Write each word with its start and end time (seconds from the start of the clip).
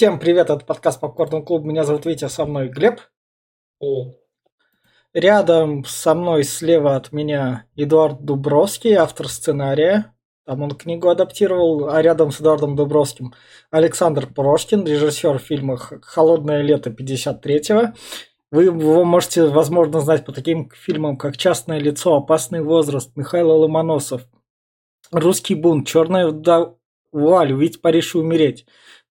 Всем 0.00 0.18
привет, 0.18 0.48
это 0.48 0.64
подкаст 0.64 0.98
Попкорн 0.98 1.44
Клуб. 1.44 1.62
Меня 1.62 1.84
зовут 1.84 2.06
Витя, 2.06 2.28
со 2.28 2.46
мной 2.46 2.68
Глеб. 2.68 3.00
Привет. 3.78 4.16
Рядом 5.12 5.84
со 5.84 6.14
мной 6.14 6.42
слева 6.42 6.96
от 6.96 7.12
меня 7.12 7.66
Эдуард 7.76 8.24
Дубровский, 8.24 8.94
автор 8.94 9.28
сценария. 9.28 10.14
Там 10.46 10.62
он 10.62 10.70
книгу 10.70 11.10
адаптировал, 11.10 11.90
а 11.90 12.00
рядом 12.00 12.30
с 12.30 12.40
Эдуардом 12.40 12.76
Дубровским 12.76 13.34
Александр 13.70 14.26
Прошкин, 14.26 14.86
режиссер 14.86 15.38
фильма 15.38 15.76
«Холодное 15.76 16.62
лето 16.62 16.88
53-го». 16.88 17.92
Вы 18.50 18.64
его 18.64 19.04
можете, 19.04 19.48
возможно, 19.48 20.00
знать 20.00 20.24
по 20.24 20.32
таким 20.32 20.70
фильмам, 20.70 21.18
как 21.18 21.36
«Частное 21.36 21.78
лицо», 21.78 22.16
«Опасный 22.16 22.62
возраст», 22.62 23.14
Михаил 23.16 23.50
Ломоносов, 23.50 24.22
«Русский 25.12 25.56
бунт», 25.56 25.86
«Черная 25.86 26.32
вуаль», 27.12 27.52
«Увидеть 27.52 27.82
Париж 27.82 28.14
и 28.14 28.18
умереть», 28.18 28.64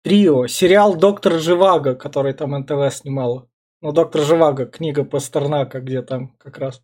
Трио, 0.08 0.48
сериал 0.48 0.96
«Доктор 0.96 1.34
Живаго», 1.34 1.94
который 1.94 2.32
там 2.32 2.58
НТВ 2.58 2.96
снимал. 2.96 3.50
Ну, 3.82 3.92
«Доктор 3.92 4.22
Живаго», 4.22 4.66
книга 4.66 5.04
Пастернака, 5.04 5.82
где 5.82 6.02
там 6.02 6.30
как 6.38 6.60
раз 6.60 6.82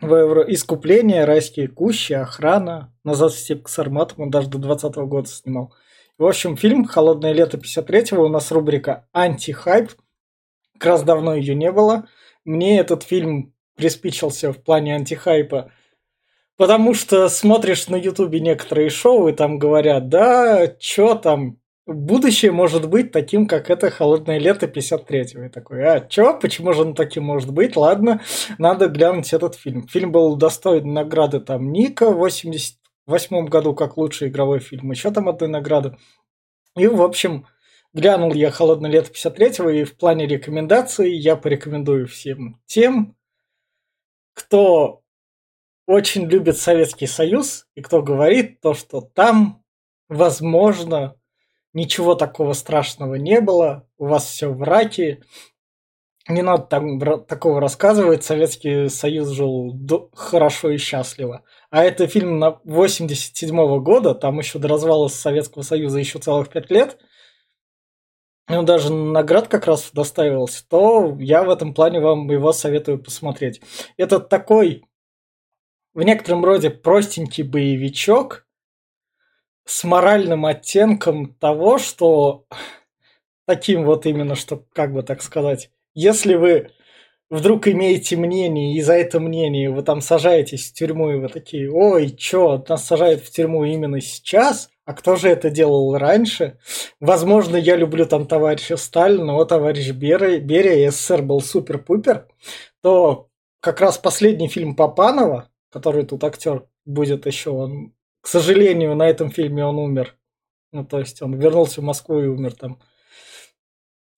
Искупление, 0.00 1.24
райские 1.24 1.68
кущи, 1.68 2.12
охрана, 2.12 2.92
назад 3.04 3.30
в 3.30 3.38
степь 3.38 3.62
к 3.62 3.68
Сармату, 3.68 4.16
он 4.18 4.30
даже 4.30 4.48
до 4.48 4.58
20 4.58 4.96
года 4.96 5.28
снимал. 5.28 5.72
В 6.18 6.26
общем, 6.26 6.56
фильм 6.56 6.86
«Холодное 6.86 7.30
лето 7.30 7.56
53-го» 7.56 8.24
у 8.24 8.28
нас 8.28 8.50
рубрика 8.50 9.06
«Антихайп». 9.12 9.92
Как 10.72 10.86
раз 10.86 11.04
давно 11.04 11.36
ее 11.36 11.54
не 11.54 11.70
было. 11.70 12.08
Мне 12.44 12.80
этот 12.80 13.04
фильм 13.04 13.54
приспичился 13.76 14.52
в 14.52 14.60
плане 14.60 14.96
антихайпа, 14.96 15.70
потому 16.56 16.94
что 16.94 17.28
смотришь 17.28 17.86
на 17.86 17.94
ютубе 17.94 18.40
некоторые 18.40 18.90
шоу, 18.90 19.28
и 19.28 19.32
там 19.32 19.60
говорят, 19.60 20.08
да, 20.08 20.66
чё 20.66 21.14
там, 21.14 21.61
будущее 21.92 22.52
может 22.52 22.88
быть 22.88 23.12
таким, 23.12 23.46
как 23.46 23.70
это 23.70 23.90
«Холодное 23.90 24.38
лето» 24.38 24.66
53-го. 24.66 25.42
Я 25.42 25.48
такой, 25.48 25.84
а 25.84 26.00
чё? 26.00 26.38
Почему 26.38 26.72
же 26.72 26.82
оно 26.82 26.94
таким 26.94 27.24
может 27.24 27.52
быть? 27.52 27.76
Ладно, 27.76 28.20
надо 28.58 28.88
глянуть 28.88 29.32
этот 29.32 29.54
фильм. 29.54 29.86
Фильм 29.88 30.12
был 30.12 30.36
достоин 30.36 30.92
награды 30.92 31.40
там 31.40 31.72
Ника 31.72 32.10
в 32.10 32.16
88 32.16 33.46
году 33.46 33.74
как 33.74 33.96
лучший 33.96 34.28
игровой 34.28 34.60
фильм. 34.60 34.90
Еще 34.90 35.10
там 35.10 35.28
одной 35.28 35.48
награды. 35.48 35.96
И, 36.76 36.86
в 36.86 37.02
общем, 37.02 37.46
глянул 37.92 38.32
я 38.32 38.50
«Холодное 38.50 38.90
лето» 38.90 39.10
53-го, 39.12 39.70
и 39.70 39.84
в 39.84 39.96
плане 39.96 40.26
рекомендаций 40.26 41.14
я 41.16 41.36
порекомендую 41.36 42.06
всем 42.06 42.60
тем, 42.66 43.16
кто 44.34 45.02
очень 45.86 46.26
любит 46.26 46.56
Советский 46.56 47.06
Союз, 47.06 47.66
и 47.74 47.82
кто 47.82 48.02
говорит 48.02 48.60
то, 48.60 48.72
что 48.72 49.00
там, 49.00 49.62
возможно, 50.08 51.16
ничего 51.72 52.14
такого 52.14 52.52
страшного 52.52 53.14
не 53.14 53.40
было, 53.40 53.88
у 53.98 54.06
вас 54.06 54.26
все 54.26 54.48
в 54.48 54.62
раке, 54.62 55.22
не 56.28 56.42
надо 56.42 56.64
там 56.64 57.00
такого 57.24 57.60
рассказывать, 57.60 58.24
Советский 58.24 58.88
Союз 58.88 59.28
жил 59.30 59.76
хорошо 60.14 60.70
и 60.70 60.76
счастливо. 60.76 61.44
А 61.70 61.82
это 61.82 62.06
фильм 62.06 62.38
на 62.38 62.60
87 62.64 63.56
-го 63.56 63.80
года, 63.80 64.14
там 64.14 64.38
еще 64.38 64.58
до 64.58 64.68
развала 64.68 65.08
Советского 65.08 65.62
Союза 65.62 65.98
еще 65.98 66.18
целых 66.18 66.48
пять 66.48 66.70
лет, 66.70 66.98
он 68.48 68.64
даже 68.64 68.92
наград 68.92 69.48
как 69.48 69.66
раз 69.66 69.90
доставился, 69.92 70.66
то 70.68 71.16
я 71.18 71.42
в 71.44 71.50
этом 71.50 71.74
плане 71.74 72.00
вам 72.00 72.30
его 72.30 72.52
советую 72.52 73.02
посмотреть. 73.02 73.60
Это 73.96 74.20
такой 74.20 74.84
в 75.94 76.02
некотором 76.02 76.44
роде 76.44 76.70
простенький 76.70 77.44
боевичок, 77.44 78.46
с 79.64 79.84
моральным 79.84 80.46
оттенком 80.46 81.34
того, 81.34 81.78
что 81.78 82.44
таким 83.46 83.84
вот 83.84 84.06
именно, 84.06 84.34
что, 84.34 84.64
как 84.72 84.92
бы 84.92 85.02
так 85.02 85.22
сказать, 85.22 85.70
если 85.94 86.34
вы 86.34 86.70
вдруг 87.30 87.66
имеете 87.66 88.16
мнение, 88.16 88.76
и 88.76 88.82
за 88.82 88.92
это 88.92 89.18
мнение 89.18 89.70
вы 89.70 89.82
там 89.82 90.00
сажаетесь 90.00 90.70
в 90.70 90.74
тюрьму, 90.74 91.10
и 91.10 91.16
вы 91.16 91.28
такие, 91.28 91.70
ой, 91.72 92.10
чё, 92.10 92.62
нас 92.68 92.84
сажают 92.86 93.22
в 93.22 93.30
тюрьму 93.30 93.64
именно 93.64 94.00
сейчас, 94.00 94.68
а 94.84 94.92
кто 94.94 95.16
же 95.16 95.28
это 95.28 95.48
делал 95.48 95.96
раньше? 95.96 96.58
Возможно, 97.00 97.56
я 97.56 97.76
люблю 97.76 98.04
там 98.04 98.26
товарища 98.26 98.76
Сталина, 98.76 99.24
но 99.24 99.44
товарищ 99.44 99.90
Берия, 99.92 100.40
Берия 100.40 100.90
СССР 100.90 101.22
был 101.22 101.40
супер-пупер, 101.40 102.26
то 102.82 103.28
как 103.60 103.80
раз 103.80 103.96
последний 103.96 104.48
фильм 104.48 104.76
Папанова, 104.76 105.48
который 105.70 106.04
тут 106.04 106.24
актер 106.24 106.66
будет 106.84 107.26
еще, 107.26 107.50
он 107.50 107.94
к 108.22 108.28
сожалению, 108.28 108.94
на 108.94 109.08
этом 109.08 109.30
фильме 109.30 109.64
он 109.64 109.78
умер. 109.78 110.16
Ну, 110.70 110.86
то 110.86 110.98
есть 110.98 111.20
он 111.20 111.34
вернулся 111.34 111.80
в 111.80 111.84
Москву 111.84 112.20
и 112.20 112.26
умер 112.26 112.54
там. 112.54 112.80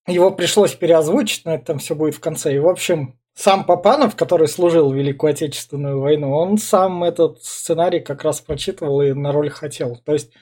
Его 0.07 0.31
пришлось 0.31 0.75
переозвучить, 0.75 1.45
но 1.47 1.55
это 1.55 1.65
там 1.65 1.79
все 1.79 1.95
будет 1.95 2.15
в 2.15 2.21
конце. 2.21 2.55
И, 2.55 2.59
в 2.59 2.69
общем, 2.69 3.19
сам 3.35 3.65
Папанов, 3.65 4.15
который 4.15 4.47
служил 4.47 4.91
в 4.91 4.95
Великую 4.95 5.31
Отечественную 5.31 6.01
войну, 6.01 6.33
он 6.33 6.59
сам 6.59 7.03
этот 7.03 7.43
сценарий 7.43 8.01
как 8.01 8.23
раз 8.23 8.41
прочитывал 8.41 9.01
и 9.01 9.15
на 9.15 9.33
роль 9.33 9.49
хотел. 9.49 9.97
То 9.97 10.13
есть, 10.13 10.33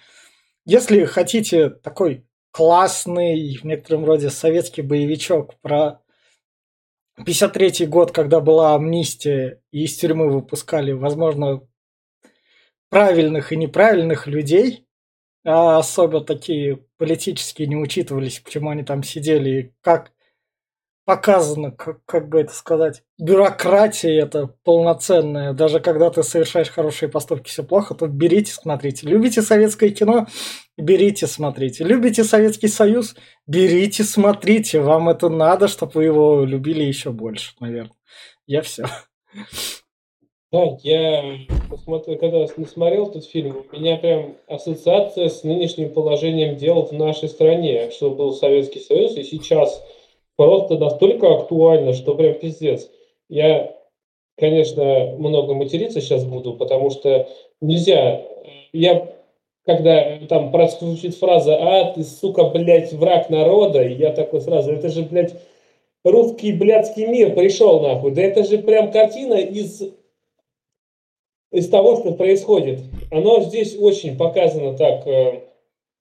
если 0.67 1.05
хотите 1.05 1.71
такой 1.71 2.27
классный, 2.51 3.57
в 3.57 3.65
некотором 3.65 4.05
роде 4.05 4.29
советский 4.29 4.83
боевичок 4.83 5.55
про 5.61 6.03
53 7.25 7.87
год, 7.87 8.11
когда 8.11 8.41
была 8.41 8.75
амнистия 8.75 9.63
и 9.71 9.85
из 9.85 9.97
тюрьмы 9.97 10.29
выпускали, 10.29 10.93
возможно, 10.93 11.63
правильных 12.93 13.53
и 13.53 13.57
неправильных 13.57 14.27
людей, 14.27 14.87
а 15.47 15.79
особо 15.79 16.21
такие 16.21 16.85
политические 16.99 17.67
не 17.67 17.75
учитывались, 17.75 18.41
почему 18.41 18.69
они 18.69 18.83
там 18.83 19.03
сидели, 19.03 19.49
и 19.49 19.73
как 19.81 20.13
показано, 21.07 21.71
как, 21.71 22.05
как 22.05 22.29
бы 22.29 22.43
это 22.43 22.53
сказать, 22.53 23.03
бюрократия 23.19 24.21
это 24.21 24.49
полноценная. 24.63 25.55
Даже 25.55 25.81
когда 25.81 26.11
ты 26.11 26.23
совершаешь 26.23 26.69
хорошие 26.69 27.09
поступки, 27.09 27.49
все 27.49 27.63
плохо, 27.63 27.95
то 27.95 28.07
берите, 28.09 28.53
смотрите. 28.53 29.07
Любите 29.09 29.41
советское 29.41 29.89
кино? 29.89 30.27
Берите, 30.77 31.27
смотрите. 31.27 31.85
Любите 31.85 32.25
Советский 32.25 32.69
Союз? 32.69 33.15
Берите, 33.47 34.05
смотрите. 34.05 34.81
Вам 34.81 35.09
это 35.09 35.31
надо, 35.31 35.67
чтобы 35.67 35.93
вы 35.95 36.05
его 36.05 36.45
любили 36.45 36.83
еще 36.83 37.11
больше, 37.11 37.55
наверное. 37.59 37.97
Я 38.47 38.61
все. 38.61 38.85
Да, 40.53 40.77
я 40.83 41.25
посмотрел, 41.71 42.19
когда 42.19 42.47
смотрел 42.47 43.07
этот 43.07 43.25
фильм, 43.25 43.65
у 43.73 43.77
меня 43.81 43.97
прям 43.97 44.37
ассоциация 44.47 45.31
с 45.31 45.45
нынешним 45.45 45.95
положением 45.95 46.57
дел 46.57 46.83
в 46.83 46.93
нашей 46.93 47.31
стране, 47.31 47.91
что 47.91 48.11
был 48.11 48.35
Советский 48.35 48.81
Союз, 48.81 49.17
и 49.17 49.23
сейчас 49.23 49.83
просто 50.37 50.77
настолько 50.77 51.33
актуально, 51.33 51.95
что 51.95 52.15
прям 52.15 52.35
пиздец. 52.35 52.91
Я, 53.31 53.75
конечно, 54.37 55.15
много 55.17 55.55
материться 55.55 56.03
сейчас 56.03 56.27
буду, 56.27 56.53
потому 56.53 56.91
что 56.91 57.31
нельзя. 57.63 58.21
Я, 58.75 59.11
когда 59.65 60.19
там 60.29 60.53
прозвучит 60.53 61.17
фраза 61.17 61.57
«А, 61.57 61.93
ты, 61.95 62.05
сука, 62.05 62.45
блядь, 62.45 62.93
враг 62.93 63.31
народа», 63.31 63.89
я 63.89 64.13
такой 64.13 64.43
сразу, 64.43 64.73
это 64.73 64.91
же, 64.91 65.01
блядь, 65.01 65.35
русский 66.05 66.53
блядский 66.53 67.07
мир 67.07 67.35
пришел 67.35 67.81
нахуй. 67.81 68.11
Да 68.11 68.21
это 68.21 68.45
же 68.45 68.59
прям 68.59 68.93
картина 68.93 69.37
из 69.37 69.83
из 71.53 71.69
того, 71.69 71.97
что 71.97 72.13
происходит. 72.13 72.81
Оно 73.11 73.41
здесь 73.43 73.77
очень 73.79 74.17
показано 74.17 74.77
так 74.77 75.07
э, 75.07 75.43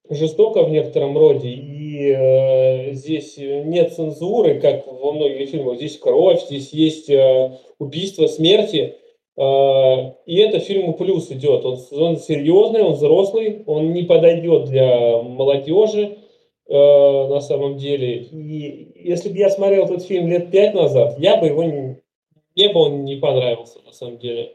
жестоко 0.09 0.63
в 0.63 0.71
некотором 0.71 1.17
роде, 1.17 1.49
и 1.49 2.09
э, 2.09 2.93
здесь 2.93 3.37
нет 3.37 3.93
цензуры, 3.93 4.59
как 4.59 4.87
во 4.87 5.11
многих 5.11 5.49
фильмах. 5.49 5.77
Здесь 5.77 5.97
кровь, 5.97 6.41
здесь 6.45 6.71
есть 6.71 7.09
э, 7.09 7.57
убийство, 7.79 8.27
смерти. 8.27 8.95
Э, 9.37 10.13
и 10.25 10.37
это 10.37 10.59
фильму 10.59 10.93
плюс 10.93 11.29
идет. 11.31 11.65
Он, 11.65 11.77
он 11.91 12.17
серьезный, 12.17 12.83
он 12.83 12.93
взрослый, 12.93 13.63
он 13.67 13.91
не 13.91 14.03
подойдет 14.03 14.65
для 14.65 15.21
молодежи 15.21 16.17
э, 16.67 17.27
на 17.27 17.41
самом 17.41 17.77
деле. 17.77 18.19
И 18.23 18.93
если 19.03 19.29
бы 19.29 19.37
я 19.37 19.49
смотрел 19.49 19.83
этот 19.85 20.03
фильм 20.03 20.27
лет 20.27 20.49
пять 20.49 20.73
назад, 20.73 21.19
я 21.19 21.35
бы 21.35 21.47
его 21.47 21.63
не, 21.63 21.97
мне 22.55 22.69
бы 22.69 22.79
он 22.79 23.03
не 23.03 23.17
понравился 23.17 23.79
на 23.85 23.91
самом 23.91 24.17
деле. 24.17 24.53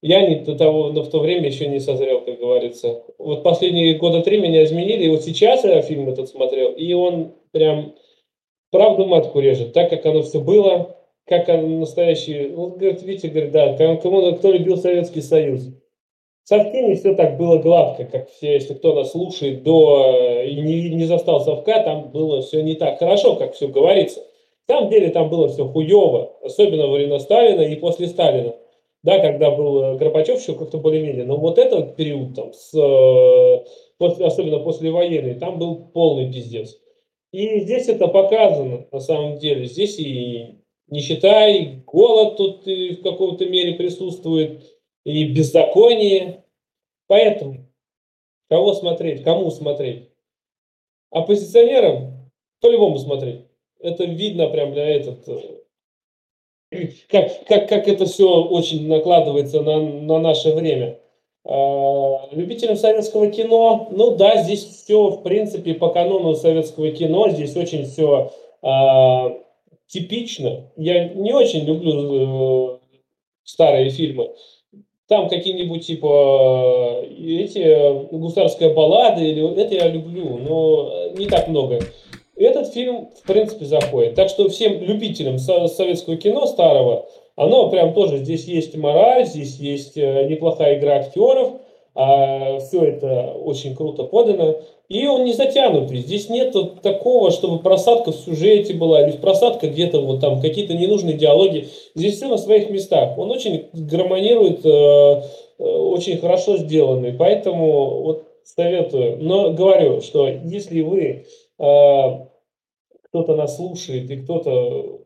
Я 0.00 0.26
не 0.26 0.36
до 0.36 0.56
того, 0.56 0.90
но 0.90 1.02
в 1.02 1.10
то 1.10 1.18
время 1.18 1.48
еще 1.48 1.66
не 1.66 1.80
созрел, 1.80 2.20
как 2.20 2.38
говорится. 2.38 3.02
Вот 3.18 3.42
последние 3.42 3.94
года 3.94 4.22
три 4.22 4.40
меня 4.40 4.62
изменили, 4.64 5.04
и 5.04 5.08
вот 5.08 5.24
сейчас 5.24 5.64
я 5.64 5.82
фильм 5.82 6.08
этот 6.08 6.28
смотрел, 6.28 6.70
и 6.72 6.92
он 6.92 7.32
прям 7.50 7.94
правду 8.70 9.06
матку 9.06 9.40
режет, 9.40 9.72
так 9.72 9.90
как 9.90 10.06
оно 10.06 10.22
все 10.22 10.40
было, 10.40 10.96
как 11.26 11.48
оно 11.48 11.80
настоящий, 11.80 12.48
вот, 12.48 12.76
говорит, 12.76 13.02
Витя 13.02 13.26
говорит, 13.26 13.50
да, 13.50 13.74
кому, 13.96 14.34
кто 14.36 14.52
любил 14.52 14.76
Советский 14.76 15.20
Союз. 15.20 15.68
Совсем 16.44 16.88
не 16.88 16.94
все 16.94 17.14
так 17.14 17.36
было 17.36 17.58
гладко, 17.58 18.04
как 18.04 18.30
все, 18.30 18.54
если 18.54 18.74
кто 18.74 18.94
нас 18.94 19.10
слушает 19.10 19.64
до 19.64 20.42
и 20.46 20.54
не, 20.60 20.90
не 20.90 21.04
застал 21.04 21.40
совка, 21.40 21.82
там 21.82 22.10
было 22.10 22.40
все 22.40 22.62
не 22.62 22.74
так 22.74 22.98
хорошо, 22.98 23.34
как 23.34 23.54
все 23.54 23.68
говорится. 23.68 24.20
На 24.68 24.76
самом 24.76 24.90
деле 24.90 25.10
там 25.10 25.28
было 25.28 25.48
все 25.48 25.66
хуево, 25.66 26.32
особенно 26.42 26.86
во 26.86 26.94
времена 26.94 27.18
Сталина 27.18 27.60
и 27.62 27.74
после 27.76 28.06
Сталина 28.06 28.54
да, 29.02 29.20
когда 29.20 29.50
был 29.50 29.82
э, 29.82 29.96
Горбачев 29.96 30.40
еще 30.40 30.54
как-то 30.54 30.78
более-менее, 30.78 31.24
но 31.24 31.36
вот 31.36 31.58
этот 31.58 31.96
период, 31.96 32.34
там, 32.34 32.52
с, 32.52 32.74
э, 32.74 33.64
после, 33.98 34.26
особенно 34.26 34.58
после 34.60 34.90
военной, 34.90 35.34
там 35.34 35.58
был 35.58 35.86
полный 35.92 36.32
пиздец. 36.32 36.78
И 37.32 37.60
здесь 37.60 37.88
это 37.88 38.08
показано, 38.08 38.86
на 38.90 39.00
самом 39.00 39.38
деле. 39.38 39.66
Здесь 39.66 39.98
и 39.98 40.58
нищета, 40.88 41.46
и 41.48 41.76
голод 41.86 42.36
тут 42.36 42.66
и 42.66 42.96
в 42.96 43.02
какой-то 43.02 43.46
мере 43.46 43.74
присутствует, 43.74 44.64
и 45.04 45.24
беззаконие. 45.32 46.44
Поэтому 47.06 47.68
кого 48.48 48.74
смотреть, 48.74 49.22
кому 49.22 49.50
смотреть? 49.50 50.10
Оппозиционерам 51.10 52.30
по-любому 52.60 52.98
смотреть. 52.98 53.42
Это 53.80 54.04
видно 54.04 54.48
прям 54.48 54.72
для 54.72 54.88
этот, 54.88 55.28
э, 55.28 55.57
как, 57.10 57.44
как, 57.46 57.68
как 57.68 57.88
это 57.88 58.06
все 58.06 58.42
очень 58.44 58.88
накладывается 58.88 59.62
на, 59.62 59.80
на 59.80 60.18
наше 60.18 60.52
время. 60.52 60.98
А, 61.44 62.28
любителям 62.32 62.76
советского 62.76 63.30
кино, 63.30 63.88
ну 63.90 64.16
да, 64.16 64.42
здесь 64.42 64.64
все, 64.64 65.08
в 65.08 65.22
принципе, 65.22 65.74
по 65.74 65.88
канону 65.88 66.34
советского 66.34 66.90
кино, 66.90 67.30
здесь 67.30 67.56
очень 67.56 67.86
все 67.86 68.32
а, 68.62 69.32
типично. 69.86 70.70
Я 70.76 71.08
не 71.08 71.32
очень 71.32 71.64
люблю 71.64 72.74
э, 72.74 72.78
старые 73.44 73.90
фильмы. 73.90 74.30
Там 75.06 75.30
какие-нибудь 75.30 75.86
типа 75.86 77.02
эти 77.18 78.14
гусарская 78.14 78.74
баллада 78.74 79.22
или 79.22 79.58
это 79.58 79.74
я 79.74 79.88
люблю, 79.88 80.36
но 80.36 81.12
не 81.16 81.26
так 81.26 81.48
много. 81.48 81.80
Этот 82.38 82.72
фильм 82.72 83.10
в 83.22 83.26
принципе 83.26 83.64
заходит. 83.64 84.14
Так 84.14 84.28
что 84.28 84.48
всем 84.48 84.80
любителям 84.80 85.38
советского 85.38 86.16
кино 86.16 86.46
старого 86.46 87.06
оно 87.38 87.70
прям 87.70 87.94
тоже, 87.94 88.18
здесь 88.18 88.46
есть 88.46 88.76
мораль, 88.76 89.24
здесь 89.24 89.60
есть 89.60 89.96
э, 89.96 90.26
неплохая 90.28 90.76
игра 90.76 90.96
актеров, 90.96 91.52
а 91.94 92.58
все 92.58 92.82
это 92.82 93.32
очень 93.32 93.76
круто 93.76 94.02
подано. 94.02 94.56
И 94.88 95.06
он 95.06 95.24
не 95.24 95.32
затянутый. 95.32 95.98
Здесь 95.98 96.28
нет 96.28 96.56
такого, 96.82 97.30
чтобы 97.30 97.60
просадка 97.60 98.10
в 98.10 98.16
сюжете 98.16 98.74
была, 98.74 99.06
или 99.06 99.16
просадка 99.16 99.68
где-то 99.68 100.00
вот 100.00 100.20
там 100.20 100.40
какие-то 100.40 100.74
ненужные 100.74 101.16
диалоги. 101.16 101.68
Здесь 101.94 102.16
все 102.16 102.26
на 102.26 102.38
своих 102.38 102.70
местах. 102.70 103.16
Он 103.16 103.30
очень 103.30 103.68
гармонирует, 103.72 104.66
э, 104.66 104.68
э, 104.68 105.62
очень 105.62 106.18
хорошо 106.18 106.56
сделанный. 106.56 107.12
Поэтому 107.12 108.02
вот 108.02 108.24
советую. 108.42 109.18
Но 109.20 109.52
говорю, 109.52 110.00
что 110.00 110.26
если 110.26 110.80
вы 110.80 111.24
кто-то 113.10 113.36
нас 113.36 113.56
слушает 113.56 114.10
и 114.10 114.16
кто-то 114.22 115.04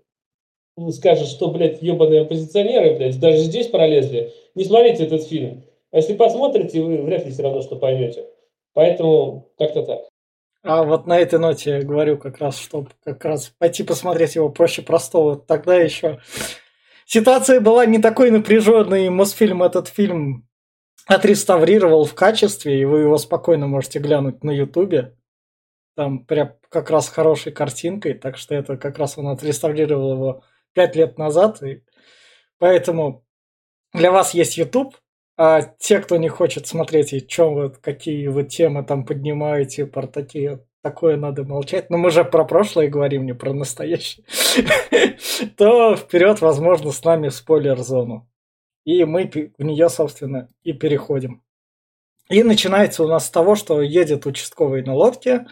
скажет, 0.91 1.29
что, 1.29 1.51
блядь, 1.51 1.83
ебаные 1.83 2.23
оппозиционеры, 2.23 2.97
блядь, 2.97 3.21
даже 3.21 3.39
здесь 3.39 3.69
пролезли, 3.69 4.33
не 4.55 4.65
смотрите 4.65 5.05
этот 5.05 5.25
фильм. 5.25 5.65
А 5.91 5.99
если 5.99 6.15
посмотрите, 6.15 6.83
вы 6.83 7.03
вряд 7.03 7.25
ли 7.27 7.33
все 7.33 7.43
равно 7.43 7.61
что 7.61 7.77
поймете. 7.77 8.27
Поэтому 8.73 9.51
как-то 9.59 9.83
так. 9.83 10.01
А 10.63 10.85
вот 10.85 11.07
на 11.07 11.19
этой 11.19 11.39
ноте 11.39 11.71
я 11.71 11.83
говорю 11.83 12.17
как 12.17 12.39
раз, 12.39 12.59
чтобы 12.59 12.91
как 13.05 13.25
раз 13.25 13.53
пойти 13.59 13.83
посмотреть 13.83 14.37
его 14.37 14.49
проще 14.49 14.81
простого. 14.83 15.37
Тогда 15.37 15.77
еще 15.77 16.21
ситуация 17.05 17.61
была 17.61 17.85
не 17.85 17.99
такой 17.99 18.31
напряженной, 18.31 19.07
и 19.07 19.11
Мосфильм 19.11 19.63
этот 19.63 19.89
фильм 19.89 20.49
отреставрировал 21.07 22.05
в 22.05 22.15
качестве, 22.15 22.81
и 22.81 22.85
вы 22.85 23.01
его 23.01 23.19
спокойно 23.19 23.67
можете 23.67 23.99
глянуть 23.99 24.45
на 24.45 24.53
Ютубе. 24.53 25.17
Там 25.95 26.25
прям 26.25 26.55
как 26.69 26.91
раз 26.91 27.09
хорошей 27.09 27.53
картинкой, 27.53 28.15
так 28.15 28.37
что 28.37 28.55
это 28.55 28.77
как 28.77 28.99
раз 28.99 29.19
он 29.19 29.29
отреставрировал 29.29 30.15
его 30.15 30.45
пять 30.73 30.97
лет 30.97 31.19
назад. 31.19 31.63
И 31.63 31.83
поэтому 32.59 33.25
для 33.93 34.11
вас 34.11 34.35
есть 34.35 34.57
YouTube, 34.57 34.97
а 35.37 35.63
те, 35.63 36.01
кто 36.01 36.17
не 36.17 36.29
хочет 36.29 36.67
смотреть, 36.67 37.13
и 37.13 37.27
чем 37.27 37.55
вы, 37.55 37.71
какие 37.71 38.29
вы 38.29 38.45
темы 38.45 38.85
там 38.85 39.05
поднимаете, 39.05 39.87
про 39.87 40.07
такие, 40.07 40.65
такое 40.83 41.17
надо 41.17 41.45
молчать. 41.45 41.91
Но 41.91 41.99
мы 41.99 42.11
же 42.11 42.25
про 42.25 42.45
прошлое 42.45 42.89
говорим, 42.89 43.27
не 43.27 43.35
про 43.35 43.53
настоящее. 43.53 44.25
То 45.57 45.97
вперед, 45.97 46.41
возможно, 46.41 46.91
с 46.91 47.05
нами 47.05 47.29
в 47.29 47.35
спойлер-зону. 47.35 48.29
И 48.85 49.05
мы 49.05 49.31
в 49.59 49.63
нее, 49.63 49.89
собственно, 49.89 50.49
и 50.63 50.73
переходим. 50.73 51.42
И 52.33 52.43
начинается 52.43 53.05
у 53.05 53.09
нас 53.09 53.27
с 53.27 53.31
того, 53.31 53.57
что 53.57 53.83
едет 53.83 54.25
участковый 54.25 54.83
на 54.83 54.95
лодке 54.95 55.47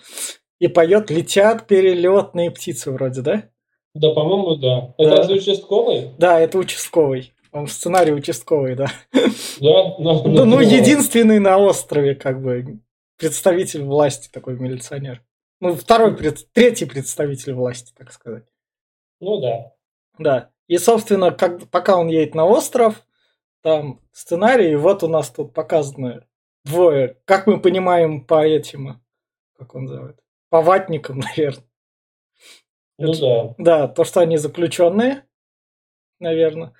и 0.58 0.66
поет 0.66 1.10
«Летят 1.10 1.66
перелетные 1.66 2.50
птицы» 2.50 2.90
вроде, 2.90 3.20
да? 3.20 3.42
Да, 3.92 4.14
по-моему, 4.14 4.56
да. 4.56 4.94
Это 4.96 5.28
да. 5.28 5.34
участковый? 5.34 6.12
Да, 6.16 6.40
это 6.40 6.56
участковый. 6.56 7.34
Он 7.52 7.66
в 7.66 7.72
сценарии 7.72 8.12
участковый, 8.12 8.76
да. 8.76 8.86
Да? 9.12 9.94
Ну, 9.98 10.22
ну, 10.26 10.44
ну, 10.46 10.60
единственный 10.60 11.38
на 11.38 11.58
острове, 11.58 12.14
как 12.14 12.40
бы, 12.40 12.80
представитель 13.18 13.82
власти 13.82 14.30
такой 14.32 14.58
милиционер. 14.58 15.22
Ну, 15.60 15.74
второй, 15.74 16.16
третий 16.54 16.86
представитель 16.86 17.52
власти, 17.52 17.92
так 17.94 18.10
сказать. 18.10 18.44
Ну 19.20 19.38
да. 19.38 19.72
Да. 20.18 20.50
И, 20.66 20.78
собственно, 20.78 21.30
как, 21.30 21.68
пока 21.68 21.98
он 21.98 22.08
едет 22.08 22.34
на 22.34 22.46
остров, 22.46 23.04
там 23.62 24.00
сценарий, 24.12 24.76
вот 24.76 25.02
у 25.02 25.08
нас 25.08 25.28
тут 25.28 25.52
показаны 25.52 26.22
двое, 26.64 27.16
как 27.24 27.46
мы 27.46 27.60
понимаем 27.60 28.24
по 28.24 28.44
этим, 28.46 29.00
как 29.58 29.74
он 29.74 29.84
называет, 29.84 30.18
по 30.48 30.60
ватникам, 30.62 31.18
наверное. 31.36 31.64
Ну 32.98 33.14
да. 33.14 33.54
Да, 33.58 33.88
то, 33.88 34.04
что 34.04 34.20
они 34.20 34.36
заключенные, 34.36 35.24
наверное. 36.18 36.74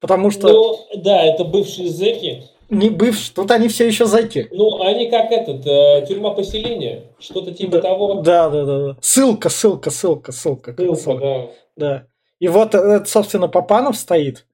Потому 0.00 0.30
что... 0.30 0.48
Ну, 0.48 1.02
да, 1.02 1.24
это 1.24 1.44
бывшие 1.44 1.88
зэки. 1.88 2.44
Не 2.70 2.90
бывшие, 2.90 3.34
тут 3.34 3.50
они 3.50 3.68
все 3.68 3.86
еще 3.86 4.06
зэки. 4.06 4.48
Ну, 4.52 4.82
они 4.82 5.10
как 5.10 5.30
этот, 5.32 5.66
э, 5.66 6.06
тюрьма 6.06 6.30
поселения, 6.30 7.04
что-то 7.18 7.52
типа 7.52 7.72
да, 7.72 7.80
того. 7.80 8.14
Да, 8.22 8.48
да, 8.50 8.64
да, 8.64 8.78
да. 8.78 8.96
Ссылка, 9.00 9.48
ссылка, 9.48 9.90
ссылка, 9.90 10.32
ссылка. 10.32 10.74
Ссылка, 10.74 10.94
ссылка. 10.94 11.20
да. 11.20 11.50
Да. 11.76 12.06
И 12.38 12.48
вот, 12.48 12.74
это, 12.74 13.04
собственно, 13.06 13.48
Папанов 13.48 13.96
стоит. 13.96 14.46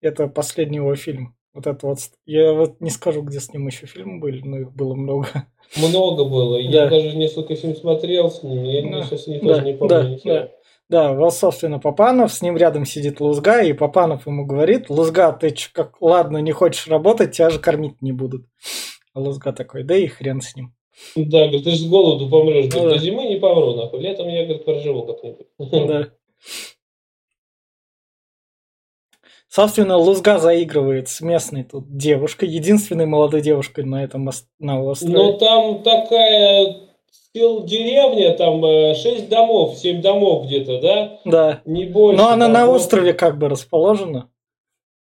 Это 0.00 0.28
последний 0.28 0.76
его 0.78 0.94
фильм. 0.96 1.36
Вот 1.54 1.66
это 1.66 1.86
вот. 1.86 1.98
Я 2.24 2.52
вот 2.52 2.80
не 2.80 2.90
скажу, 2.90 3.22
где 3.22 3.40
с 3.40 3.52
ним 3.52 3.66
еще 3.66 3.86
фильмы 3.86 4.20
были, 4.20 4.40
но 4.46 4.58
их 4.58 4.72
было 4.72 4.94
много. 4.94 5.28
Много 5.76 6.24
было. 6.24 6.56
Да. 6.62 6.84
Я 6.84 6.88
даже 6.88 7.16
несколько 7.16 7.54
фильмов 7.56 7.78
смотрел 7.78 8.30
с 8.30 8.42
ним. 8.42 8.64
Я 8.64 8.82
да. 8.82 9.02
сейчас 9.04 9.26
не, 9.26 9.38
тоже 9.38 9.60
да. 9.60 9.66
не 9.66 9.72
помню. 9.74 10.20
Да, 10.24 10.32
да. 10.32 10.50
Да, 10.88 11.14
вот, 11.14 11.32
собственно, 11.32 11.78
Папанов, 11.78 12.32
с 12.32 12.42
ним 12.42 12.58
рядом 12.58 12.84
сидит 12.84 13.18
Лузга, 13.18 13.62
и 13.62 13.72
Папанов 13.72 14.26
ему 14.26 14.44
говорит, 14.44 14.90
Лузга, 14.90 15.32
ты 15.32 15.50
ч, 15.50 15.70
как, 15.72 16.02
ладно, 16.02 16.36
не 16.36 16.52
хочешь 16.52 16.86
работать, 16.86 17.32
тебя 17.32 17.48
же 17.48 17.58
кормить 17.58 18.02
не 18.02 18.12
будут. 18.12 18.44
А 19.14 19.20
Лузга 19.20 19.54
такой, 19.54 19.84
да 19.84 19.96
и 19.96 20.06
хрен 20.06 20.42
с 20.42 20.54
ним. 20.54 20.74
Да, 21.16 21.46
говорит, 21.46 21.64
ты 21.64 21.70
же 21.70 21.76
с 21.78 21.86
голоду 21.86 22.28
помрешь. 22.28 22.70
Ну, 22.74 22.84
да. 22.84 22.90
До 22.90 22.98
зимы 22.98 23.24
не 23.24 23.36
помру, 23.36 23.74
нахуй. 23.74 24.00
Летом 24.00 24.28
я, 24.28 24.44
говорит, 24.44 24.66
проживу 24.66 25.06
как-нибудь. 25.06 25.46
Да. 25.58 26.08
Собственно, 29.54 29.98
Лузга 29.98 30.38
заигрывает 30.38 31.10
с 31.10 31.20
местной 31.20 31.62
тут 31.62 31.94
девушкой, 31.94 32.48
единственной 32.48 33.04
молодой 33.04 33.42
девушкой 33.42 33.84
на 33.84 34.02
этом 34.02 34.30
на 34.58 34.82
острове. 34.82 35.12
Ну, 35.12 35.36
там 35.36 35.82
такая 35.82 36.76
деревня, 37.34 38.34
там 38.34 38.62
6 38.62 39.04
э, 39.04 39.28
домов, 39.28 39.76
7 39.76 40.00
домов 40.00 40.46
где-то, 40.46 40.80
да? 40.80 41.20
Да. 41.26 41.60
Не 41.66 41.84
больше. 41.84 42.22
Но 42.22 42.30
она 42.30 42.48
на 42.48 42.66
острове 42.66 43.12
как 43.12 43.36
бы 43.36 43.50
расположена. 43.50 44.30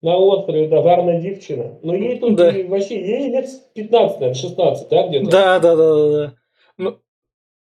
На 0.02 0.18
острове, 0.18 0.68
да, 0.68 0.82
гарная 0.82 1.22
девчина. 1.22 1.80
Но 1.82 1.96
ей 1.96 2.20
тут 2.20 2.36
да. 2.36 2.52
вообще, 2.68 3.00
ей 3.00 3.32
лет 3.32 3.48
15, 3.74 4.20
наверное, 4.20 4.34
16, 4.34 4.90
да, 4.90 5.08
где-то? 5.08 5.32
Да, 5.32 5.60
да, 5.60 5.76
да, 5.78 5.96
да. 5.96 6.12
да. 6.12 6.34
Ну, 6.78 6.98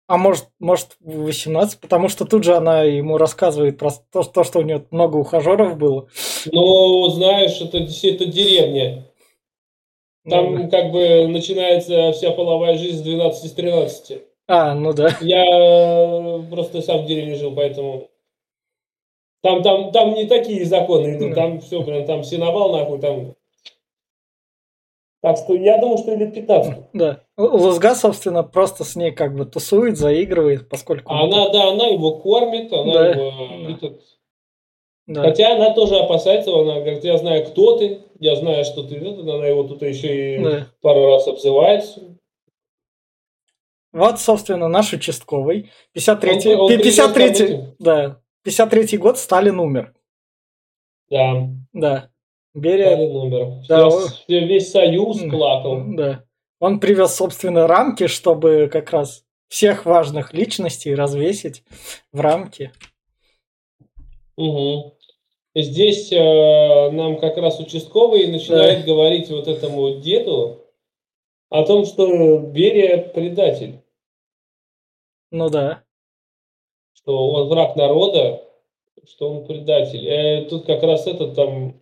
а 0.09 0.17
может, 0.17 0.47
может 0.59 0.97
18, 1.00 1.81
потому 1.81 2.09
что 2.09 2.25
тут 2.25 2.43
же 2.43 2.57
она 2.57 2.83
ему 2.83 3.19
рассказывает 3.19 3.79
про 3.79 3.91
то, 4.11 4.23
то 4.23 4.43
что 4.43 4.61
у 4.61 4.62
нее 4.62 4.85
много 4.91 5.19
ухажеров 5.19 5.77
было. 5.77 6.09
Ну, 6.50 7.09
знаешь, 7.11 7.61
это, 7.61 7.77
это 7.79 8.25
деревня. 8.25 9.05
Там 10.29 10.55
ну, 10.55 10.71
как 10.71 10.93
бы 10.93 11.29
начинается 11.29 12.12
вся 12.12 12.31
половая 12.31 12.79
жизнь 12.79 12.99
с 12.99 13.03
12 13.03 13.50
с 13.50 13.53
13. 13.53 14.23
А, 14.47 14.75
ну 14.75 14.95
да. 14.95 15.11
Я 15.21 15.45
э, 15.45 16.43
просто 16.50 16.81
сам 16.81 17.05
в 17.05 17.07
деревне 17.07 17.35
жил, 17.35 17.55
поэтому... 17.55 18.09
Там, 19.43 19.62
там, 19.62 19.93
там 19.93 20.15
не 20.15 20.27
такие 20.27 20.65
законы 20.65 21.17
идут, 21.17 21.35
там 21.35 21.61
все, 21.61 21.83
прям, 21.85 22.05
там 22.07 22.25
сеновал 22.25 22.73
нахуй, 22.73 22.99
там 22.99 23.35
так 25.20 25.37
что 25.37 25.54
я 25.54 25.78
думаю, 25.78 25.98
что 25.98 26.14
лет 26.14 26.34
15. 26.34 26.76
Да. 26.92 27.20
Лузга, 27.37 27.94
собственно, 27.94 28.42
просто 28.42 28.84
с 28.84 28.96
ней 28.96 29.10
как 29.10 29.34
бы 29.34 29.46
тусует, 29.46 29.96
заигрывает, 29.96 30.68
поскольку... 30.68 31.12
Она, 31.12 31.48
да, 31.50 31.70
она 31.70 31.87
его 31.87 32.18
кормит, 32.18 32.72
она 32.72 32.92
да. 32.92 33.08
его... 33.08 33.30
Да. 33.30 33.72
Этот... 33.72 34.02
Да. 35.06 35.22
Хотя 35.22 35.56
она 35.56 35.72
тоже 35.72 35.96
опасается, 35.96 36.52
она 36.54 36.80
говорит, 36.80 37.02
я 37.02 37.16
знаю, 37.16 37.46
кто 37.46 37.78
ты, 37.78 38.02
я 38.20 38.37
знаю, 38.37 38.64
что 38.64 38.82
ты, 38.82 38.98
она 38.98 39.46
его 39.46 39.64
тут 39.64 39.82
еще 39.82 40.37
и 40.37 40.44
да. 40.44 40.66
пару 40.82 41.06
раз 41.06 41.26
обзывает. 41.26 41.84
Вот, 43.92 44.20
собственно, 44.20 44.68
наш 44.68 44.92
участковый. 44.92 45.70
53-й, 45.96 46.54
он, 46.54 46.60
он 46.60 46.78
53 46.78 47.60
да, 47.78 48.20
53 48.44 48.98
год 48.98 49.18
Сталин 49.18 49.58
умер. 49.58 49.94
Да. 51.10 51.48
Да. 51.72 52.10
Берия... 52.55 52.97
номер. 52.97 53.62
Да, 53.69 53.88
Весь, 53.88 54.25
весь 54.28 54.71
союз 54.71 55.19
плакал. 55.31 55.83
Да. 55.88 56.25
Он 56.61 56.81
привез, 56.81 57.14
собственно, 57.14 57.67
рамки, 57.67 58.07
чтобы 58.07 58.69
как 58.73 58.90
раз 58.90 59.25
всех 59.49 59.87
важных 59.87 60.33
личностей 60.35 60.95
развесить 60.95 61.62
в 62.12 62.21
рамки. 62.21 62.73
Угу. 64.37 64.99
Здесь 65.55 66.12
э, 66.12 66.90
нам 66.90 67.19
как 67.19 67.37
раз 67.38 67.59
участковый 67.59 68.28
начинает 68.28 68.81
да. 68.81 68.87
говорить 68.87 69.28
вот 69.31 69.49
этому 69.49 70.00
деду 70.00 70.64
о 71.49 71.64
том, 71.64 71.85
что 71.85 72.38
Берия 72.38 72.99
предатель. 72.99 73.81
Ну 75.31 75.49
да. 75.49 75.83
Что 76.93 77.31
он 77.31 77.49
враг 77.49 77.76
народа, 77.76 78.45
что 79.07 79.31
он 79.31 79.47
предатель. 79.47 80.07
Э, 80.07 80.45
тут 80.45 80.67
как 80.67 80.83
раз 80.83 81.07
это 81.07 81.28
там 81.35 81.81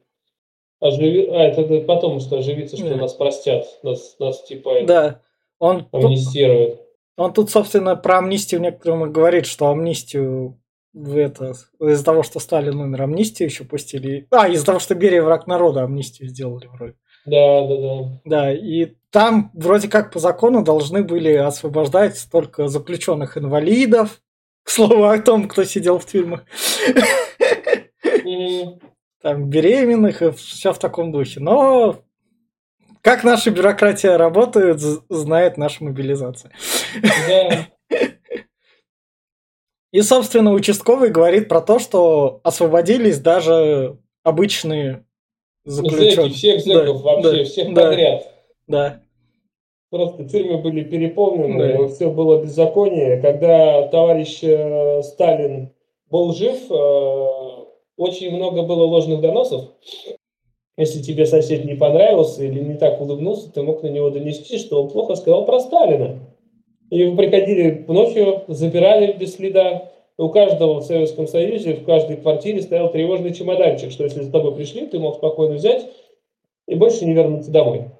оживи... 0.81 1.29
А, 1.29 1.43
это, 1.45 1.63
это 1.63 1.87
потом, 1.87 2.21
что 2.21 2.39
оживится, 2.39 2.77
что 2.77 2.89
да. 2.91 2.97
нас 2.97 3.15
простят, 3.15 3.67
нас, 3.83 4.17
нас 4.19 4.43
типа 4.45 4.83
да. 4.87 5.21
он 5.59 5.89
амнистируют. 5.93 6.81
Он 7.17 7.33
тут, 7.33 7.51
собственно, 7.51 7.97
про 7.97 8.19
амнистию 8.19 8.61
некоторым 8.61 9.11
говорит, 9.11 9.47
что 9.47 9.69
амнистию 9.69 10.61
в 10.93 11.17
это 11.17 11.55
из-за 11.81 12.05
того, 12.05 12.23
что 12.23 12.41
Сталин 12.41 12.79
умер, 12.81 13.03
амнистию 13.03 13.49
еще 13.49 13.65
пустили. 13.65 14.27
А, 14.31 14.49
из-за 14.49 14.65
того, 14.67 14.79
что 14.79 14.95
Берия 14.95 15.23
враг 15.23 15.47
народа, 15.47 15.83
амнистию 15.83 16.29
сделали 16.29 16.67
вроде. 16.67 16.95
Да, 17.27 17.67
да, 17.67 17.77
да. 17.77 18.21
Да, 18.25 18.53
и 18.53 18.95
там 19.11 19.51
вроде 19.55 19.89
как 19.89 20.13
по 20.13 20.19
закону 20.19 20.63
должны 20.63 21.03
были 21.03 21.33
освобождать 21.33 22.27
только 22.31 22.69
заключенных 22.69 23.37
инвалидов. 23.37 24.21
К 24.63 24.71
слову 24.71 25.05
о 25.05 25.19
том, 25.21 25.49
кто 25.49 25.65
сидел 25.65 25.99
в 25.99 26.07
тюрьмах. 26.07 26.45
Там 29.23 29.49
беременных 29.49 30.23
и 30.23 30.31
все 30.33 30.73
в 30.73 30.79
таком 30.79 31.13
духе. 31.13 31.41
Но 31.41 32.01
как 33.01 33.25
наша 33.25 33.51
бюрократия 33.51 34.17
работает, 34.17 34.81
знает 34.81 35.57
наша 35.57 35.85
мобилизация. 35.85 36.53
Да. 37.29 37.69
И, 39.93 40.03
собственно, 40.03 40.53
участковый 40.53 41.11
говорит 41.11 41.49
про 41.49 41.61
то, 41.61 41.79
что 41.79 42.41
освободились 42.43 43.19
даже 43.21 43.99
обычные 44.23 45.07
заключенные. 45.65 46.29
Зэки, 46.29 46.35
всех 46.35 46.61
зэков 46.61 47.03
да, 47.03 47.15
вообще, 47.15 47.31
да, 47.31 47.45
всех 47.45 47.75
да, 47.75 47.83
подряд. 47.83 48.33
Да. 48.67 49.01
Просто 49.91 50.25
тюрьмы 50.25 50.59
были 50.59 50.83
переполнены, 50.83 51.79
да. 51.79 51.89
все 51.89 52.11
было 52.11 52.43
беззаконие. 52.43 53.21
Когда 53.21 53.87
товарищ 53.89 54.41
э, 54.43 55.03
Сталин 55.03 55.73
был 56.11 56.35
жив, 56.35 56.59
э, 56.71 57.66
очень 57.97 58.35
много 58.35 58.63
было 58.63 58.85
ложных 58.85 59.21
доносов. 59.21 59.71
Если 60.77 61.03
тебе 61.03 61.25
сосед 61.25 61.65
не 61.65 61.75
понравился 61.75 62.45
или 62.45 62.61
не 62.61 62.75
так 62.75 63.01
улыбнулся, 63.01 63.51
ты 63.51 63.63
мог 63.63 63.83
на 63.83 63.89
него 63.89 64.11
донести, 64.11 64.59
что 64.59 64.83
он 64.83 64.91
плохо 64.91 65.15
сказал 65.15 65.47
про 65.47 65.61
Сталина. 65.61 66.19
И 66.91 67.05
вы 67.05 67.17
приходили 67.17 67.85
ночью, 67.89 68.43
забирали 68.49 69.13
без 69.13 69.35
следа. 69.35 69.91
У 70.19 70.29
каждого 70.31 70.81
в 70.81 70.85
Советском 70.85 71.27
Союзе, 71.27 71.75
в 71.75 71.85
каждой 71.85 72.17
квартире 72.17 72.63
стоял 72.63 72.91
тревожный 72.91 73.35
чемоданчик, 73.35 73.91
что 73.91 74.05
если 74.05 74.23
за 74.23 74.33
тобой 74.33 74.55
пришли, 74.55 74.87
ты 74.87 74.99
мог 74.99 75.17
спокойно 75.17 75.55
взять 75.55 75.87
и 76.67 76.75
больше 76.75 77.05
не 77.05 77.13
вернуться 77.13 77.51
домой. 77.51 77.91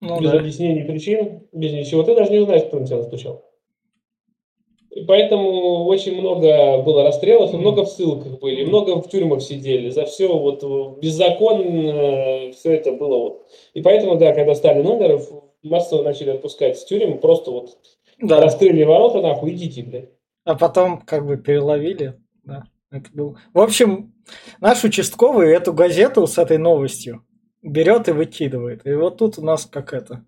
Ну, 0.00 0.20
без 0.20 0.30
да. 0.30 0.38
объяснений 0.38 0.82
причин, 0.84 1.42
без 1.52 1.72
ничего. 1.72 2.02
Ты 2.02 2.14
даже 2.14 2.30
не 2.30 2.38
узнаешь, 2.38 2.64
кто 2.64 2.78
на 2.78 2.86
тебя 2.86 2.98
настучал. 2.98 3.44
И 4.90 5.04
поэтому 5.04 5.84
очень 5.84 6.20
много 6.20 6.82
было 6.82 7.04
расстрелов, 7.04 7.54
и 7.54 7.56
много 7.56 7.84
в 7.84 7.88
ссылках 7.88 8.40
были, 8.40 8.64
много 8.64 9.00
в 9.00 9.08
тюрьмах 9.08 9.40
сидели. 9.40 9.90
За 9.90 10.04
все 10.04 10.36
вот 10.36 10.98
беззаконно 10.98 12.52
все 12.52 12.72
это 12.72 12.92
было. 12.92 13.16
Вот. 13.18 13.46
И 13.74 13.82
поэтому, 13.82 14.16
да, 14.16 14.32
когда 14.32 14.54
Сталин 14.54 14.86
умер, 14.86 15.20
массово 15.62 16.02
начали 16.02 16.30
отпускать 16.30 16.78
с 16.78 16.84
тюрем, 16.84 17.18
просто 17.18 17.50
вот 17.52 17.76
да. 18.22 18.40
Раскрыли 18.40 18.84
ворота, 18.84 19.22
нахуй, 19.22 19.52
идите, 19.52 19.82
блядь. 19.82 20.10
А 20.44 20.54
потом 20.54 21.00
как 21.00 21.26
бы 21.26 21.36
переловили. 21.38 22.18
Да, 22.44 22.64
это 22.90 23.10
был... 23.14 23.38
В 23.54 23.60
общем, 23.60 24.12
наш 24.60 24.84
участковый 24.84 25.52
эту 25.54 25.72
газету 25.72 26.26
с 26.26 26.36
этой 26.36 26.58
новостью 26.58 27.24
берет 27.62 28.08
и 28.08 28.12
выкидывает. 28.12 28.86
И 28.86 28.92
вот 28.92 29.18
тут 29.18 29.38
у 29.38 29.42
нас 29.42 29.64
как 29.64 29.94
это. 29.94 30.24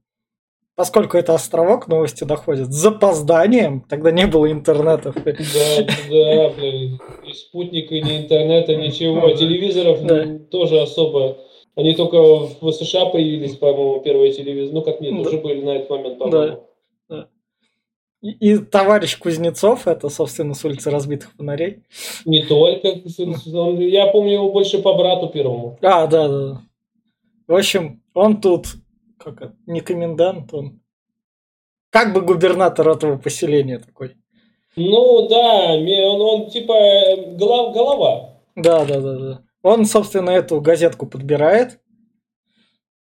Поскольку 0.82 1.16
это 1.16 1.32
островок, 1.34 1.86
новости 1.86 2.24
доходят 2.24 2.72
с 2.72 2.74
запозданием, 2.74 3.82
тогда 3.88 4.10
не 4.10 4.26
было 4.26 4.50
интернета. 4.50 5.14
Да, 5.14 5.86
да, 6.10 6.50
блин, 6.58 6.98
и 7.24 7.32
спутника, 7.32 7.94
ни 7.94 8.22
интернета, 8.24 8.74
ничего. 8.74 9.26
А 9.26 9.32
телевизоров 9.32 10.02
да. 10.02 10.40
тоже 10.50 10.80
особо. 10.80 11.38
Они 11.76 11.94
только 11.94 12.18
в 12.20 12.72
США 12.72 13.06
появились, 13.06 13.54
по-моему, 13.54 14.00
первые 14.00 14.32
телевизоры. 14.32 14.74
Ну, 14.74 14.82
как 14.82 15.00
нет, 15.00 15.24
уже 15.24 15.38
были 15.38 15.62
на 15.62 15.70
этот 15.76 15.90
момент, 15.90 16.18
по-моему. 16.18 16.64
Да. 17.08 17.28
И, 18.20 18.58
товарищ 18.58 19.16
Кузнецов, 19.20 19.86
это, 19.86 20.08
собственно, 20.08 20.54
с 20.54 20.64
улицы 20.64 20.90
разбитых 20.90 21.30
фонарей. 21.36 21.84
Не 22.24 22.42
только. 22.42 22.88
Я 22.88 24.08
помню 24.08 24.32
его 24.32 24.50
больше 24.50 24.82
по 24.82 24.94
брату 24.94 25.28
первому. 25.28 25.78
А, 25.80 26.08
да, 26.08 26.26
да. 26.26 26.60
В 27.46 27.54
общем, 27.54 28.02
он 28.14 28.40
тут 28.40 28.66
как 29.22 29.40
это, 29.40 29.56
не 29.66 29.80
комендант, 29.80 30.52
он 30.52 30.80
как 31.90 32.12
бы 32.12 32.20
губернатор 32.20 32.88
этого 32.88 33.18
поселения 33.18 33.78
такой. 33.78 34.16
Ну 34.76 35.28
да, 35.28 35.74
он, 35.74 36.20
он 36.20 36.50
типа 36.50 36.74
голов, 37.36 37.74
голова. 37.74 38.40
Да, 38.56 38.84
да, 38.84 39.00
да, 39.00 39.18
да. 39.18 39.42
Он, 39.62 39.84
собственно, 39.84 40.30
эту 40.30 40.60
газетку 40.60 41.06
подбирает 41.06 41.78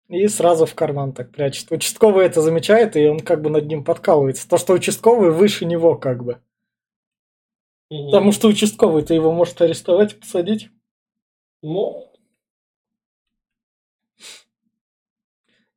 и 0.09 0.26
сразу 0.26 0.67
в 0.67 0.75
карман 0.75 1.12
так 1.12 1.31
прячет. 1.31 1.71
Участковый 1.71 2.26
это 2.26 2.43
замечает, 2.43 2.97
и 2.97 3.07
он 3.07 3.21
как 3.21 3.43
бы 3.43 3.50
над 3.50 3.67
ним 3.67 3.85
подкалывается. 3.85 4.49
То, 4.49 4.59
что 4.59 4.73
участковый 4.73 5.31
выше 5.31 5.64
него 5.64 5.95
как 5.95 6.25
бы. 6.25 6.40
Угу. 7.90 8.07
Потому 8.07 8.33
что 8.33 8.49
участковый-то 8.49 9.14
его 9.14 9.31
может 9.33 9.61
арестовать 9.62 10.19
посадить. 10.19 10.71
Ну. 11.62 12.10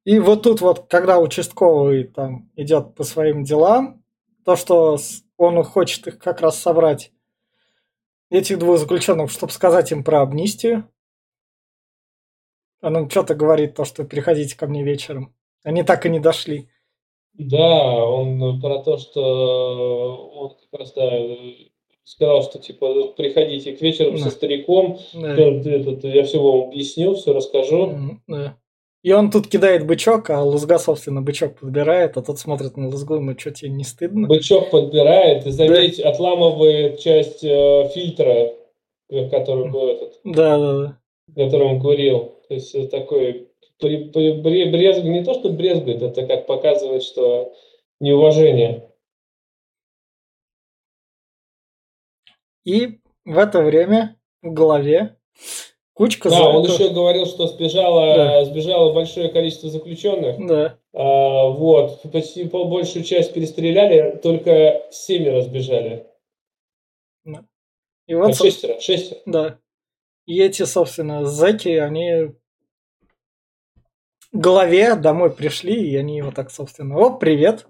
И 0.05 0.19
вот 0.19 0.43
тут 0.43 0.61
вот, 0.61 0.87
когда 0.89 1.19
участковый 1.19 2.03
там 2.03 2.51
идет 2.55 2.95
по 2.95 3.03
своим 3.03 3.43
делам, 3.43 4.03
то, 4.43 4.55
что 4.55 4.97
он 5.37 5.63
хочет 5.63 6.07
их 6.07 6.19
как 6.19 6.41
раз 6.41 6.59
собрать, 6.59 7.11
этих 8.29 8.59
двух 8.59 8.79
заключенных, 8.79 9.31
чтобы 9.31 9.53
сказать 9.53 9.91
им 9.91 10.03
про 10.03 10.23
амнистию, 10.23 10.89
он 12.81 13.09
что-то 13.09 13.35
говорит, 13.35 13.75
то, 13.75 13.85
что 13.85 14.03
приходите 14.03 14.57
ко 14.57 14.67
мне 14.67 14.83
вечером. 14.83 15.33
Они 15.63 15.83
так 15.83 16.05
и 16.05 16.09
не 16.09 16.19
дошли. 16.19 16.67
Да, 17.33 18.05
он 18.05 18.59
про 18.59 18.79
то, 18.79 18.97
что 18.97 20.29
он 20.35 20.49
как 20.49 20.79
раз 20.79 20.93
да, 20.93 21.09
сказал, 22.03 22.43
что 22.43 22.59
типа 22.59 23.13
приходите 23.15 23.75
к 23.75 23.81
вечеру 23.81 24.11
да. 24.11 24.17
со 24.17 24.29
стариком, 24.31 24.99
да. 25.13 25.35
Этот, 25.35 26.03
я 26.03 26.23
все 26.23 26.41
вам 26.41 26.67
объясню, 26.67 27.15
все 27.15 27.33
расскажу. 27.33 28.19
Да. 28.27 28.57
И 29.03 29.11
он 29.11 29.31
тут 29.31 29.47
кидает 29.47 29.85
бычок, 29.85 30.29
а 30.29 30.41
Лузга, 30.41 30.79
собственно, 30.79 31.21
бычок 31.21 31.59
подбирает, 31.59 32.15
а 32.15 32.21
тот 32.21 32.39
смотрит 32.39 32.77
на 32.77 32.87
Лузгу, 32.87 33.19
ну 33.19 33.37
что, 33.37 33.51
тебе 33.51 33.69
не 33.69 33.83
стыдно? 33.83 34.27
Бычок 34.27 34.71
подбирает, 34.71 35.45
и 35.45 35.51
заметь, 35.51 35.97
да. 36.01 36.09
отламывает 36.09 36.99
часть 36.99 37.43
э, 37.43 37.89
фильтра, 37.93 38.53
который 39.29 39.69
был 39.69 39.89
этот. 39.89 40.19
Да, 40.23 40.57
да, 40.57 40.73
да. 40.79 40.99
Который 41.35 41.67
он 41.67 41.81
курил. 41.81 42.39
То 42.47 42.53
есть 42.53 42.91
такой 42.91 43.49
брезг, 43.81 45.03
не 45.03 45.23
то, 45.25 45.33
что 45.33 45.49
брезгует, 45.49 46.01
это 46.01 46.25
как 46.25 46.45
показывает, 46.45 47.03
что 47.03 47.53
неуважение. 47.99 48.89
И 52.63 52.99
в 53.25 53.37
это 53.37 53.61
время 53.61 54.17
в 54.41 54.53
голове 54.53 55.17
кучка 55.93 56.29
Да, 56.29 56.37
золотых... 56.37 56.71
он 56.71 56.81
еще 56.81 56.93
говорил, 56.93 57.25
что 57.25 57.47
сбежало, 57.47 58.15
да. 58.15 58.45
сбежало 58.45 58.93
большое 58.93 59.29
количество 59.29 59.69
заключенных. 59.69 60.45
Да. 60.45 60.77
А, 60.93 61.47
вот, 61.47 62.01
почти 62.11 62.43
большую 62.43 63.03
часть 63.03 63.33
перестреляли, 63.33 64.19
только 64.21 64.83
семеро 64.91 65.41
сбежали. 65.41 66.07
Да. 67.25 67.45
И 68.07 68.15
вот, 68.15 68.31
а, 68.31 68.33
шестеро, 68.33 68.79
шестеро. 68.79 69.21
Да. 69.25 69.59
И 70.25 70.41
эти, 70.41 70.63
собственно, 70.63 71.25
зэки, 71.25 71.69
они 71.69 72.33
голове 74.33 74.95
домой 74.95 75.31
пришли, 75.31 75.89
и 75.89 75.95
они 75.95 76.17
его 76.17 76.31
так, 76.31 76.51
собственно, 76.51 76.97
о, 76.97 77.11
привет. 77.11 77.67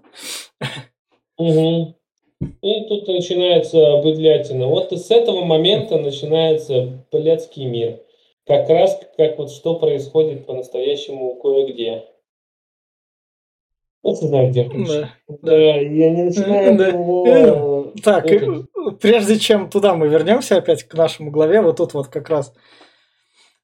Угу. 1.36 1.94
И 2.40 2.88
тут 2.88 3.08
начинается 3.08 3.98
быдлятина. 3.98 4.66
Вот 4.66 4.92
с 4.92 5.10
этого 5.10 5.44
момента 5.44 5.98
начинается 5.98 7.04
блядский 7.12 7.66
мир. 7.66 8.00
Как 8.46 8.68
раз 8.68 9.00
как 9.16 9.38
вот 9.38 9.50
что 9.50 9.78
происходит 9.78 10.46
по-настоящему 10.46 11.36
кое-где. 11.36 12.04
Вот 14.02 14.18
знаю, 14.18 14.50
где 14.50 14.64
Да, 14.64 15.10
да, 15.42 15.56
я 15.56 16.10
не 16.10 16.24
начинаю 16.24 16.76
да. 16.76 16.88
его... 16.88 17.92
Так, 18.04 18.26
прежде 19.00 19.38
чем 19.38 19.70
туда 19.70 19.94
мы 19.94 20.08
вернемся 20.08 20.58
опять 20.58 20.84
к 20.84 20.92
нашему 20.94 21.30
главе, 21.30 21.62
вот 21.62 21.78
тут 21.78 21.94
вот 21.94 22.08
как 22.08 22.28
раз 22.28 22.52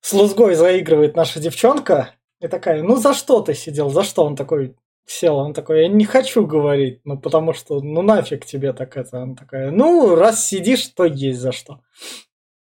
с 0.00 0.12
Лузгой 0.14 0.54
заигрывает 0.54 1.14
наша 1.14 1.40
девчонка, 1.40 2.14
и 2.40 2.48
такая, 2.48 2.82
ну 2.82 2.96
за 2.96 3.12
что 3.12 3.42
ты 3.42 3.52
сидел, 3.52 3.90
за 3.90 4.02
что? 4.02 4.24
Он 4.24 4.34
такой, 4.34 4.76
сел, 5.04 5.36
он 5.36 5.52
такой, 5.52 5.82
я 5.82 5.88
не 5.88 6.06
хочу 6.06 6.46
говорить, 6.46 7.00
ну 7.04 7.18
потому 7.18 7.52
что, 7.52 7.80
ну 7.80 8.00
нафиг 8.00 8.46
тебе 8.46 8.72
так 8.72 8.96
это. 8.96 9.22
Она 9.22 9.34
такая, 9.34 9.70
ну 9.70 10.14
раз 10.14 10.46
сидишь, 10.46 10.86
то 10.88 11.04
есть 11.04 11.38
за 11.38 11.52
что. 11.52 11.80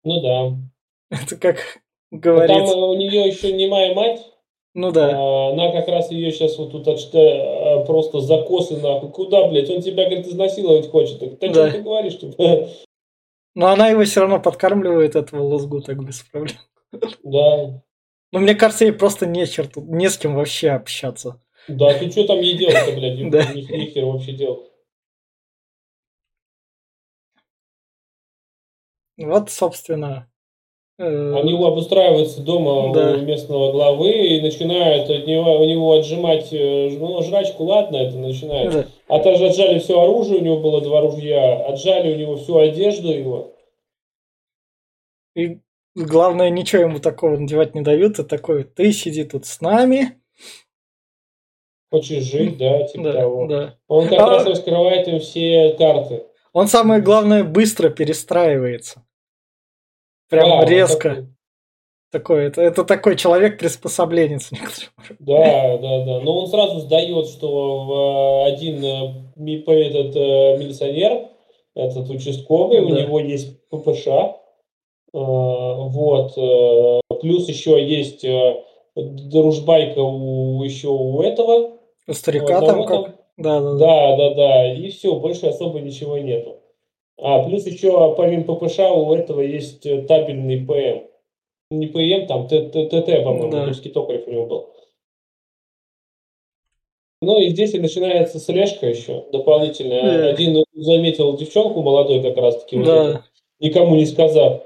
Ну 0.04 0.22
да. 0.22 0.58
Это 1.22 1.38
как 1.38 1.83
А 2.22 2.48
Там 2.48 2.64
у 2.68 2.94
нее 2.94 3.28
еще 3.28 3.52
немая 3.52 3.96
мать, 3.96 4.22
Ну 4.76 4.92
да, 4.92 5.10
а, 5.12 5.52
она 5.52 5.72
как 5.72 5.88
раз 5.88 6.12
ее 6.12 6.32
сейчас 6.32 6.58
вот 6.60 6.72
тут 6.72 6.88
отшта- 6.88 7.82
а, 7.82 7.86
просто 7.86 8.20
закосы 8.20 8.78
нахуй. 8.78 9.10
Куда, 9.10 9.48
блядь? 9.48 9.70
Он 9.70 9.82
тебя, 9.82 10.06
говорит, 10.06 10.28
изнасиловать 10.28 10.90
хочет. 10.92 11.20
Так, 11.20 11.40
да 11.40 11.70
что 11.70 11.72
ты 11.72 11.82
говоришь? 11.84 12.20
типа? 12.20 12.70
но 13.56 13.68
она 13.68 13.88
его 13.88 14.04
все 14.04 14.22
равно 14.22 14.40
подкармливает, 14.40 15.16
этого 15.16 15.42
лузгу, 15.42 15.82
так 15.82 16.04
без 16.04 16.22
проблем. 16.22 16.58
Да. 17.24 17.82
Но 18.32 18.40
мне 18.40 18.54
кажется, 18.54 18.86
ей 18.86 18.92
просто 18.92 19.26
не, 19.26 19.48
черту, 19.48 19.82
не 19.82 20.10
с 20.10 20.18
кем 20.18 20.36
вообще 20.36 20.70
общаться. 20.70 21.42
Да, 21.68 21.98
ты 21.98 22.12
что 22.12 22.28
там 22.28 22.40
ей 22.40 22.58
делать-то, 22.58 22.92
блядь? 22.92 23.20
Да. 23.32 23.54
Ни 23.54 23.62
ни 23.62 23.86
хер 23.86 24.06
вообще 24.06 24.34
делать. 24.34 24.70
Вот, 29.18 29.50
собственно. 29.50 30.30
Э, 31.00 31.34
Они 31.36 31.54
обустраиваются 31.54 32.42
дома 32.42 32.94
Да. 32.94 33.14
у 33.14 33.18
местного 33.22 33.72
главы 33.72 34.12
и 34.12 34.42
начинают 34.42 35.10
от 35.10 35.26
него, 35.28 35.60
у 35.60 35.66
него 35.66 35.94
отжимать, 35.94 36.50
э, 36.52 36.90
ну, 37.00 37.22
жрачку, 37.24 37.64
ладно, 37.64 37.98
это 37.98 38.18
начинает. 38.18 38.72
да. 38.72 38.86
А 39.08 39.20
также 39.20 39.48
отжали 39.48 39.80
все 39.80 40.00
оружие, 40.02 40.40
у 40.40 40.44
него 40.44 40.58
было 40.60 40.82
два 40.82 41.02
ружья, 41.02 41.66
отжали 41.66 42.14
у 42.14 42.18
него 42.18 42.36
всю 42.38 42.58
одежду 42.58 43.08
его. 43.12 43.54
И 45.36 45.60
главное, 45.96 46.50
ничего 46.50 46.84
ему 46.84 47.00
такого 47.00 47.38
надевать 47.38 47.74
не 47.76 47.82
дают. 47.82 48.20
И 48.20 48.24
такой, 48.24 48.64
ты 48.64 48.92
сиди 48.92 49.24
тут 49.24 49.46
с 49.46 49.62
нами. 49.62 50.20
Хочешь 51.92 52.24
жить, 52.24 52.58
да, 52.58 52.84
типа 52.84 53.04
Да, 53.04 53.14
того. 53.14 53.48
да. 53.48 53.78
Он 53.88 54.08
как 54.08 54.20
А- 54.20 54.30
раз 54.30 54.46
раскрывает 54.48 55.08
им 55.08 55.20
все 55.20 55.76
карты. 55.78 56.24
Он 56.52 56.68
самое 56.68 57.02
главное 57.02 57.44
быстро 57.44 57.90
перестраивается. 57.90 59.04
Прям 60.30 60.50
Да, 60.62 60.66
резко. 60.66 61.10
такой. 61.10 61.28
Такой, 62.12 62.46
это, 62.46 62.62
это 62.62 62.84
такой 62.84 63.16
человек 63.16 63.58
приспособленец. 63.58 64.52
некоторым. 64.52 64.90
Да, 65.20 65.78
да, 65.78 66.06
да. 66.06 66.20
Но 66.22 66.42
он 66.42 66.48
сразу 66.48 66.80
сдает, 66.82 67.28
что 67.28 68.44
э, 68.46 68.52
один 68.54 68.86
э, 68.86 69.14
ми- 69.36 69.64
этот 69.66 70.16
э, 70.16 70.58
милиционер, 70.60 71.30
этот 71.76 72.08
участковый, 72.12 72.82
у 72.82 72.90
Да. 72.90 73.02
него 73.02 73.20
есть 73.20 73.68
ППШ. 73.70 74.08
Вот. 75.12 76.34
Плюс 77.22 77.48
еще 77.48 77.84
есть 77.84 78.26
дружбайка 78.96 80.00
у 80.00 80.64
еще 80.64 80.88
у 80.90 81.22
этого. 81.22 81.70
У 82.08 82.12
у 82.12 82.14
старика 82.14 82.62
там 82.62 82.86
как. 82.86 83.16
Да, 83.38 83.60
да, 83.60 83.74
да. 83.74 83.78
Да, 83.78 84.18
да, 84.18 84.34
да. 84.36 84.74
И 84.74 84.90
все, 84.90 85.16
больше 85.16 85.48
особо 85.48 85.80
ничего 85.80 86.18
нету. 86.18 86.58
А 87.18 87.44
плюс 87.44 87.66
еще 87.66 88.14
помимо 88.16 88.44
ППШ 88.56 88.80
у 88.80 89.14
этого 89.14 89.42
есть 89.42 89.86
э, 89.86 90.02
табельный 90.04 90.58
ПМ. 90.66 91.08
Не 91.72 91.88
ПМ, 91.88 92.28
там 92.28 92.48
Т- 92.48 92.70
Т- 92.70 92.86
ТТ, 92.86 93.24
по-моему, 93.24 93.52
Да. 93.52 93.66
русский 93.66 93.90
токарев 93.90 94.28
у 94.28 94.32
него 94.32 94.46
был. 94.46 94.70
Ну 97.22 97.40
и 97.40 97.50
здесь 97.50 97.74
и 97.74 97.80
начинается 97.80 98.38
слежка 98.40 98.86
еще 98.88 99.26
дополнительная. 99.32 100.02
Э. 100.02 100.30
Один 100.32 100.64
заметил 100.74 101.38
девчонку 101.38 101.82
молодой 101.82 102.22
как 102.22 102.36
раз-таки, 102.38 102.78
вот 102.78 102.86
Да. 102.86 103.10
эту, 103.10 103.24
никому 103.60 103.96
не 103.96 104.06
сказав. 104.06 104.62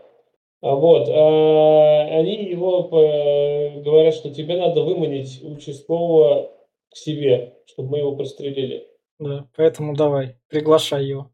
А 0.61 0.73
Вот, 0.75 1.07
а 1.07 2.01
они 2.17 2.33
его 2.45 2.89
э, 2.91 3.79
говорят, 3.81 4.15
что 4.15 4.33
тебе 4.33 4.57
надо 4.57 4.81
выманить 4.81 5.39
участкового 5.43 6.51
к 6.89 6.97
себе, 6.97 7.53
чтобы 7.67 7.89
мы 7.91 7.97
его 7.99 8.15
пристрелили. 8.15 8.87
Да, 9.19 9.45
поэтому 9.55 9.95
давай, 9.95 10.35
приглашай 10.49 11.05
его. 11.05 11.29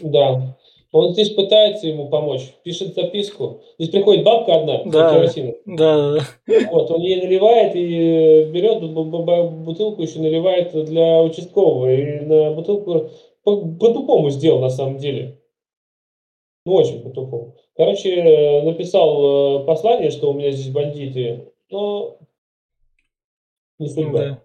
Да. 0.00 0.56
Он 0.94 1.14
здесь 1.14 1.30
пытается 1.30 1.86
ему 1.88 2.08
помочь, 2.10 2.52
пишет 2.64 2.94
записку. 2.94 3.62
Здесь 3.78 3.88
приходит 3.90 4.24
бабка 4.24 4.56
одна 4.56 4.82
Да. 4.84 5.08
с 5.08 5.14
керосином. 5.14 5.54
Да, 5.64 6.12
да, 6.12 6.20
да. 6.46 6.70
Вот, 6.70 6.90
он 6.90 7.00
ей 7.00 7.16
наливает 7.22 7.74
и 7.74 8.44
берет 8.52 8.82
бу- 8.82 9.08
бу- 9.08 9.48
бутылку 9.50 10.02
еще 10.02 10.18
наливает 10.18 10.72
для 10.84 11.22
участкового. 11.22 11.90
И 11.90 12.20
на 12.20 12.50
бутылку 12.52 13.08
по- 13.42 13.56
по-тупому 13.56 14.28
сделал 14.28 14.60
на 14.60 14.68
самом 14.68 14.98
деле. 14.98 15.38
Ну, 16.66 16.74
очень 16.74 17.00
по-тупому. 17.00 17.56
Короче, 17.74 18.10
э, 18.14 18.62
написал 18.62 19.62
э, 19.62 19.64
послание, 19.64 20.10
что 20.10 20.30
у 20.30 20.34
меня 20.34 20.50
здесь 20.50 20.72
бандиты, 20.72 21.48
но 21.70 22.18
не 23.78 23.88
судьба. 23.88 24.18
Да. 24.18 24.42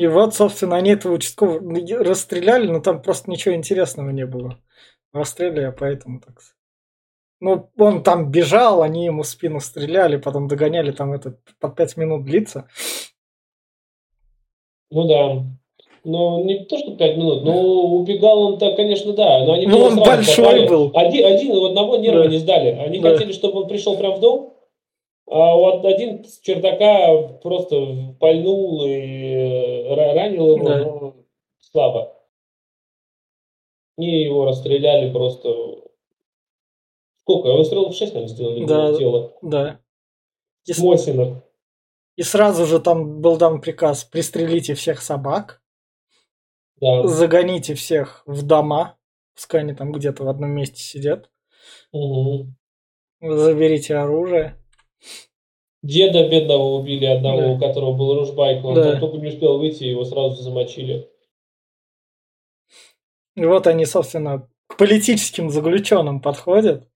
И 0.00 0.06
вот, 0.06 0.34
собственно, 0.34 0.76
они 0.76 0.92
этого 0.92 1.12
участкового 1.12 1.60
расстреляли, 2.02 2.66
но 2.68 2.80
там 2.80 3.02
просто 3.02 3.30
ничего 3.30 3.54
интересного 3.54 4.08
не 4.08 4.24
было. 4.24 4.56
Расстреляли, 5.12 5.64
а 5.64 5.72
поэтому 5.72 6.20
так. 6.20 6.38
Ну, 7.38 7.68
он 7.76 8.02
там 8.02 8.30
бежал, 8.30 8.80
они 8.80 9.04
ему 9.04 9.24
в 9.24 9.26
спину 9.26 9.60
стреляли, 9.60 10.16
потом 10.16 10.48
догоняли, 10.48 10.90
там 10.92 11.12
это 11.12 11.36
под 11.60 11.76
пять 11.76 11.98
минут 11.98 12.24
длится. 12.24 12.66
Ну 14.90 15.06
да. 15.06 15.44
Ну, 16.04 16.44
не 16.44 16.64
то, 16.64 16.78
что 16.78 16.96
пять 16.96 17.18
минут, 17.18 17.44
но 17.44 17.60
убегал 17.98 18.40
он 18.52 18.58
так, 18.58 18.76
конечно, 18.76 19.12
да. 19.12 19.44
Но 19.44 19.52
они 19.52 19.66
Ну, 19.66 19.80
он 19.80 19.96
большой 19.98 20.44
попали. 20.46 20.66
был. 20.66 20.92
Один, 20.94 21.26
один 21.26 21.62
одного 21.62 21.98
нервы 21.98 22.22
Да. 22.22 22.28
не 22.30 22.38
сдали. 22.38 22.70
Они 22.70 23.00
Да. 23.00 23.12
хотели, 23.12 23.32
чтобы 23.32 23.60
он 23.60 23.68
пришел 23.68 23.98
прям 23.98 24.14
в 24.14 24.20
дом, 24.20 24.54
а 25.30 25.54
вот 25.54 25.84
один 25.84 26.24
с 26.24 26.40
чердака 26.40 27.38
просто 27.42 28.14
пальнул 28.18 28.84
и 28.86 28.90
э, 28.90 29.94
ра- 29.94 30.14
ранил 30.14 30.56
его, 30.56 30.68
Да. 30.68 30.78
но 30.84 31.16
слабо. 31.58 32.16
И 33.98 34.04
его 34.24 34.46
расстреляли 34.46 35.12
просто... 35.12 35.48
Сколько? 37.18 37.52
Выстрелов 37.54 37.94
6, 37.94 38.14
наверное, 38.14 38.34
сделали 38.34 38.64
Да. 38.66 38.98
тело. 38.98 39.32
Да. 39.42 39.80
И, 40.66 40.72
С 40.72 40.76
с- 40.78 40.82
Мосинок. 40.82 41.44
и 42.16 42.22
сразу 42.22 42.66
же 42.66 42.80
там 42.80 43.20
был 43.20 43.36
дан 43.36 43.60
приказ 43.60 44.04
пристрелите 44.04 44.74
всех 44.74 45.00
собак, 45.00 45.62
Да. 46.80 47.06
загоните 47.06 47.74
всех 47.74 48.22
в 48.26 48.42
дома, 48.44 48.98
пускай 49.34 49.60
они 49.60 49.74
там 49.74 49.92
где-то 49.92 50.24
в 50.24 50.28
одном 50.28 50.50
месте 50.50 50.80
сидят, 50.80 51.30
Мгм. 51.92 52.56
заберите 53.20 53.96
оружие. 53.96 54.56
Деда 55.82 56.28
бедного 56.28 56.74
убили 56.78 57.06
одного, 57.06 57.40
Да. 57.40 57.48
у 57.52 57.58
которого 57.58 57.92
был 57.94 58.14
ружбайка. 58.18 58.66
Он 58.66 58.74
Да. 58.74 59.00
только 59.00 59.16
не 59.16 59.28
успел 59.28 59.58
выйти, 59.58 59.84
его 59.84 60.04
сразу 60.04 60.42
замочили. 60.42 61.08
И 63.36 63.44
вот 63.44 63.66
они, 63.66 63.86
собственно, 63.86 64.46
к 64.66 64.76
политическим 64.76 65.50
заключенным 65.50 66.20
подходят. 66.20 66.86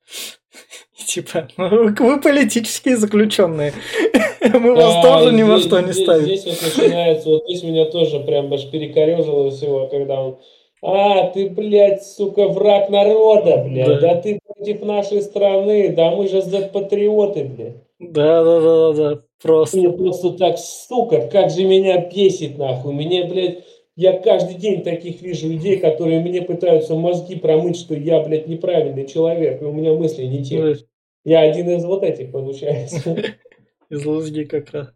И 0.99 1.05
типа, 1.05 1.49
ну, 1.57 1.69
вы 1.95 2.21
политические 2.21 2.97
заключенные. 2.97 3.73
Мы 4.53 4.75
вас 4.75 5.03
тоже 5.03 5.33
ни 5.35 5.43
во 5.43 5.59
что 5.59 5.81
не 5.81 5.93
здесь- 5.93 6.05
ставим. 6.05 6.25
Здесь 6.27 6.45
вот 6.45 6.63
начинается, 6.63 7.29
вот 7.31 7.45
здесь 7.49 7.63
меня 7.63 7.87
тоже 7.87 8.21
прям 8.21 8.53
аж 8.53 8.71
перекорежило 8.71 9.51
всего, 9.51 9.87
когда 9.89 10.21
он 10.21 10.39
а, 10.83 11.29
ты, 11.29 11.49
блядь, 11.49 12.05
сука, 12.05 12.47
враг 12.49 12.91
народа, 12.91 13.65
блядь, 13.67 13.87
Да. 13.87 14.01
да, 14.01 14.15
ты 14.21 14.39
против 14.47 14.83
нашей 14.83 15.23
страны, 15.23 15.89
да 15.97 16.11
мы 16.11 16.29
же 16.29 16.43
Z-патриоты, 16.43 17.45
блядь. 17.45 17.77
Да, 17.99 18.45
да, 18.45 18.61
да, 18.61 18.93
да, 18.93 18.93
да. 18.93 19.23
Просто. 19.41 19.77
Мне 19.77 19.91
просто 19.91 20.31
так, 20.33 20.59
сука, 20.59 21.29
как 21.29 21.51
же 21.51 21.65
меня 21.65 22.09
бесит, 22.09 22.59
нахуй. 22.59 22.93
Мне, 22.93 23.25
блядь, 23.25 23.65
я 23.97 24.19
каждый 24.19 24.57
день 24.57 24.83
таких 24.83 25.23
вижу 25.23 25.49
людей, 25.49 25.79
которые 25.79 26.21
мне 26.21 26.43
пытаются 26.43 26.95
мозги 26.95 27.37
промыть, 27.37 27.77
что 27.77 27.95
я, 27.95 28.21
блядь, 28.21 28.49
неправильный 28.49 29.07
человек, 29.07 29.63
и 29.63 29.65
у 29.65 29.73
меня 29.73 29.93
мысли 29.93 30.25
не 30.25 30.45
те. 30.45 30.77
Я 31.25 31.41
один 31.41 31.71
из 31.71 31.85
вот 31.85 32.03
этих, 32.03 32.33
получается. 32.33 33.17
Из 33.91 34.05
лузги 34.05 34.45
как 34.45 34.71
раз. 34.73 34.89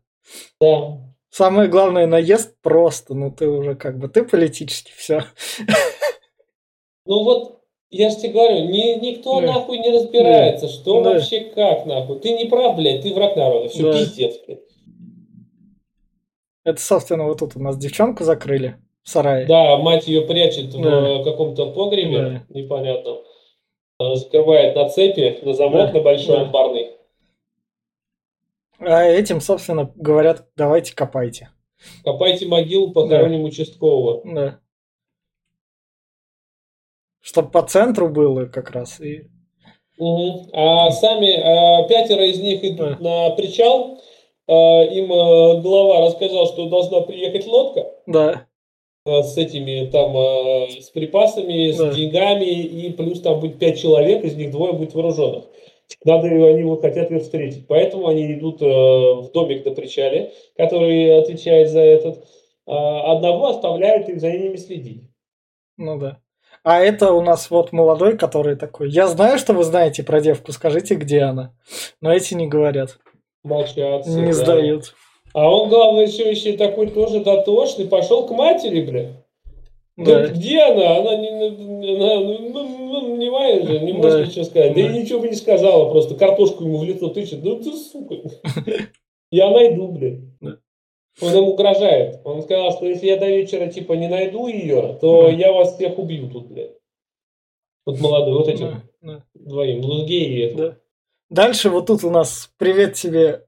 Да. 0.61 0.99
Самое 1.31 1.69
главное, 1.69 2.07
наезд 2.07 2.57
просто. 2.63 3.15
Ну, 3.15 3.31
ты 3.31 3.47
уже 3.47 3.77
как 3.77 3.99
бы, 3.99 4.09
ты 4.09 4.25
политически 4.25 4.93
все. 4.97 5.25
Ну 7.07 7.25
вот, 7.25 7.58
я 7.91 8.11
же 8.11 8.17
тебе 8.17 8.33
говорю, 8.33 8.65
ни, 8.69 8.99
никто 9.05 9.41
Да. 9.41 9.47
нахуй 9.49 9.79
не 9.79 9.91
разбирается, 9.91 10.69
что 10.69 11.03
Да. 11.03 11.11
вообще 11.15 11.41
как 11.41 11.87
нахуй. 11.87 12.19
Ты 12.21 12.33
не 12.37 12.45
прав, 12.47 12.77
блядь, 12.77 13.03
ты 13.03 13.13
враг 13.15 13.37
народа. 13.37 13.69
Все, 13.69 13.83
Да. 13.85 13.93
пиздец, 13.99 14.37
блядь. 14.47 14.61
Это, 16.65 16.81
собственно, 16.81 17.25
вот 17.25 17.39
тут 17.39 17.57
у 17.57 17.61
нас 17.61 17.79
девчонку 17.79 18.25
закрыли 18.25 18.77
в 19.03 19.09
сарае. 19.09 19.47
Да, 19.47 19.77
мать 19.79 20.07
ее 20.07 20.23
прячет 20.23 20.71
Да. 20.71 21.19
в 21.19 21.25
каком-то 21.25 21.71
погребе, 21.73 22.19
Да. 22.19 22.43
непонятном. 22.51 23.19
Закрывает 24.15 24.77
на 24.77 24.89
цепи, 24.89 25.39
на 25.43 25.55
замок, 25.55 25.89
Да. 25.89 25.93
на 25.95 26.01
большой 26.03 26.37
Да. 26.37 26.43
амбарный. 26.43 26.91
А 28.81 29.03
этим, 29.05 29.41
собственно, 29.41 29.91
говорят, 29.97 30.47
давайте 30.57 30.95
копайте. 30.95 31.49
Копайте 32.05 32.47
могилу, 32.47 32.93
похороним 32.93 33.45
участкового. 33.45 34.21
Да. 34.25 34.61
Чтоб 37.29 37.53
по 37.53 37.61
центру 37.61 38.09
было 38.09 38.47
как 38.47 38.71
раз. 38.71 38.99
И... 39.01 39.25
Мгм. 39.99 40.49
А 40.55 40.91
сами 40.91 41.31
а, 41.35 41.87
пятеро 41.87 42.25
из 42.25 42.41
них 42.41 42.65
идут 42.65 43.01
на 43.01 43.29
причал, 43.31 44.01
им 44.49 45.13
э, 45.13 45.61
глава 45.61 46.07
рассказал, 46.07 46.47
что 46.47 46.71
должна 46.71 47.03
приехать 47.03 47.47
лодка 47.47 47.93
Да. 48.07 48.47
э, 49.05 49.23
с 49.23 49.37
этими 49.37 49.91
там, 49.91 50.17
э, 50.17 50.81
с 50.81 50.89
припасами, 50.89 51.71
с 51.71 51.77
Да. 51.77 51.93
деньгами, 51.93 52.47
и 52.47 52.91
плюс 52.93 53.21
там 53.21 53.41
будет 53.41 53.59
пять 53.59 53.79
человек, 53.79 54.25
из 54.25 54.35
них 54.35 54.51
двое 54.51 54.73
будет 54.73 54.95
вооруженных. 54.95 55.45
Надо, 56.05 56.29
они 56.29 56.63
вот 56.63 56.81
хотят 56.81 57.11
ее 57.11 57.21
встретить. 57.21 57.67
Поэтому 57.67 58.09
они 58.09 58.33
идут 58.33 58.63
э, 58.63 58.65
в 58.65 59.31
домик 59.33 59.67
на 59.67 59.73
причале, 59.73 60.33
который 60.57 61.19
отвечает 61.19 61.69
за 61.69 61.81
этот. 61.81 62.27
А 62.67 63.13
одного 63.13 63.49
оставляют 63.49 64.09
и 64.09 64.19
за 64.19 64.31
ними 64.31 64.57
следить. 64.57 65.03
Ну 65.77 65.99
да. 65.99 66.21
А 66.69 66.81
это 66.81 67.13
у 67.15 67.23
нас 67.23 67.49
вот 67.51 67.73
молодой, 67.73 68.19
который 68.19 68.55
такой. 68.55 68.91
Я 68.91 69.07
знаю, 69.07 69.39
что 69.39 69.55
вы 69.55 69.65
знаете 69.65 70.03
про 70.03 70.21
девку, 70.21 70.53
скажите, 70.53 70.97
где 70.97 71.23
она. 71.23 71.55
Но 72.03 72.13
эти 72.13 72.35
не 72.35 72.47
говорят, 72.47 72.99
Молчат. 73.43 74.05
все, 74.05 74.21
не 74.21 74.27
да. 74.27 74.33
сдают. 74.35 74.95
А 75.33 75.49
он, 75.51 75.71
главное, 75.71 76.07
еще, 76.07 76.31
еще 76.31 76.59
такой 76.59 76.89
тоже 76.89 77.21
дотошный, 77.25 77.87
пошел 77.87 78.27
к 78.27 78.33
матери, 78.33 78.83
бля. 78.83 79.25
Да. 79.97 80.05
Говорит, 80.05 80.33
где 80.33 80.61
она? 80.61 80.99
Она 80.99 81.17
не, 81.17 81.29
она, 81.31 82.21
ну, 82.21 82.39
ну, 82.51 83.01
ну, 83.01 83.17
не 83.17 83.31
моя 83.31 83.63
же, 83.63 83.79
не 83.79 83.95
может 83.95 84.13
Да. 84.13 84.27
ничего 84.27 84.45
сказать. 84.45 84.75
Да. 84.75 84.83
Да. 84.83 84.89
и 84.89 84.99
ничего 85.01 85.21
бы 85.21 85.29
не 85.29 85.37
сказала, 85.37 85.89
просто 85.91 86.17
картошку 86.17 86.65
ему 86.65 86.77
в 86.77 86.85
лицо 86.85 87.09
тычет. 87.09 87.43
Ну 87.43 87.57
ты 87.63 87.73
сука. 87.73 88.17
Я 89.31 89.51
найду, 89.53 89.89
блядь. 89.89 90.21
Да. 90.43 90.58
Он 91.21 91.35
ему 91.35 91.53
угрожает. 91.53 92.21
Он 92.25 92.43
сказал, 92.43 92.73
что 92.73 92.87
если 92.87 93.07
я 93.07 93.17
до 93.17 93.27
вечера 93.27 93.67
типа 93.69 93.95
не 93.95 94.09
найду 94.09 94.47
ее, 94.47 94.97
то 95.01 95.25
Да. 95.25 95.29
я 95.31 95.53
вас 95.53 95.75
всех 95.75 95.99
убью 95.99 96.31
тут, 96.31 96.47
блядь. 96.49 96.73
Вот 97.87 97.99
молодой, 98.01 98.35
вот 98.35 98.49
этим 98.49 98.67
Да, 98.67 98.83
да, 99.03 99.23
двоим, 99.35 99.81
Лузгей 99.85 100.25
и 100.27 100.39
это. 100.41 100.57
да. 100.57 100.77
Дальше 101.31 101.71
вот 101.71 101.87
тут 101.87 102.05
у 102.05 102.11
нас 102.11 102.53
привет 102.57 102.95
тебе, 102.95 103.47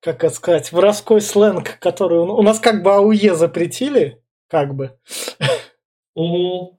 как 0.00 0.24
это 0.24 0.34
сказать, 0.34 0.72
воровской 0.72 1.20
сленг, 1.20 1.78
который 1.80 2.18
у 2.20 2.24
у 2.34 2.42
нас 2.42 2.58
как 2.58 2.82
бы 2.82 2.92
АУЕ 2.94 3.34
запретили, 3.34 4.22
как 4.48 4.74
бы. 4.74 4.98
Мгм. 6.16 6.78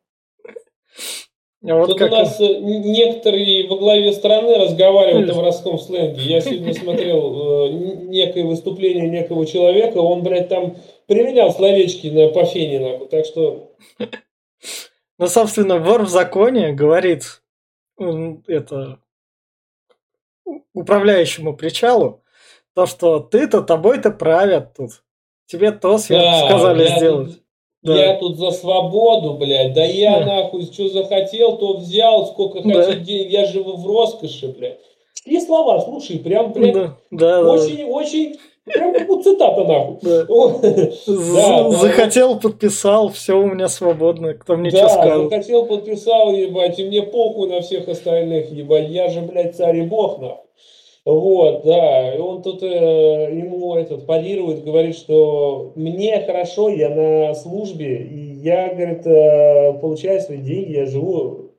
А 1.63 1.75
вот 1.75 1.87
Тут 1.89 1.99
как 1.99 2.11
у 2.11 2.15
нас 2.15 2.39
э, 2.39 2.57
некоторые 2.59 3.67
во 3.67 3.77
главе 3.77 4.11
страны 4.13 4.57
разговаривают 4.57 5.25
Хм. 5.25 5.29
на 5.29 5.33
воровском 5.35 5.77
сленге. 5.77 6.21
Я 6.21 6.41
сегодня 6.41 6.73
смотрел 6.73 7.67
э, 7.67 7.69
некое 8.07 8.45
выступление 8.45 9.07
некого 9.09 9.45
человека, 9.45 9.97
он, 9.99 10.23
блядь, 10.23 10.49
там 10.49 10.75
применял 11.05 11.51
словечки 11.51 12.07
на 12.07 12.29
по 12.29 12.45
фене, 12.45 12.79
нахуй. 12.79 13.07
Так 13.09 13.25
что, 13.25 13.71
Ну, 15.21 15.27
собственно, 15.27 15.77
вор 15.77 16.01
в 16.01 16.09
законе 16.09 16.71
говорит 16.71 17.43
это 18.47 18.97
управляющему 20.73 21.55
причалу, 21.55 22.23
то, 22.73 22.87
что 22.87 23.19
ты-то 23.19 23.61
тобой-то 23.61 24.09
правят 24.09 24.73
тут. 24.75 25.03
Тебе 25.45 25.71
то 25.71 25.99
да, 26.09 26.47
сказали 26.47 26.83
я 26.83 26.97
сделать. 26.97 27.40
Да. 27.83 27.95
Я 27.95 28.13
тут 28.15 28.37
за 28.37 28.51
свободу, 28.51 29.33
блядь. 29.33 29.73
Да 29.73 29.83
я 29.83 30.19
Да. 30.19 30.25
нахуй 30.25 30.63
что 30.71 30.87
захотел, 30.89 31.57
то 31.57 31.77
взял, 31.77 32.27
сколько 32.27 32.61
Да. 32.61 32.83
хочу 32.83 32.99
денег. 32.99 33.31
Я 33.31 33.45
живу 33.45 33.75
в 33.77 33.87
роскоши, 33.87 34.47
блядь. 34.49 34.77
И 35.25 35.39
слова, 35.39 35.79
слушай, 35.81 36.19
прям, 36.19 36.51
блядь, 36.53 36.73
Да, 36.73 36.95
да, 37.11 37.41
да. 37.43 37.51
очень, 37.51 37.83
очень, 37.85 38.37
прям 38.65 38.93
как 38.93 39.07
будто 39.07 39.31
цитата, 39.31 39.63
нахуй. 39.63 39.97
Да. 40.01 41.71
Захотел, 41.71 42.39
подписал, 42.39 43.09
все 43.09 43.33
у 43.37 43.45
меня 43.47 43.67
свободно. 43.67 44.33
Кто 44.33 44.55
мне 44.57 44.69
что 44.69 44.81
Да, 44.81 44.89
скажет? 44.89 45.29
захотел, 45.29 45.65
подписал, 45.65 46.31
ебать, 46.33 46.79
и 46.79 46.85
мне 46.85 47.01
похуй 47.03 47.49
на 47.49 47.61
всех 47.61 47.87
остальных, 47.87 48.51
ебать, 48.51 48.89
я 48.89 49.09
же, 49.09 49.21
блядь, 49.21 49.55
царь 49.55 49.77
и 49.77 49.81
бог, 49.81 50.19
нахуй. 50.19 50.45
Вот, 51.03 51.63
да, 51.65 52.13
и 52.13 52.19
он 52.19 52.43
тут 52.43 52.61
э, 52.61 52.67
ему 52.67 53.75
этот 53.75 54.05
парирует, 54.05 54.63
говорит, 54.63 54.95
что 54.95 55.73
мне 55.75 56.21
хорошо, 56.21 56.69
я 56.69 56.89
на 56.89 57.33
службе, 57.33 58.03
и 58.03 58.33
я, 58.33 58.71
говорит, 58.71 59.07
э, 59.07 59.73
получаю 59.81 60.21
свои 60.21 60.37
деньги, 60.37 60.73
я 60.73 60.85
живу 60.85 61.51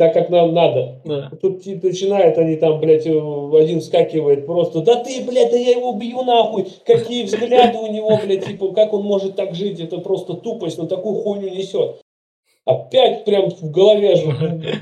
так, 0.00 0.14
как 0.14 0.30
нам 0.30 0.54
надо. 0.54 1.02
Да. 1.04 1.30
Тут 1.42 1.64
начинают 1.82 2.38
они 2.38 2.56
там, 2.56 2.80
блядь, 2.80 3.06
э, 3.06 3.10
один 3.10 3.80
вскакивает 3.80 4.44
просто, 4.44 4.80
да 4.80 4.96
ты, 4.96 5.22
блядь, 5.24 5.50
да 5.50 5.56
я 5.56 5.70
его 5.72 5.90
убью 5.90 6.22
нахуй, 6.22 6.66
какие 6.86 7.24
взгляды 7.24 7.78
у 7.78 7.86
него, 7.86 8.18
блядь, 8.22 8.46
типа, 8.46 8.72
как 8.72 8.92
он 8.92 9.02
может 9.02 9.36
так 9.36 9.54
жить, 9.54 9.80
это 9.80 9.96
просто 9.98 10.34
тупость, 10.34 10.76
но 10.76 10.86
такую 10.86 11.16
хуйню 11.16 11.48
несет. 11.48 12.00
Опять 12.64 13.24
прям 13.24 13.50
в 13.50 13.70
голове 13.70 14.12
аж, 14.12 14.20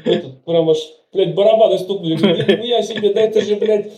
этот, 0.04 0.44
прям 0.44 0.70
аж, 0.70 0.78
блядь, 1.12 1.34
барабаны 1.34 1.78
стукнули, 1.78 2.66
я 2.66 2.82
себе, 2.82 3.12
да 3.14 3.20
это 3.22 3.40
же, 3.40 3.56
блядь, 3.56 3.92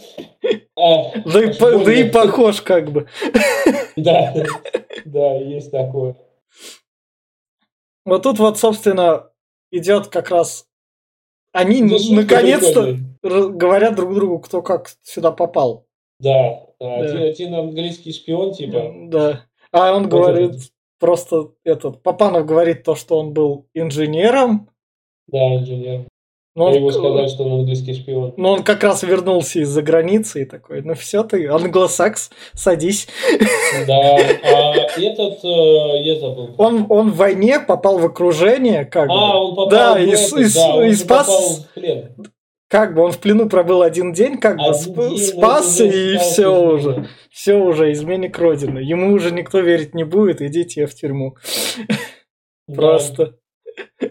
а, 0.76 1.12
Да, 1.26 1.44
и, 1.44 1.58
по- 1.58 1.84
да 1.84 1.92
и 1.92 2.10
похож 2.10 2.62
как 2.62 2.90
бы. 2.90 3.06
да, 3.96 4.34
да, 5.04 5.34
есть 5.36 5.70
такое. 5.70 6.16
Вот 8.04 8.22
тут 8.22 8.38
вот, 8.38 8.58
собственно, 8.58 9.30
идет 9.70 10.08
как 10.08 10.30
раз... 10.30 10.66
Они 11.52 11.82
Ну, 11.82 11.96
наконец-то 12.12 12.96
говорят 13.22 13.96
друг 13.96 14.14
другу, 14.14 14.38
кто 14.38 14.62
как 14.62 14.88
сюда 15.02 15.32
попал. 15.32 15.86
Да, 16.20 16.66
да, 16.78 16.98
Да. 16.98 17.04
Один, 17.04 17.22
один 17.22 17.54
английский 17.54 18.12
шпион, 18.12 18.52
типа, 18.54 18.92
Да. 19.08 19.46
А 19.72 19.94
он 19.94 20.04
Вот 20.04 20.10
говорит, 20.10 20.50
этот. 20.50 20.62
просто 20.98 21.52
этот, 21.64 22.02
Папанов 22.02 22.46
говорит 22.46 22.84
то, 22.84 22.94
что 22.94 23.18
он 23.18 23.32
был 23.32 23.66
инженером, 23.74 24.68
да, 25.28 25.56
инженер. 25.56 26.06
Но 26.56 26.64
Я 26.64 26.70
он, 26.70 26.76
его 26.78 26.90
сказал, 26.90 27.28
что 27.28 27.44
он 27.44 27.60
английский 27.60 27.94
шпион. 27.94 28.34
но 28.36 28.52
он 28.52 28.62
как 28.64 28.82
раз 28.82 29.02
вернулся 29.02 29.60
из-за 29.60 29.82
границы 29.82 30.42
и 30.42 30.44
такой, 30.44 30.82
ну 30.82 30.94
все 30.94 31.22
ты, 31.22 31.46
англосакс, 31.46 32.30
садись. 32.54 33.06
Да, 33.86 34.16
а 34.16 34.74
этот, 35.00 35.44
э, 35.44 36.02
я 36.02 36.18
забыл. 36.18 36.54
Он, 36.58 36.86
он 36.88 37.10
в 37.12 37.16
войне 37.16 37.60
попал 37.60 37.98
в 37.98 38.04
окружение, 38.06 38.84
как 38.84 39.08
А, 39.10 39.12
бы. 39.12 39.38
он 39.38 39.50
попал 39.54 39.68
Да, 39.70 39.94
в 39.94 40.00
и 40.00 40.08
этот, 40.08 40.20
с- 40.20 40.32
и 40.32 40.54
да, 40.58 40.86
и 40.86 40.92
спас- 40.94 41.26
попал 41.26 41.50
в 41.50 41.74
плен. 41.74 42.14
Как 42.68 42.94
бы 42.94 43.02
он 43.02 43.10
в 43.10 43.18
плену 43.18 43.48
пробыл 43.48 43.82
один 43.82 44.12
день, 44.12 44.38
как 44.38 44.56
бы 44.56 44.62
Один 44.64 44.74
сп- 44.92 45.08
день, 45.08 45.14
уже 45.14 45.88
и 45.88 46.18
стал 46.18 46.20
все 46.20 46.46
уже. 46.48 47.08
Все 47.30 47.54
уже, 47.54 47.92
изменник 47.92 48.38
Родины. 48.38 48.78
Ему 48.78 49.12
уже 49.12 49.32
никто 49.32 49.58
верить 49.60 49.94
не 49.94 50.04
будет, 50.04 50.40
идите 50.40 50.86
в 50.86 50.94
тюрьму. 50.94 51.34
Да. 52.68 52.74
Просто. 52.76 53.34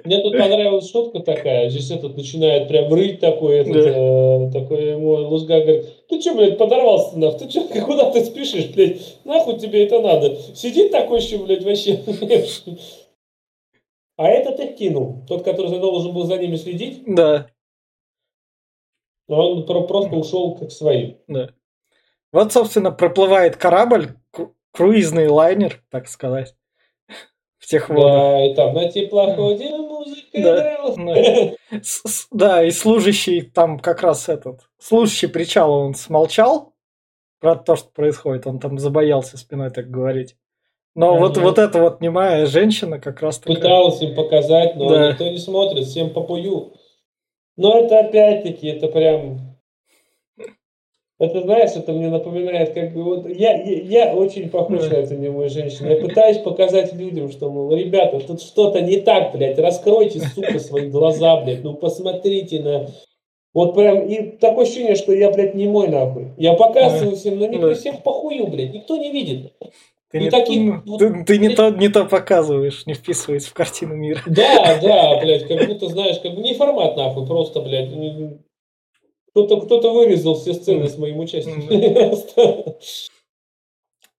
Мне 0.06 0.22
тут 0.22 0.34
понравилась 0.34 0.90
шутка 0.90 1.20
такая. 1.20 1.70
Здесь 1.70 1.92
этот 1.92 2.16
начинает 2.18 2.68
прям 2.68 2.94
рыть 2.94 3.20
такой, 3.20 3.58
этот, 3.58 3.74
Да. 3.74 3.90
э, 3.90 4.52
такой 4.52 4.92
ему 4.92 5.10
Лузга 5.30 5.60
говорит, 5.62 6.08
ты 6.08 6.20
что, 6.22 6.36
блядь, 6.36 6.58
подорвался 6.58 7.18
нахуй? 7.18 7.40
Ты 7.48 7.50
что, 7.50 7.82
куда 7.86 8.12
ты 8.12 8.24
спешишь, 8.24 8.68
блядь? 8.70 9.18
Нахуй 9.26 9.58
тебе 9.60 9.86
это 9.86 10.00
надо? 10.02 10.36
Сидит 10.56 10.92
такой 10.92 11.20
еще, 11.20 11.38
блядь, 11.40 11.64
вообще. 11.64 12.00
А 14.18 14.28
этот 14.28 14.60
их 14.60 14.76
кинул. 14.76 15.24
Тот, 15.30 15.44
который 15.44 15.80
должен 15.80 16.14
был 16.14 16.26
за 16.26 16.38
ними 16.38 16.58
следить, 16.58 17.04
Да, 17.06 17.48
он 19.30 19.66
про- 19.66 19.84
просто 19.88 20.16
ушел 20.16 20.56
как 20.56 20.72
своим. 20.72 21.18
да. 21.28 21.50
Вот, 22.32 22.52
собственно, 22.54 22.92
проплывает 22.92 23.56
корабль, 23.56 24.10
кру- 24.36 24.54
круизный 24.72 25.30
лайнер, 25.30 25.82
так 25.90 26.08
сказать, 26.08 26.54
в 27.60 27.68
тех 27.68 27.90
водах. 27.90 28.12
Да, 28.14 28.46
и 28.46 28.54
там 28.56 28.74
на 28.74 28.90
теплоходе 28.90 29.70
музыка 29.78 30.28
Да. 30.34 30.74
играла. 30.74 30.96
Да. 30.98 31.80
С- 31.84 32.02
с- 32.08 32.28
Да, 32.32 32.64
и 32.64 32.72
служащий 32.72 33.42
там 33.42 33.80
как 33.80 34.02
раз 34.02 34.28
этот, 34.30 34.62
служащий 34.80 35.28
причала, 35.28 35.76
он 35.78 35.94
смолчал 35.94 36.74
про 37.40 37.56
то, 37.56 37.76
что 37.76 37.90
происходит, 37.90 38.48
он 38.48 38.60
там 38.60 38.80
забоялся 38.80 39.38
спиной 39.38 39.70
так 39.72 39.90
говорить. 39.92 40.36
Но 40.96 41.18
вот, 41.18 41.38
Ага. 41.38 41.42
вот 41.46 41.60
эта 41.60 41.80
вот 41.82 42.02
немая 42.02 42.46
женщина 42.48 43.00
как 43.00 43.22
раз 43.22 43.40
такая. 43.40 43.56
Пыталась 43.58 44.02
им 44.02 44.16
показать, 44.16 44.76
но 44.76 44.90
Да. 44.90 45.12
никто 45.12 45.28
не 45.30 45.38
смотрит, 45.38 45.86
всем 45.86 46.10
попою. 46.12 46.74
Но 47.56 47.78
это 47.80 48.00
опять-таки, 48.00 48.68
это 48.68 48.88
прям... 48.88 49.49
Это, 51.20 51.42
знаешь, 51.42 51.72
это 51.76 51.92
мне 51.92 52.08
напоминает, 52.08 52.74
как 52.74 52.94
бы 52.94 53.04
вот 53.04 53.30
я, 53.30 53.62
я, 53.62 54.06
я 54.06 54.16
очень 54.16 54.50
похож 54.50 54.90
на 54.90 54.94
эту 54.94 55.16
немую 55.16 55.50
женщину. 55.50 55.90
Я 55.90 55.98
пытаюсь 55.98 56.38
показать 56.38 56.94
людям, 56.94 57.30
что, 57.30 57.50
мол, 57.52 57.76
ребята, 57.76 58.22
тут 58.22 58.42
что-то 58.42 58.80
не 58.80 59.02
так, 59.02 59.34
блядь, 59.34 59.60
раскройте, 59.60 60.22
сука, 60.22 60.60
свои 60.60 60.90
глаза, 60.90 61.42
блядь, 61.42 61.62
ну 61.64 61.74
посмотрите 61.74 62.62
на... 62.62 62.88
Вот 63.54 63.76
прям, 63.76 64.08
и 64.08 64.38
такое 64.38 64.64
ощущение, 64.64 64.96
что 64.96 65.12
я, 65.12 65.30
блядь, 65.32 65.56
не 65.56 65.68
мой 65.68 65.90
нахуй. 65.90 66.28
Я 66.38 66.54
показываю 66.54 67.18
всем, 67.18 67.38
но 67.38 67.48
никто 67.48 67.74
всем 67.74 67.98
похую, 67.98 68.48
блядь, 68.48 68.74
никто 68.74 68.96
не 68.96 69.12
видит. 69.12 69.52
Ты, 70.12 70.20
И 70.20 70.22
не, 70.22 70.30
таких 70.30 70.60
ну, 70.60 70.82
вот- 70.86 71.00
ты, 71.00 71.24
ты 71.26 71.38
не, 71.38 71.50
то, 71.50 71.70
не 71.70 71.90
то 71.90 72.06
показываешь, 72.06 72.86
не 72.88 72.94
вписывается 72.94 73.50
в 73.50 73.54
картину 73.54 73.96
мира. 73.96 74.22
Да, 74.26 74.80
да, 74.82 75.20
блядь, 75.20 75.48
как 75.48 75.68
будто, 75.68 75.88
знаешь, 75.88 76.20
как 76.20 76.34
бы 76.34 76.42
не 76.42 76.54
формат, 76.54 76.96
нахуй, 76.96 77.28
просто, 77.28 77.60
блядь, 77.62 77.90
кто-то 79.32 79.62
кто 79.62 79.94
вырезал 79.94 80.36
все 80.36 80.54
сцены 80.54 80.88
с 80.88 80.98
моим 80.98 81.20
участием. 81.20 81.64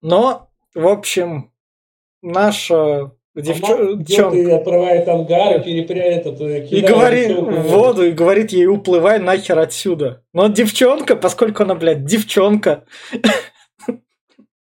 Но, 0.03 0.49
в 0.75 0.89
общем, 0.89 1.53
наша 2.23 3.13
девчонка... 3.35 4.37
и 4.37 4.51
открывает 4.51 5.09
ангар, 5.09 5.61
и 5.61 5.65
перепряет 5.65 6.27
этот, 6.27 6.41
э, 6.41 6.67
И 6.67 6.81
говорит 6.81 7.37
в 7.37 7.63
воду, 7.69 8.07
и 8.07 8.13
говорит 8.13 8.53
ей, 8.53 8.67
уплывай 8.67 9.19
нахер 9.19 9.59
отсюда. 9.59 10.23
Но 10.33 10.49
девчонка, 10.49 11.17
поскольку 11.17 11.65
она, 11.65 11.75
блядь, 11.75 12.05
девчонка, 12.05 12.85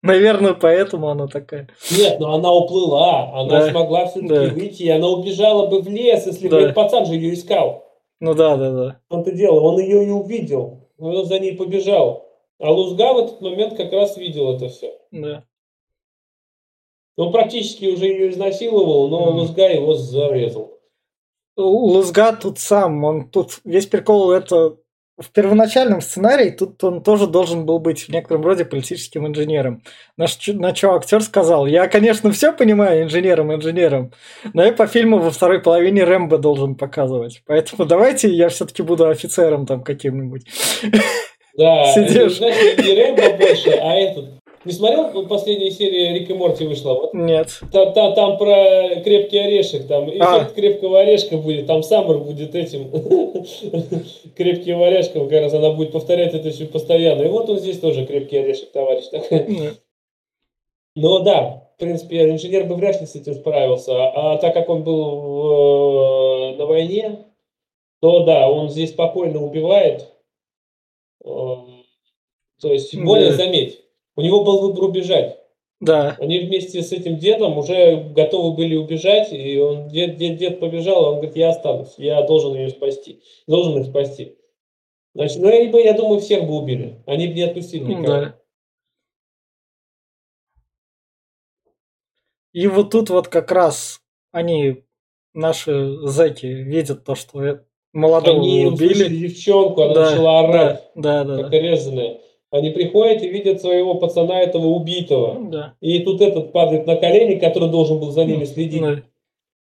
Наверное, 0.02 0.54
поэтому 0.54 1.10
она 1.10 1.28
такая. 1.28 1.68
Нет, 1.92 2.22
но 2.22 2.36
она 2.36 2.54
уплыла, 2.54 3.34
она 3.34 3.60
Да, 3.60 3.70
смогла 3.70 4.06
все-таки 4.06 4.28
да. 4.34 4.54
выйти, 4.54 4.84
и 4.84 4.90
она 4.90 5.08
убежала 5.10 5.68
бы 5.68 5.82
в 5.82 5.90
лес, 5.90 6.26
если 6.26 6.48
бы 6.48 6.52
Да. 6.52 6.62
этот 6.62 6.76
пацан 6.76 7.06
же 7.06 7.16
ее 7.16 7.34
искал. 7.34 7.89
Ну 8.20 8.34
да, 8.34 8.58
да, 8.58 8.72
да. 8.72 9.02
Он-то 9.10 9.32
дело, 9.32 9.60
он 9.62 9.80
ее 9.80 10.06
и 10.06 10.10
увидел, 10.10 10.90
он 10.98 11.26
за 11.26 11.40
ней 11.40 11.56
побежал. 11.56 12.28
А 12.60 12.72
Лузга 12.72 13.14
в 13.14 13.18
этот 13.20 13.42
момент 13.42 13.78
как 13.78 13.92
раз 13.94 14.18
видел 14.18 14.56
это 14.56 14.68
все. 14.70 15.00
да. 15.12 15.44
Он 17.16 17.34
практически 17.34 17.86
уже 17.86 18.06
ее 18.06 18.30
изнасиловал, 18.30 19.10
но 19.10 19.26
Мгм. 19.32 19.40
Лузга 19.40 19.68
его 19.68 19.94
зарезал. 19.94 20.80
Лузга 21.58 22.34
тут 22.34 22.60
сам, 22.60 23.04
он 23.04 23.30
тут 23.30 23.60
весь 23.66 23.88
прикол 23.88 24.32
это 24.32 24.78
в 25.20 25.32
первоначальном 25.32 26.02
сценарии 26.02 26.50
тут 26.50 26.84
он 26.84 27.04
тоже 27.04 27.28
должен 27.28 27.66
был 27.66 27.80
быть 27.80 28.04
в 28.04 28.10
некотором 28.10 28.44
роде 28.44 28.66
политическим 28.66 29.28
инженером. 29.28 29.84
Чу- 30.40 30.54
на 30.60 30.74
что 30.74 30.96
актер 30.96 31.22
сказал, 31.22 31.66
я, 31.66 31.88
конечно, 31.88 32.32
все 32.32 32.54
понимаю 32.54 33.04
инженером, 33.04 33.54
инженером, 33.54 34.12
но 34.54 34.64
я 34.64 34.72
по 34.72 34.88
фильму 34.88 35.20
во 35.20 35.32
второй 35.32 35.60
половине 35.62 36.04
Рэмбо 36.04 36.38
должен 36.38 36.76
показывать. 36.76 37.44
Поэтому 37.46 37.86
давайте 37.86 38.30
я 38.30 38.50
все-таки 38.50 38.82
буду 38.82 39.08
офицером 39.08 39.66
там 39.66 39.84
каким-нибудь. 39.84 40.46
Да, 41.58 41.86
Сидишь. 41.94 42.38
знаешь, 42.38 42.78
не 42.78 42.94
Рэмбо 42.94 43.38
больше, 43.38 43.72
а 43.72 43.94
этот. 43.96 44.39
Не 44.66 44.74
смотрел 44.74 45.26
последняя 45.28 45.72
серия 45.72 46.14
Рик 46.14 46.30
и 46.30 46.34
Морти 46.34 46.66
вышла? 46.66 46.94
Вот 46.94 47.14
Нет. 47.14 47.48
Та- 47.72 47.92
та- 47.92 48.12
Там, 48.12 48.38
про 48.38 48.96
крепкий 49.04 49.38
орешек, 49.38 49.88
там 49.88 50.10
эффект 50.10 50.22
А. 50.22 50.46
крепкого 50.54 51.00
орешка 51.00 51.38
будет, 51.38 51.66
там 51.66 51.82
Саммер 51.82 52.18
будет 52.20 52.54
этим 52.56 52.90
крепким 54.36 54.82
орешком, 54.84 55.30
как 55.30 55.42
раз 55.42 55.54
она 55.54 55.72
будет 55.72 55.92
повторять 55.94 56.34
это 56.34 56.52
все 56.52 56.66
постоянно. 56.66 57.22
И 57.24 57.28
вот 57.30 57.50
он 57.50 57.58
здесь 57.60 57.80
тоже 57.80 58.06
крепкий 58.06 58.38
орешек, 58.38 58.72
товарищ. 58.72 59.06
Но 60.96 61.20
да, 61.20 61.70
в 61.76 61.80
принципе, 61.80 62.30
инженер 62.30 62.66
бы 62.66 62.76
вряд 62.76 63.00
ли 63.00 63.08
с 63.08 63.16
этим 63.16 63.36
справился. 63.36 63.94
А 64.10 64.38
так 64.38 64.54
как 64.54 64.68
он 64.68 64.84
был 64.84 65.16
в- 65.22 66.56
на 66.58 66.66
войне, 66.66 67.20
то 68.02 68.26
да, 68.26 68.50
он 68.50 68.70
здесь 68.70 68.90
спокойно 68.90 69.42
убивает. 69.42 70.08
Э, 71.24 71.30
То 72.62 72.74
есть, 72.74 72.94
более 72.98 73.32
заметь, 73.32 73.80
у 74.20 74.22
него 74.22 74.44
был 74.44 74.60
выбор 74.68 74.84
убежать. 74.84 75.40
Да. 75.80 76.18
Они 76.20 76.40
вместе 76.40 76.82
с 76.82 76.92
этим 76.92 77.18
дедом 77.20 77.58
уже 77.58 77.96
готовы 78.14 78.54
были 78.54 78.76
убежать, 78.76 79.32
и 79.32 79.58
он, 79.58 79.88
дед, 79.88 80.18
дед, 80.18 80.36
дед 80.36 80.60
побежал, 80.60 81.06
он 81.06 81.16
говорит, 81.16 81.38
я 81.38 81.52
останусь, 81.52 81.94
я 81.98 82.22
должен 82.24 82.54
ее 82.54 82.68
спасти, 82.68 83.22
должен 83.48 83.80
их 83.80 83.88
спасти. 83.88 84.36
Значит, 85.16 85.38
ну, 85.40 85.48
они 85.48 85.68
бы, 85.70 85.80
я 85.82 85.94
думаю, 85.94 86.20
всех 86.20 86.44
бы 86.46 86.58
убили, 86.58 87.02
они 87.06 87.28
бы 87.30 87.34
не 87.34 87.44
отпустили 87.44 87.84
Ну, 87.84 87.90
никого. 87.92 88.08
да. 88.08 88.36
И 92.52 92.68
вот 92.68 92.92
тут 92.92 93.10
вот 93.10 93.30
как 93.30 93.50
раз 93.54 94.02
они, 94.34 94.84
наши 95.34 95.96
зэки, 96.08 96.46
видят 96.48 97.06
то, 97.06 97.16
что 97.16 97.42
э- 97.42 97.64
молодого 97.94 98.42
Они 98.42 98.66
убили. 98.66 99.08
девчонку, 99.08 99.84
она 99.84 99.94
Да, 99.94 100.10
начала 100.12 100.40
орать, 100.42 100.84
да, 100.96 101.24
да, 101.24 101.38
как 101.44 101.52
да. 101.52 101.58
резаная. 101.58 102.20
Они 102.52 102.72
приходят 102.72 103.22
и 103.22 103.30
видят 103.30 103.62
своего 103.62 103.96
пацана 103.96 104.42
этого 104.42 104.68
убитого. 104.68 105.38
Да. 105.50 105.74
И 105.82 106.00
тут 106.00 106.22
этот 106.22 106.52
падает 106.52 106.88
на 106.88 106.96
колени, 106.96 107.36
который 107.36 107.70
должен 107.70 108.00
был 108.00 108.12
за 108.12 108.26
ними 108.26 108.46
следить. 108.46 108.82
Да. 108.82 109.04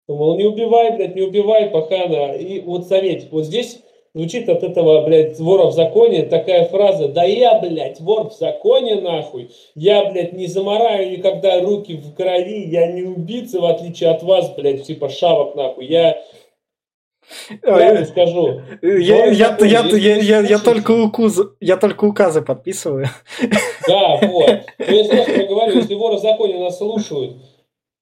Мол, 0.08 0.38
не 0.38 0.46
убивай, 0.46 0.96
блядь, 0.96 1.16
не 1.16 1.22
убивай, 1.22 1.70
пока 1.70 2.06
она. 2.06 2.34
И 2.34 2.60
вот 2.60 2.88
заметь, 2.88 3.28
вот 3.32 3.46
здесь 3.46 3.82
звучит 4.14 4.50
от 4.50 4.64
этого, 4.64 5.04
блядь, 5.06 5.40
вора 5.40 5.68
в 5.68 5.74
законе 5.74 6.24
такая 6.24 6.66
фраза, 6.66 7.08
да 7.08 7.24
я, 7.24 7.60
блядь, 7.60 8.00
вор 8.02 8.30
в 8.30 8.34
законе, 8.34 8.96
нахуй, 8.96 9.52
я, 9.76 10.10
блядь, 10.12 10.34
не 10.34 10.48
замораю 10.48 11.12
никогда 11.12 11.62
руки 11.62 11.94
в 11.94 12.14
крови, 12.14 12.66
я 12.68 12.92
не 12.92 13.04
убийца, 13.04 13.62
в 13.62 13.66
отличие 13.66 14.10
от 14.10 14.24
вас, 14.24 14.54
блядь, 14.56 14.84
типа 14.84 15.10
шавок, 15.10 15.56
нахуй, 15.56 15.86
я 15.86 16.22
скажу. 18.06 18.62
Я, 18.82 19.32
в 19.32 19.64
я, 19.64 20.60
только 20.60 20.92
указы, 20.92 21.50
я 21.60 21.78
только 21.78 22.06
указы 22.06 22.42
подписываю. 22.42 23.08
Да, 23.88 24.18
вот. 24.22 24.62
Ну, 24.80 24.96
я 24.96 25.04
сразу 25.06 25.32
проговорю, 25.32 25.76
если 25.78 25.96
воры 25.96 26.18
в 26.18 26.22
законе 26.22 26.60
нас 26.60 26.78
слушают, 26.78 27.38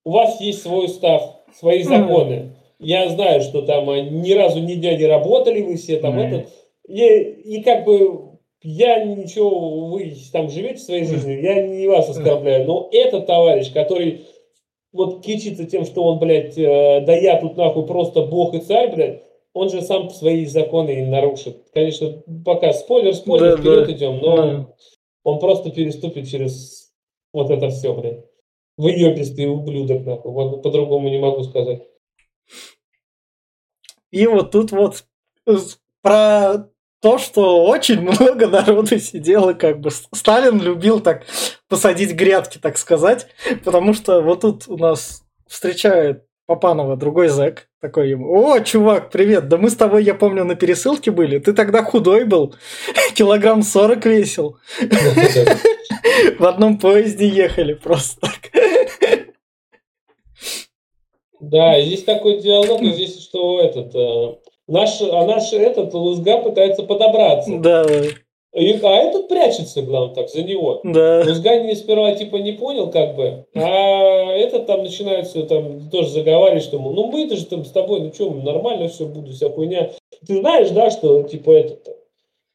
у 0.04 0.12
вас 0.12 0.40
есть 0.42 0.62
свой 0.62 0.86
устав, 0.86 1.22
свои 1.58 1.84
законы. 1.84 2.56
Я 2.80 3.10
знаю, 3.10 3.42
что 3.42 3.62
там 3.62 3.90
а, 3.90 4.00
ни 4.00 4.32
разу 4.32 4.60
ни 4.60 4.76
дня 4.76 4.98
не 4.98 5.06
работали 5.06 5.62
вы 5.62 5.76
все, 5.76 5.98
там. 5.98 6.18
И, 6.88 7.06
и 7.06 7.62
как 7.62 7.84
бы 7.84 8.30
я 8.62 9.04
ничего, 9.04 9.88
вы 9.90 10.14
там 10.34 10.50
живете 10.50 10.80
своей 10.80 11.06
жизнью, 11.06 11.42
я 11.42 11.62
не 11.66 11.88
вас 11.88 12.10
оскорбляю, 12.10 12.66
но 12.66 12.90
этот 12.92 13.26
товарищ, 13.26 13.72
который 13.72 14.26
вот 14.92 15.24
кичится 15.24 15.66
тем, 15.66 15.86
что 15.86 16.04
он, 16.04 16.20
блядь, 16.20 16.58
э, 16.58 17.02
да 17.06 17.16
я 17.16 17.40
тут 17.40 17.58
нахуй 17.58 17.86
просто 17.86 18.26
бог 18.26 18.54
и 18.54 18.60
царь, 18.60 18.94
блядь, 18.94 19.24
он 19.54 19.70
же 19.70 19.82
сам 19.82 20.10
свои 20.10 20.46
законы 20.46 21.00
и 21.00 21.06
нарушит. 21.06 21.70
Конечно, 21.74 22.24
пока 22.46 22.74
спойлер, 22.74 23.14
спойлер, 23.16 23.56
Да, 23.56 23.62
вперед 23.62 23.86
да. 23.88 23.92
идем, 23.94 24.18
но 24.20 24.36
Да. 24.36 24.74
он 25.24 25.40
просто 25.40 25.72
переступит 25.72 26.28
через 26.28 26.94
вот 27.34 27.50
это 27.52 27.70
все, 27.70 27.94
блядь. 27.94 28.26
Выебистый 28.78 29.48
ублюдок, 29.50 30.06
нахуй. 30.06 30.32
Вот 30.32 30.64
по-другому 30.64 31.10
не 31.10 31.20
могу 31.20 31.44
сказать. 31.44 31.84
И 34.12 34.26
вот 34.26 34.52
тут 34.52 34.72
вот 34.72 35.04
про 36.02 36.70
то, 37.02 37.18
что 37.18 37.66
очень 37.66 38.02
много 38.02 38.48
народу 38.48 39.00
сидело, 39.00 39.54
как 39.54 39.80
бы 39.80 39.90
Сталин 40.14 40.62
любил 40.62 41.00
так 41.00 41.26
посадить 41.68 42.14
грядки, 42.14 42.58
так 42.58 42.78
сказать, 42.78 43.28
потому 43.64 43.94
что 43.94 44.22
вот 44.22 44.42
тут 44.42 44.68
у 44.68 44.78
нас 44.78 45.24
встречает 45.48 46.26
Папанова 46.46 46.96
другой 46.98 47.28
зэк, 47.28 47.68
такой 47.80 48.10
ему, 48.10 48.34
о, 48.34 48.60
чувак, 48.60 49.12
привет, 49.12 49.48
да 49.50 49.58
мы 49.58 49.70
с 49.70 49.76
тобой, 49.76 50.04
я 50.04 50.16
помню, 50.16 50.44
на 50.46 50.56
пересылке 50.56 51.12
были, 51.12 51.38
ты 51.38 51.54
тогда 51.54 51.84
худой 51.84 52.26
был, 52.26 52.56
килограмм 53.16 53.62
40 53.62 54.06
весил, 54.06 54.58
в 56.40 56.46
одном 56.46 56.80
поезде 56.80 57.28
ехали 57.28 57.74
просто. 57.74 58.30
Да, 61.40 61.80
здесь 61.82 62.04
такой 62.04 62.42
диалог, 62.42 62.84
здесь 62.84 63.24
что 63.24 63.62
этот... 63.62 63.94
э, 64.70 64.72
Наш, 64.72 65.02
а 65.02 65.26
наш 65.26 65.52
этот 65.54 65.94
Лузга 65.94 66.38
пытается 66.38 66.84
подобраться. 66.84 67.52
Да, 67.58 67.84
И- 68.54 68.80
а 68.82 68.90
этот 68.96 69.28
прячется, 69.28 69.82
главное 69.82 70.16
так, 70.16 70.30
за 70.30 70.42
него. 70.44 70.82
да, 70.84 71.24
Лузга 71.26 71.60
не 71.62 71.76
сперва 71.76 72.14
типа 72.14 72.38
не 72.38 72.54
понял, 72.54 72.90
как 72.90 73.16
бы, 73.16 73.46
а 73.56 74.32
этот 74.34 74.66
там 74.66 74.84
начинает 74.84 75.28
все 75.28 75.44
там 75.44 75.90
тоже 75.90 76.10
заговаривать, 76.10 76.64
что, 76.64 76.80
мол, 76.80 76.94
ну 76.94 77.12
мы-то 77.12 77.36
же 77.36 77.46
там 77.46 77.64
с 77.66 77.72
тобой, 77.72 78.00
ну 78.02 78.14
что, 78.14 78.32
нормально 78.32 78.88
все 78.88 79.06
буду, 79.06 79.32
вся 79.34 79.50
хуйня. 79.50 79.92
Ты 80.26 80.38
знаешь, 80.40 80.70
да, 80.72 80.90
что 80.90 81.22
типа 81.24 81.52
это 81.52 81.76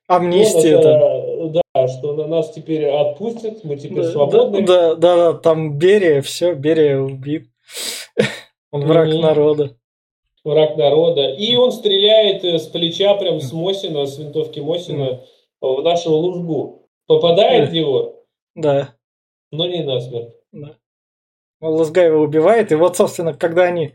амнистия 0.08 0.78
там. 0.78 1.52
Да, 1.52 1.88
что 1.88 2.12
на 2.14 2.26
нас 2.26 2.50
теперь 2.50 2.86
отпустят, 2.86 3.64
мы 3.64 3.76
теперь 3.76 4.02
Да, 4.04 4.10
свободны. 4.12 4.62
Да, 4.66 4.94
да, 4.94 5.16
да, 5.16 5.32
там 5.34 5.78
Берия, 5.78 6.22
все, 6.22 6.54
Берия 6.54 6.98
убит. 6.98 7.44
Он 8.72 8.84
враг 8.84 9.08
Мгм. 9.08 9.20
народа. 9.20 9.76
Враг 10.44 10.76
народа. 10.76 11.30
И 11.32 11.56
он 11.56 11.72
стреляет 11.72 12.44
э, 12.44 12.58
с 12.58 12.66
плеча, 12.66 13.14
прям 13.14 13.40
с 13.40 13.52
Мосина, 13.52 14.04
с 14.06 14.18
винтовки 14.18 14.60
Мосина 14.60 15.22
в 15.60 15.82
нашего 15.82 16.14
Лузгу. 16.14 16.88
Попадает 17.06 17.70
в 17.70 17.72
него, 17.72 18.24
Да. 18.54 18.94
но 19.50 19.66
не 19.66 19.82
насмерть. 19.82 20.34
да. 20.52 20.76
Лузга 21.60 22.02
его 22.02 22.22
убивает. 22.22 22.72
И 22.72 22.74
вот, 22.74 22.96
собственно, 22.96 23.32
когда 23.32 23.62
они 23.64 23.94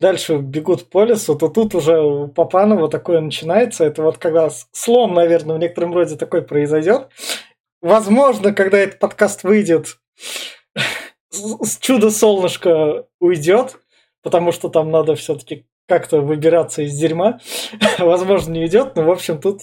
дальше 0.00 0.38
бегут 0.38 0.90
по 0.90 1.04
лесу, 1.04 1.36
то 1.36 1.48
тут 1.48 1.74
уже 1.76 2.00
у 2.00 2.28
Папанова 2.28 2.88
такое 2.88 3.20
начинается. 3.20 3.84
Это 3.84 4.02
вот 4.02 4.18
когда 4.18 4.50
слом, 4.72 5.14
наверное, 5.14 5.54
в 5.56 5.58
некотором 5.60 5.94
роде 5.94 6.16
такой 6.16 6.42
произойдет. 6.42 7.08
Возможно, 7.80 8.52
когда 8.52 8.78
этот 8.78 8.98
подкаст 8.98 9.44
выйдет, 9.44 9.98
чудо-солнышко 11.80 13.06
уйдет, 13.20 13.78
потому 14.22 14.50
что 14.52 14.68
там 14.68 14.90
надо 14.90 15.14
все-таки 15.14 15.66
как-то 15.86 16.20
выбираться 16.20 16.82
из 16.82 16.96
дерьма. 16.98 17.40
Возможно, 17.98 18.52
не 18.52 18.66
идет, 18.66 18.96
но, 18.96 19.04
в 19.04 19.10
общем, 19.10 19.40
тут 19.40 19.60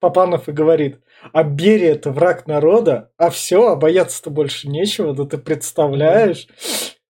Папанов 0.00 0.48
и 0.48 0.52
говорит, 0.52 1.00
а 1.32 1.42
Берия 1.42 1.92
это 1.92 2.10
враг 2.10 2.46
народа, 2.46 3.10
а 3.16 3.30
все, 3.30 3.68
а 3.68 3.76
бояться-то 3.76 4.30
больше 4.30 4.68
нечего, 4.68 5.14
да 5.14 5.24
ты 5.24 5.38
представляешь, 5.38 6.46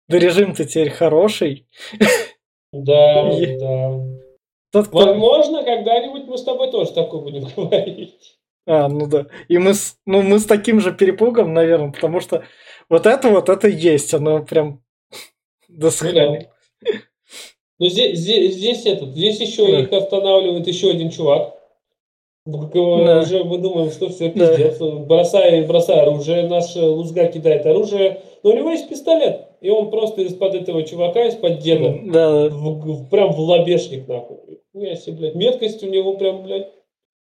да 0.09 0.19
режим-то 0.19 0.65
теперь 0.65 0.91
хороший. 0.91 1.67
Да, 2.73 3.29
И- 3.33 3.59
да. 3.59 3.93
Тот, 4.73 4.89
кто... 4.89 4.99
Возможно, 4.99 5.65
когда-нибудь 5.65 6.25
мы 6.27 6.37
с 6.37 6.45
тобой 6.45 6.71
тоже 6.71 6.93
такое 6.93 7.21
будем 7.21 7.49
говорить. 7.57 8.39
А, 8.67 8.89
ну 8.89 9.07
да. 9.07 9.27
И 9.49 9.59
мы 9.59 9.75
с, 9.75 9.97
ну, 10.07 10.23
мы 10.23 10.39
с 10.39 10.45
таким 10.45 10.81
же 10.81 10.93
перепугом, 10.93 11.55
наверное, 11.55 11.93
потому 11.93 12.21
что 12.21 12.45
вот 12.89 13.07
это 13.07 13.31
вот, 13.31 13.49
это 13.49 13.69
есть, 13.69 14.13
оно 14.13 14.45
прям 14.45 14.83
до 15.69 15.91
сохранения. 15.91 16.53
Но 17.79 17.89
здесь, 17.89 18.19
здесь, 18.19 18.55
здесь 18.55 18.87
этот, 18.87 19.11
здесь 19.11 19.41
еще 19.41 19.71
Да. 19.71 19.81
их 19.81 19.93
останавливает 19.93 20.67
еще 20.67 20.91
один 20.91 21.11
чувак. 21.11 21.55
Да. 22.47 23.21
Уже 23.23 23.43
мы 23.43 23.59
думаем, 23.59 23.91
что 23.91 24.09
все 24.09 24.31
пиздец. 24.31 24.79
Да. 24.79 24.87
Бросай, 24.87 25.63
бросай 25.67 26.01
оружие, 26.01 26.47
наш 26.47 26.77
Лузга 26.77 27.27
кидает 27.27 27.67
оружие. 27.67 28.23
Но 28.43 28.51
у 28.51 28.57
него 28.57 28.71
есть 28.71 28.89
пистолет. 28.89 29.49
И 29.61 29.69
он 29.69 29.91
просто 29.91 30.23
из-под 30.23 30.55
этого 30.55 30.85
чувака, 30.85 31.27
из-под 31.27 31.59
деда, 31.59 31.99
да. 32.05 32.49
в, 32.49 32.79
в, 32.85 33.09
прям 33.09 33.33
в 33.33 33.41
лобешник 33.41 34.07
нахуй. 34.07 34.61
Я 34.75 34.95
себе, 34.95 35.17
блядь, 35.17 35.35
меткость 35.35 35.83
у 35.83 35.89
него 35.89 36.15
прям, 36.17 36.45
блядь. 36.45 36.69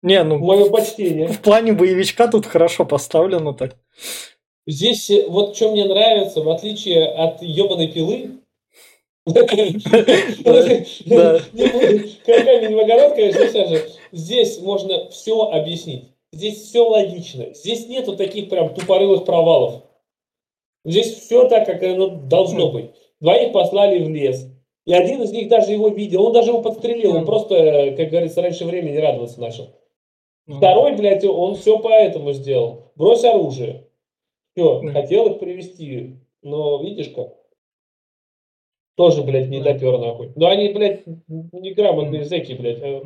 Не, 0.02 0.22
ну... 0.24 0.40
Мое 0.40 0.70
почтение. 0.70 1.28
В 1.28 1.40
плане 1.40 1.72
боевичка 1.72 2.28
тут 2.28 2.46
хорошо 2.46 2.84
поставлено 2.84 3.54
так. 3.54 3.78
Здесь 4.68 5.10
э, 5.10 5.26
вот 5.30 5.56
что 5.56 5.72
мне 5.72 5.86
нравится, 5.86 6.42
в 6.42 6.50
отличие 6.50 7.06
от 7.06 7.42
ебаной 7.42 7.88
пилы, 7.88 8.32
Камень 12.26 12.76
в 12.76 12.80
огород, 12.80 13.14
конечно, 13.16 13.68
же. 13.68 13.90
Здесь 14.12 14.60
можно 14.60 15.10
все 15.10 15.42
объяснить. 15.44 16.10
Здесь 16.34 16.62
все 16.64 16.88
логично. 16.88 17.54
Здесь 17.54 17.88
нету 17.88 18.18
таких 18.18 18.50
прям 18.50 18.74
тупорылых 18.74 19.24
провалов. 19.24 19.84
Здесь 20.84 21.16
все 21.16 21.48
так, 21.48 21.66
как 21.66 21.82
оно 21.84 22.08
должно 22.08 22.72
быть. 22.72 22.92
Двоих 23.22 23.54
послали 23.54 24.04
в 24.04 24.10
лес. 24.10 24.48
И 24.86 24.94
один 24.94 25.22
из 25.22 25.32
них 25.32 25.48
даже 25.48 25.72
его 25.72 25.88
видел. 25.88 26.26
Он 26.26 26.34
даже 26.34 26.50
его 26.50 26.62
подстрелил. 26.62 27.16
Он 27.16 27.26
просто, 27.26 27.94
как 27.96 28.10
говорится, 28.10 28.42
раньше 28.42 28.66
времени 28.66 28.98
радоваться 28.98 29.40
начал. 29.40 29.70
Второй, 30.46 30.98
блядь, 30.98 31.24
он 31.24 31.56
все 31.56 31.80
поэтому 31.80 32.34
сделал. 32.34 32.92
Брось 32.96 33.24
оружие. 33.24 33.88
Все, 34.54 34.82
хотел 34.92 35.28
их 35.28 35.40
привести. 35.40 36.18
Но 36.42 36.84
видишь 36.84 37.10
как? 37.10 37.43
Тоже, 38.96 39.24
блядь, 39.24 39.50
не 39.50 39.62
допер 39.62 39.98
нахуй. 39.98 40.32
Но 40.36 40.48
они, 40.48 40.70
блядь, 40.70 41.04
неграмотные 41.28 42.26
зэки, 42.26 42.54
блядь. 42.54 42.82
А 42.82 43.02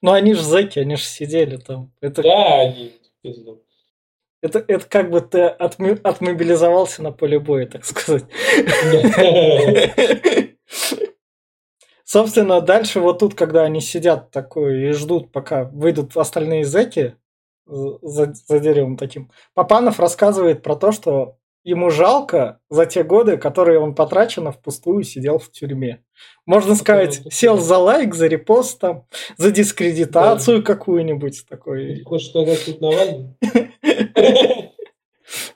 ну 0.00 0.12
они 0.12 0.34
же 0.34 0.42
зэки, 0.42 0.78
они 0.78 0.96
же 0.96 1.04
сидели 1.04 1.56
там. 1.56 1.92
Это... 2.00 2.22
Да, 2.22 2.60
они 2.60 2.92
пизду. 3.22 3.62
Это, 4.40 4.64
это 4.68 4.88
как 4.88 5.10
бы 5.10 5.20
ты 5.20 5.42
отми, 5.42 5.96
отмобилизовался 6.02 7.02
на 7.02 7.10
поле 7.10 7.40
боя, 7.40 7.66
так 7.66 7.84
сказать. 7.84 8.24
Собственно, 12.04 12.60
дальше 12.60 13.00
вот 13.00 13.18
тут, 13.18 13.34
когда 13.34 13.64
они 13.64 13.80
сидят 13.80 14.30
такой 14.30 14.88
и 14.88 14.92
ждут, 14.92 15.32
пока 15.32 15.64
выйдут 15.64 16.16
остальные 16.16 16.64
зэки 16.64 17.16
за, 17.66 18.32
за 18.32 18.60
деревом 18.60 18.96
таким, 18.96 19.32
Папанов 19.54 19.98
рассказывает 19.98 20.62
про 20.62 20.76
то, 20.76 20.92
что 20.92 21.36
ему 21.68 21.90
жалко 21.90 22.60
за 22.70 22.86
те 22.86 23.02
годы, 23.02 23.36
которые 23.36 23.78
он 23.78 23.94
потрачено 23.94 24.52
впустую 24.52 25.04
сидел 25.04 25.38
в 25.38 25.50
тюрьме. 25.50 26.02
Можно 26.46 26.74
сказать, 26.74 27.20
сел 27.30 27.58
за 27.58 27.76
лайк, 27.76 28.14
за 28.14 28.26
репост, 28.26 28.80
там, 28.80 29.04
за 29.36 29.50
дискредитацию 29.50 30.58
да. 30.58 30.64
какую-нибудь. 30.64 31.44
Такой. 31.46 32.02
Хочешь 32.04 32.28
сказать, 32.28 32.64
тут 32.64 32.80
Навальный? 32.80 33.36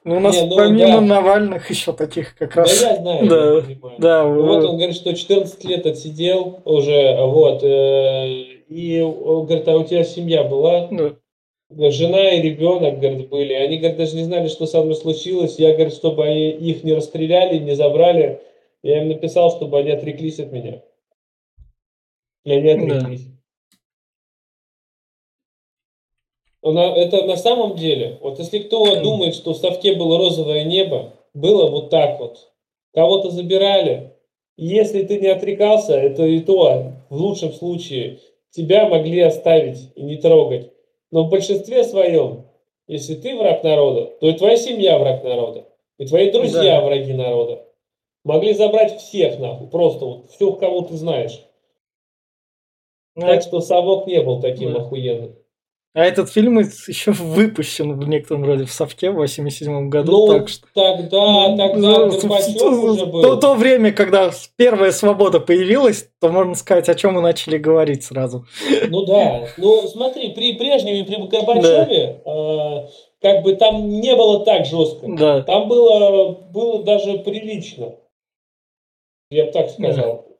Ну, 0.04 0.16
у 0.16 0.20
нас 0.20 0.34
не, 0.34 0.48
ну, 0.48 0.56
помимо 0.56 1.00
да. 1.00 1.00
Навальных 1.00 1.70
еще 1.70 1.94
таких 1.94 2.36
как 2.36 2.56
раз... 2.56 2.78
Да, 2.78 2.90
я 2.90 2.96
знаю, 2.96 3.26
да, 3.26 3.54
я 3.54 3.98
да, 3.98 4.24
ну, 4.24 4.42
вот 4.42 4.64
он 4.64 4.76
говорит, 4.76 4.94
что 4.94 5.14
14 5.14 5.64
лет 5.64 5.86
отсидел 5.86 6.60
уже, 6.64 7.16
вот, 7.24 7.62
э, 7.62 8.26
и 8.68 9.00
говорит, 9.00 9.66
а 9.68 9.78
у 9.78 9.84
тебя 9.84 10.04
семья 10.04 10.42
была? 10.42 10.88
Да 10.90 11.14
жена 11.90 12.30
и 12.30 12.42
ребенок, 12.42 13.00
говорит, 13.00 13.28
были. 13.28 13.52
Они, 13.52 13.78
говорит, 13.78 13.98
даже 13.98 14.16
не 14.16 14.24
знали, 14.24 14.48
что 14.48 14.66
со 14.66 14.82
мной 14.82 14.96
случилось. 14.96 15.58
Я, 15.58 15.72
говорит, 15.74 15.94
чтобы 15.94 16.24
они 16.24 16.50
их 16.50 16.84
не 16.84 16.94
расстреляли, 16.94 17.58
не 17.58 17.74
забрали. 17.74 18.40
Я 18.82 19.02
им 19.02 19.08
написал, 19.08 19.50
чтобы 19.50 19.78
они 19.78 19.90
отреклись 19.90 20.40
от 20.40 20.52
меня. 20.52 20.82
И 22.44 22.52
они 22.52 22.70
отреклись. 22.70 23.26
Да. 23.26 23.32
Это 26.62 27.24
на 27.26 27.36
самом 27.36 27.76
деле, 27.76 28.18
вот 28.20 28.38
если 28.38 28.60
кто 28.60 29.00
думает, 29.00 29.34
что 29.34 29.52
в 29.52 29.56
Совке 29.56 29.94
было 29.94 30.16
розовое 30.16 30.64
небо, 30.64 31.14
было 31.34 31.68
вот 31.68 31.90
так 31.90 32.20
вот. 32.20 32.52
Кого-то 32.94 33.30
забирали. 33.30 34.12
Если 34.56 35.02
ты 35.02 35.18
не 35.18 35.28
отрекался, 35.28 35.94
это 35.94 36.24
и 36.24 36.40
то, 36.40 36.92
в 37.10 37.16
лучшем 37.16 37.52
случае, 37.52 38.20
тебя 38.50 38.88
могли 38.88 39.20
оставить 39.20 39.90
и 39.96 40.02
не 40.02 40.16
трогать. 40.16 40.70
Но 41.12 41.24
в 41.24 41.28
большинстве 41.28 41.84
своем, 41.84 42.46
если 42.88 43.14
ты 43.14 43.36
враг 43.36 43.62
народа, 43.62 44.06
то 44.18 44.28
и 44.28 44.32
твоя 44.32 44.56
семья 44.56 44.98
враг 44.98 45.22
народа. 45.22 45.68
И 45.98 46.06
твои 46.06 46.32
друзья 46.32 46.80
да. 46.80 46.86
враги 46.86 47.12
народа. 47.12 47.68
Могли 48.24 48.54
забрать 48.54 48.98
всех, 48.98 49.38
нахуй, 49.38 49.68
просто 49.68 50.04
вот 50.06 50.30
всех, 50.30 50.58
кого 50.58 50.80
ты 50.82 50.96
знаешь. 50.96 51.44
Ну, 53.14 53.26
так 53.26 53.42
что 53.42 53.60
совок 53.60 54.06
не 54.06 54.22
был 54.22 54.40
таким 54.40 54.72
да. 54.72 54.80
охуенным. 54.80 55.36
А 55.94 56.04
этот 56.04 56.30
фильм 56.30 56.58
еще 56.58 57.12
выпущен 57.12 57.98
в 57.98 58.08
некотором 58.08 58.44
роде 58.44 58.64
в 58.64 58.72
Совке 58.72 59.10
в 59.10 59.16
87 59.16 59.90
году. 59.90 60.12
Ну, 60.12 60.38
так 60.38 60.48
что... 60.48 60.66
тогда, 60.72 61.48
ну, 61.48 61.56
тогда 61.58 61.98
ну, 61.98 62.10
Горбачев 62.10 62.62
уже 62.62 63.04
был. 63.04 63.22
То, 63.22 63.36
то 63.36 63.54
время, 63.54 63.92
когда 63.92 64.30
первая 64.56 64.90
свобода 64.92 65.38
появилась, 65.38 66.08
то 66.18 66.30
можно 66.30 66.54
сказать, 66.54 66.88
о 66.88 66.94
чем 66.94 67.14
мы 67.14 67.20
начали 67.20 67.58
говорить 67.58 68.04
сразу. 68.04 68.46
Ну 68.88 69.04
да. 69.04 69.48
Ну 69.58 69.86
смотри, 69.86 70.30
при 70.30 70.54
прежнем, 70.54 71.04
при 71.04 71.16
Горбачеве, 71.16 72.22
да. 72.24 72.32
э, 72.32 72.88
как 73.20 73.42
бы 73.42 73.54
там 73.56 73.86
не 73.86 74.16
было 74.16 74.46
так 74.46 74.64
жестко. 74.64 75.06
Да. 75.08 75.42
Там 75.42 75.68
было, 75.68 76.30
было 76.30 76.82
даже 76.84 77.18
прилично. 77.18 77.96
Я 79.30 79.44
бы 79.44 79.52
так 79.52 79.68
сказал. 79.68 80.24
Да. 80.26 80.32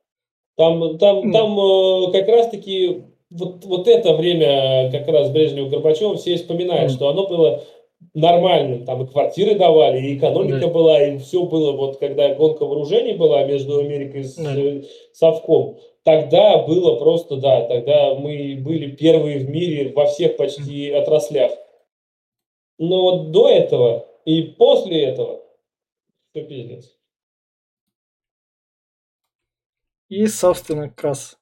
Там, 0.56 0.98
там, 0.98 1.30
там 1.30 1.58
э, 1.58 2.12
как 2.12 2.28
раз-таки 2.28 3.04
вот, 3.32 3.64
вот 3.64 3.88
это 3.88 4.14
время 4.14 4.90
как 4.90 5.08
раз 5.08 5.30
Брежнева 5.30 5.68
Горбачева 5.68 6.16
все 6.16 6.36
вспоминают, 6.36 6.92
mm. 6.92 6.94
что 6.94 7.08
оно 7.08 7.26
было 7.26 7.64
нормальным, 8.14 8.84
там 8.84 9.02
и 9.02 9.06
квартиры 9.06 9.54
давали, 9.54 10.00
и 10.00 10.18
экономика 10.18 10.66
mm. 10.66 10.72
была, 10.72 11.02
и 11.02 11.18
все 11.18 11.44
было, 11.44 11.72
вот 11.72 11.98
когда 11.98 12.34
гонка 12.34 12.64
вооружений 12.64 13.14
была 13.14 13.44
между 13.44 13.78
Америкой 13.78 14.22
и 14.22 14.24
mm. 14.24 14.86
Совком, 15.12 15.78
тогда 16.02 16.58
было 16.58 16.96
просто, 16.98 17.36
да, 17.36 17.62
тогда 17.62 18.14
мы 18.14 18.58
были 18.60 18.90
первые 18.90 19.38
в 19.38 19.48
мире 19.48 19.92
во 19.94 20.06
всех 20.06 20.36
почти 20.36 20.90
mm. 20.90 20.94
отраслях. 20.96 21.52
Но 22.78 23.24
до 23.24 23.48
этого 23.48 24.08
и 24.24 24.42
после 24.42 25.04
этого 25.04 25.40
все 26.30 26.44
пиздец. 26.44 26.96
И, 30.08 30.26
собственно, 30.26 30.90
как 30.90 31.04
раз 31.04 31.38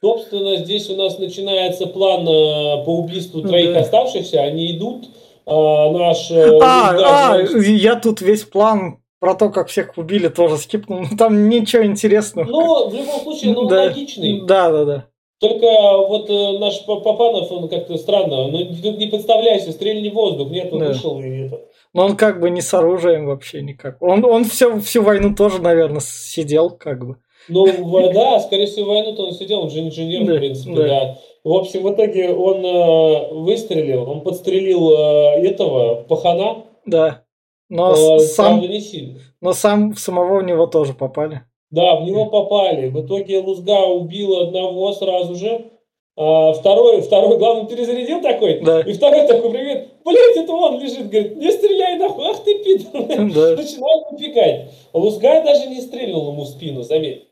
Собственно, 0.00 0.56
здесь 0.56 0.90
у 0.90 0.96
нас 0.96 1.18
начинается 1.18 1.86
план 1.86 2.22
э, 2.22 2.84
по 2.84 2.98
убийству 2.98 3.42
троих 3.42 3.74
да. 3.74 3.80
оставшихся. 3.80 4.40
Они 4.40 4.76
идут. 4.76 5.08
Э, 5.46 5.90
наш... 5.90 6.30
Э, 6.30 6.58
а, 6.60 7.34
а, 7.34 7.38
я 7.38 7.96
тут 7.96 8.20
весь 8.20 8.42
план 8.42 8.98
про 9.20 9.34
то, 9.34 9.50
как 9.50 9.68
всех 9.68 9.96
убили, 9.96 10.28
тоже 10.28 10.56
скипнул. 10.56 11.00
Ну, 11.00 11.16
там 11.16 11.48
ничего 11.48 11.84
интересного. 11.84 12.46
Ну, 12.46 12.88
в 12.88 12.94
любом 12.94 13.20
случае, 13.20 13.52
ну, 13.52 13.66
да. 13.66 13.82
логичный. 13.84 14.40
Да, 14.46 14.70
да, 14.70 14.84
да. 14.84 15.06
Только 15.38 15.66
вот 15.66 16.28
э, 16.28 16.58
наш 16.58 16.84
Папанов, 16.84 17.50
он 17.50 17.68
как-то 17.68 17.96
странно. 17.96 18.48
Ну, 18.48 18.58
не 18.58 19.06
подставляйся, 19.06 19.72
стрельни 19.72 20.10
в 20.10 20.14
воздух. 20.14 20.50
Нет, 20.50 20.72
он 20.72 20.80
да. 20.80 20.88
вышел 20.88 21.18
и 21.20 21.46
это. 21.46 21.60
Но 21.94 22.06
он 22.06 22.16
как 22.16 22.40
бы 22.40 22.50
не 22.50 22.60
с 22.60 22.72
оружием 22.74 23.26
вообще 23.26 23.62
никак. 23.62 24.00
Он, 24.02 24.24
он 24.24 24.44
все, 24.44 24.78
всю 24.80 25.02
войну 25.02 25.34
тоже, 25.34 25.62
наверное, 25.62 26.00
сидел 26.00 26.70
как 26.70 27.06
бы. 27.06 27.16
Ну, 27.48 28.12
да, 28.12 28.40
скорее 28.40 28.66
всего, 28.66 28.92
войну-то 28.92 29.26
он 29.26 29.32
сидел, 29.32 29.60
он 29.60 29.70
же 29.70 29.80
инженер, 29.80 30.24
да, 30.24 30.34
в 30.34 30.38
принципе, 30.38 30.74
да. 30.74 30.86
да. 30.86 31.18
В 31.42 31.52
общем, 31.52 31.82
в 31.82 31.94
итоге 31.94 32.32
он 32.32 32.64
э, 32.64 33.32
выстрелил, 33.32 34.10
он 34.10 34.20
подстрелил 34.20 34.92
э, 34.92 35.46
этого 35.46 36.02
пахана. 36.02 36.64
Да. 36.84 37.22
Но 37.70 38.16
э, 38.16 38.18
сам, 38.20 38.60
не 38.60 38.80
сильно. 38.80 39.20
Но 39.40 39.52
сам 39.52 39.96
самого 39.96 40.40
в 40.40 40.44
него 40.44 40.66
тоже 40.66 40.92
попали. 40.92 41.42
Да, 41.70 41.96
в 41.96 42.04
него 42.04 42.26
попали. 42.26 42.88
В 42.88 43.06
итоге 43.06 43.38
Лузга 43.38 43.86
убил 43.86 44.36
одного 44.38 44.92
сразу 44.92 45.34
же. 45.34 45.70
А 46.16 46.52
второй, 46.52 47.00
второй, 47.00 47.38
главное, 47.38 47.64
перезарядил 47.64 48.20
такой. 48.20 48.60
Да. 48.60 48.80
И 48.80 48.92
второй 48.92 49.26
такой, 49.26 49.50
привет, 49.50 49.88
блять, 50.04 50.36
это 50.36 50.52
он 50.52 50.78
лежит, 50.78 51.08
говорит, 51.08 51.36
не 51.36 51.50
стреляй 51.50 51.96
нахуй, 51.96 52.26
ах 52.26 52.44
ты 52.44 52.62
пидор. 52.62 53.06
Да. 53.06 53.56
Начинает 53.56 54.06
убегать. 54.10 54.70
Лузга 54.92 55.42
даже 55.42 55.68
не 55.68 55.80
стрельнул 55.80 56.32
ему 56.32 56.42
в 56.42 56.48
спину, 56.48 56.82
заметь 56.82 57.29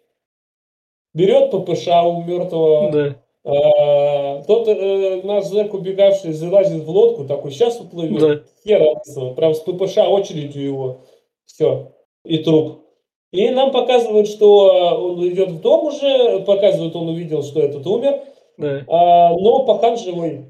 берет 1.19 1.51
ППШ 1.51 1.89
у 1.89 2.23
мертвого. 2.23 2.93
Да. 2.93 3.16
А, 3.45 4.43
тот 4.43 4.69
э, 4.69 5.23
наш 5.25 5.47
зэк, 5.47 5.75
убегавший, 5.75 6.33
залазит 6.33 6.85
в 6.85 6.91
лодку, 6.91 7.25
такой, 7.25 7.51
сейчас 7.51 7.81
уплывет. 7.81 8.21
Да. 8.21 8.43
Хера, 8.64 9.35
прям 9.35 9.55
с 9.55 9.61
ППШ 9.61 9.99
очередью 9.99 10.62
его. 10.62 10.99
Все. 11.45 11.93
И 12.25 12.39
труп. 12.39 12.85
И 13.33 13.51
нам 13.51 13.73
показывают, 13.73 14.29
что 14.29 15.12
он 15.12 15.29
идет 15.29 15.51
в 15.51 15.61
дом 15.61 15.87
уже, 15.87 16.41
показывают, 16.41 16.95
он 16.97 17.09
увидел, 17.09 17.43
что 17.43 17.61
этот 17.61 17.87
умер. 17.87 18.21
Да. 18.57 18.85
А, 18.87 19.35
но 19.35 19.64
пока 19.64 19.97
живой 19.97 20.47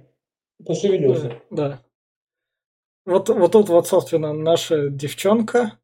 пошевелился. 0.64 1.34
Да, 1.50 1.68
да. 1.68 1.80
Вот, 3.04 3.28
вот 3.30 3.52
тут 3.52 3.68
вот, 3.68 3.86
собственно, 3.86 4.32
наша 4.32 4.88
девчонка. 4.90 5.78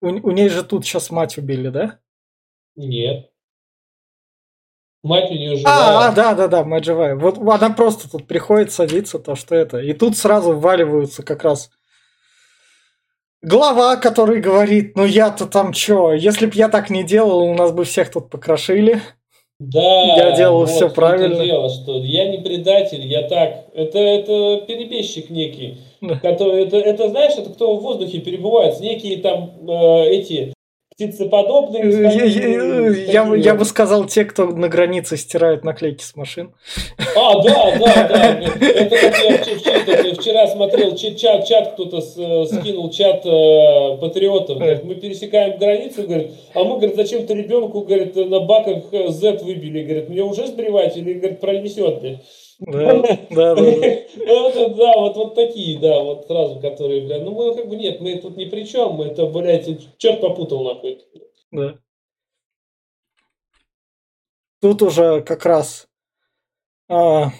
У, 0.00 0.08
у 0.08 0.30
ней 0.32 0.48
же 0.48 0.64
тут 0.64 0.84
сейчас 0.84 1.10
мать 1.10 1.38
убили, 1.38 1.68
да? 1.68 1.98
Нет. 2.76 3.30
Мать 5.02 5.30
у 5.30 5.34
нее 5.34 5.56
живая. 5.56 5.74
А, 5.74 6.08
а, 6.08 6.12
да, 6.12 6.34
да, 6.34 6.46
да, 6.46 6.64
мать 6.64 6.84
живая. 6.84 7.16
Вот 7.16 7.38
она 7.38 7.70
просто 7.70 8.08
тут 8.08 8.26
приходит 8.28 8.72
садиться, 8.72 9.18
то 9.18 9.34
что 9.34 9.54
это. 9.54 9.78
И 9.78 9.92
тут 9.94 10.16
сразу 10.16 10.56
вваливаются 10.56 11.24
как 11.24 11.42
раз 11.42 11.70
глава, 13.42 13.96
который 13.96 14.40
говорит, 14.40 14.96
ну 14.96 15.04
я-то 15.04 15.46
там 15.46 15.72
чё, 15.72 16.12
если 16.12 16.46
б 16.46 16.52
я 16.54 16.68
так 16.68 16.88
не 16.88 17.02
делал, 17.02 17.40
у 17.40 17.54
нас 17.54 17.72
бы 17.72 17.84
всех 17.84 18.10
тут 18.10 18.30
покрошили. 18.30 19.00
Да, 19.58 20.16
Я 20.16 20.32
делал 20.32 20.60
вот 20.60 20.70
всё 20.70 20.88
в 20.88 20.94
том-то 20.94 20.94
правильно. 20.94 21.44
Дело, 21.44 21.68
что 21.70 21.98
я 22.02 22.28
не 22.28 22.38
предатель, 22.38 23.06
я 23.06 23.28
так. 23.28 23.66
Это, 23.74 23.98
это 23.98 24.66
перебежчик 24.66 25.30
некий. 25.30 25.78
Да. 26.00 26.16
Который, 26.16 26.64
это, 26.64 26.78
это, 26.78 27.08
знаешь, 27.08 27.34
это 27.36 27.50
кто 27.50 27.76
в 27.76 27.82
воздухе 27.82 28.18
перебывает. 28.18 28.80
Некие 28.80 29.18
там 29.18 29.52
э, 29.68 30.06
эти 30.08 30.52
птицеподобные. 31.08 31.90
Я, 31.90 32.10
я- 32.10 32.24
я- 32.26 33.24
такие 33.24 33.40
я 33.42 33.54
бы 33.54 33.64
сказал, 33.64 34.04
те, 34.06 34.24
кто 34.24 34.46
на 34.46 34.68
границе 34.68 35.16
стирают 35.16 35.64
наклейки 35.64 36.02
с 36.02 36.16
машин. 36.16 36.52
А, 37.16 37.42
да, 37.42 37.76
да, 37.78 38.08
да. 38.08 38.38
Это 38.66 38.96
как 38.96 39.18
я 39.18 39.36
вч- 39.36 39.56
вч- 39.56 39.70
это, 39.88 40.20
вчера 40.20 40.46
смотрел 40.46 40.94
чат, 40.96 41.46
чат, 41.46 41.72
кто-то 41.74 41.98
э, 41.98 42.46
скинул 42.46 42.90
чат 42.90 43.24
э, 43.26 43.96
патриотов. 44.00 44.58
Говорит, 44.58 44.84
мы 44.84 44.94
пересекаем 44.94 45.58
границу, 45.58 46.02
говорит, 46.02 46.30
а 46.54 46.64
мы, 46.64 46.76
говорит, 46.76 46.96
зачем-то 46.96 47.34
ребенку, 47.34 47.80
говорит, 47.82 48.14
на 48.16 48.40
баках 48.40 48.84
э, 48.92 49.08
Z 49.08 49.38
выбили. 49.42 49.82
Говорит, 49.82 50.08
мне 50.08 50.22
уже 50.22 50.46
сбривать 50.46 50.96
или, 50.96 51.14
говорит, 51.14 51.40
пронесет? 51.40 52.00
блядь?» 52.00 52.20
Да, 52.60 53.02
да, 53.02 53.16
да, 53.30 53.54
да. 53.54 53.62
Вот 53.62 54.56
это, 54.56 54.74
да, 54.74 54.92
вот, 54.96 55.16
вот 55.16 55.34
такие, 55.34 55.78
да, 55.78 56.00
вот 56.00 56.26
сразу, 56.26 56.60
которые, 56.60 57.02
бля, 57.02 57.18
ну 57.20 57.32
мы 57.32 57.54
как 57.54 57.68
бы 57.68 57.76
нет, 57.76 58.00
мы 58.00 58.16
тут 58.18 58.36
ни 58.36 58.44
при 58.44 58.64
чем, 58.64 58.94
мы 58.94 59.06
это, 59.06 59.26
блядь, 59.26 59.68
черт 59.98 60.20
попутал 60.20 60.64
нахуй. 60.64 61.04
да. 61.50 61.78
Тут 64.60 64.82
уже 64.82 65.22
как 65.22 65.44
раз 65.44 65.88
а, 66.88 67.30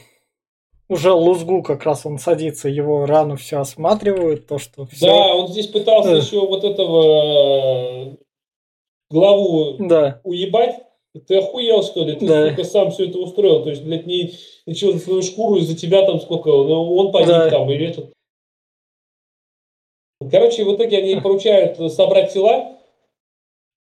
уже 0.88 1.12
Лузгу 1.12 1.62
как 1.62 1.84
раз 1.84 2.04
он 2.04 2.18
садится, 2.18 2.68
его 2.68 3.06
рану 3.06 3.36
все 3.36 3.58
осматривают, 3.60 4.46
то, 4.46 4.58
что 4.58 4.86
все. 4.86 5.06
Да, 5.06 5.34
он 5.34 5.48
здесь 5.48 5.68
пытался 5.68 6.10
Да. 6.10 6.16
еще 6.16 6.40
вот 6.46 6.64
этого 6.64 8.12
э, 8.12 8.16
главу 9.10 9.76
Да, 9.78 10.20
уебать. 10.24 10.80
Ты 11.26 11.36
охуел, 11.36 11.82
что 11.82 12.04
ли? 12.04 12.14
Ты, 12.16 12.26
Да. 12.26 12.50
сука, 12.50 12.64
сам 12.64 12.90
все 12.90 13.06
это 13.08 13.18
устроил. 13.18 13.62
То 13.62 13.70
есть, 13.70 13.84
блядь, 13.84 14.06
не, 14.06 14.32
ничего 14.66 14.92
за 14.92 14.98
свою 14.98 15.22
шкуру, 15.22 15.56
из-за 15.56 15.76
тебя 15.76 16.06
там 16.06 16.18
сколько, 16.20 16.48
ну, 16.48 16.96
он 16.96 17.12
погиб 17.12 17.28
Да. 17.28 17.50
там, 17.50 17.70
и 17.70 17.74
этот. 17.76 18.12
Короче, 20.30 20.64
в 20.64 20.74
итоге 20.74 20.98
они 20.98 21.16
поручают 21.20 21.76
собрать 21.92 22.32
тела. 22.32 22.78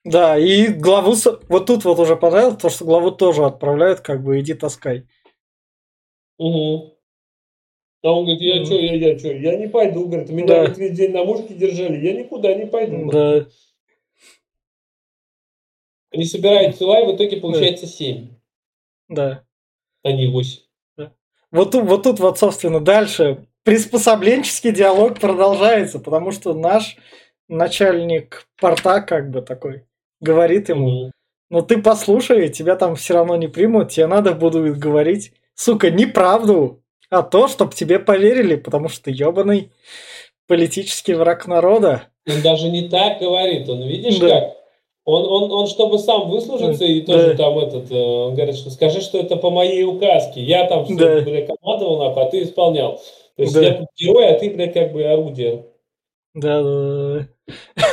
да, 0.04 0.38
и 0.38 0.68
главу, 0.68 1.14
вот 1.48 1.66
тут 1.68 1.86
вот 1.86 2.00
уже 2.00 2.16
понравилось, 2.18 2.58
то, 2.62 2.70
что 2.70 2.84
главу 2.86 3.12
тоже 3.12 3.46
отправляют, 3.46 4.02
как 4.02 4.24
бы, 4.24 4.40
иди 4.40 4.54
таскай. 4.54 5.08
Угу. 6.40 6.98
А 8.04 8.12
он 8.12 8.24
говорит, 8.26 8.42
я 8.42 8.56
Мгм. 8.56 8.66
что, 8.66 8.76
я, 8.76 8.94
я 8.96 9.20
что, 9.20 9.28
я 9.32 9.56
не 9.58 9.68
пойду, 9.68 10.08
говорит, 10.08 10.30
меня 10.32 10.48
Да. 10.48 10.66
весь 10.74 10.98
день 10.98 11.12
на 11.12 11.24
мушке 11.24 11.54
держали, 11.54 12.04
я 12.06 12.14
никуда 12.14 12.54
не 12.56 12.66
пойду. 12.66 13.10
Да, 13.12 13.32
Они 13.34 13.46
собирают 16.26 16.78
тела, 16.78 17.02
и 17.02 17.12
в 17.12 17.16
итоге 17.16 17.38
получается 17.38 17.88
7, 17.88 18.28
да. 19.10 19.44
а 20.04 20.12
не 20.12 20.28
8. 20.28 20.62
Вот, 21.52 21.72
тут- 21.72 21.84
вот 21.84 22.04
тут 22.04 22.20
вот, 22.20 22.40
собственно, 22.40 22.80
дальше 22.80 23.46
приспособленческий 23.64 24.72
диалог 24.72 25.20
продолжается, 25.20 26.00
потому 26.00 26.32
что 26.32 26.54
наш 26.54 26.96
начальник 27.50 28.48
порта 28.60 29.02
как 29.02 29.30
бы 29.30 29.42
такой 29.42 29.84
говорит 30.22 30.70
ему, 30.70 31.12
ну 31.50 31.62
ты 31.62 31.82
послушай, 31.82 32.48
тебя 32.50 32.76
там 32.78 32.96
все 32.96 33.16
равно 33.16 33.36
не 33.36 33.48
примут, 33.48 33.90
тебе 33.92 34.08
надо 34.08 34.32
будут 34.34 34.78
говорить, 34.78 35.34
сука, 35.54 35.92
неправду, 35.92 36.82
а 37.10 37.22
то, 37.22 37.50
чтобы 37.50 37.74
тебе 37.74 38.00
поверили, 38.00 38.56
потому 38.56 38.88
что 38.88 39.04
ты 39.04 39.12
ебаный 39.12 39.72
политический 40.48 41.14
враг 41.14 41.48
народа. 41.48 42.04
Он 42.28 42.42
даже 42.42 42.70
не 42.70 42.88
так 42.88 43.20
говорит, 43.20 43.68
он 43.68 43.86
видишь 43.86 44.20
Да. 44.20 44.28
как? 44.40 44.61
Он, 45.04 45.26
он, 45.26 45.52
он, 45.52 45.68
чтобы 45.68 45.98
сам 45.98 46.30
выслужиться 46.30 46.86
и 46.86 47.02
Да. 47.02 47.14
тоже 47.14 47.36
там 47.36 47.58
этот, 47.58 47.92
э, 47.92 47.96
он 47.96 48.36
говорит, 48.36 48.56
что 48.56 48.70
скажи, 48.70 49.02
что 49.02 49.18
это 49.18 49.36
по 49.36 49.50
моей 49.50 49.84
указке. 49.84 50.42
Я 50.42 50.68
там 50.68 50.86
все, 50.86 50.96
Да. 50.96 51.22
бля, 51.22 51.48
командовал, 51.48 51.98
нахуй, 51.98 52.24
а 52.24 52.26
ты 52.30 52.44
исполнял. 52.44 52.98
То 53.36 53.42
есть 53.44 53.54
Да. 53.54 53.62
я 53.62 53.86
герой, 53.98 54.28
а 54.30 54.40
ты, 54.40 54.52
блядь, 54.52 54.74
как 54.74 54.94
бы 54.94 55.04
орудие. 55.04 55.66
Да, 56.36 56.62
да, 56.62 57.28
да. 57.46 57.86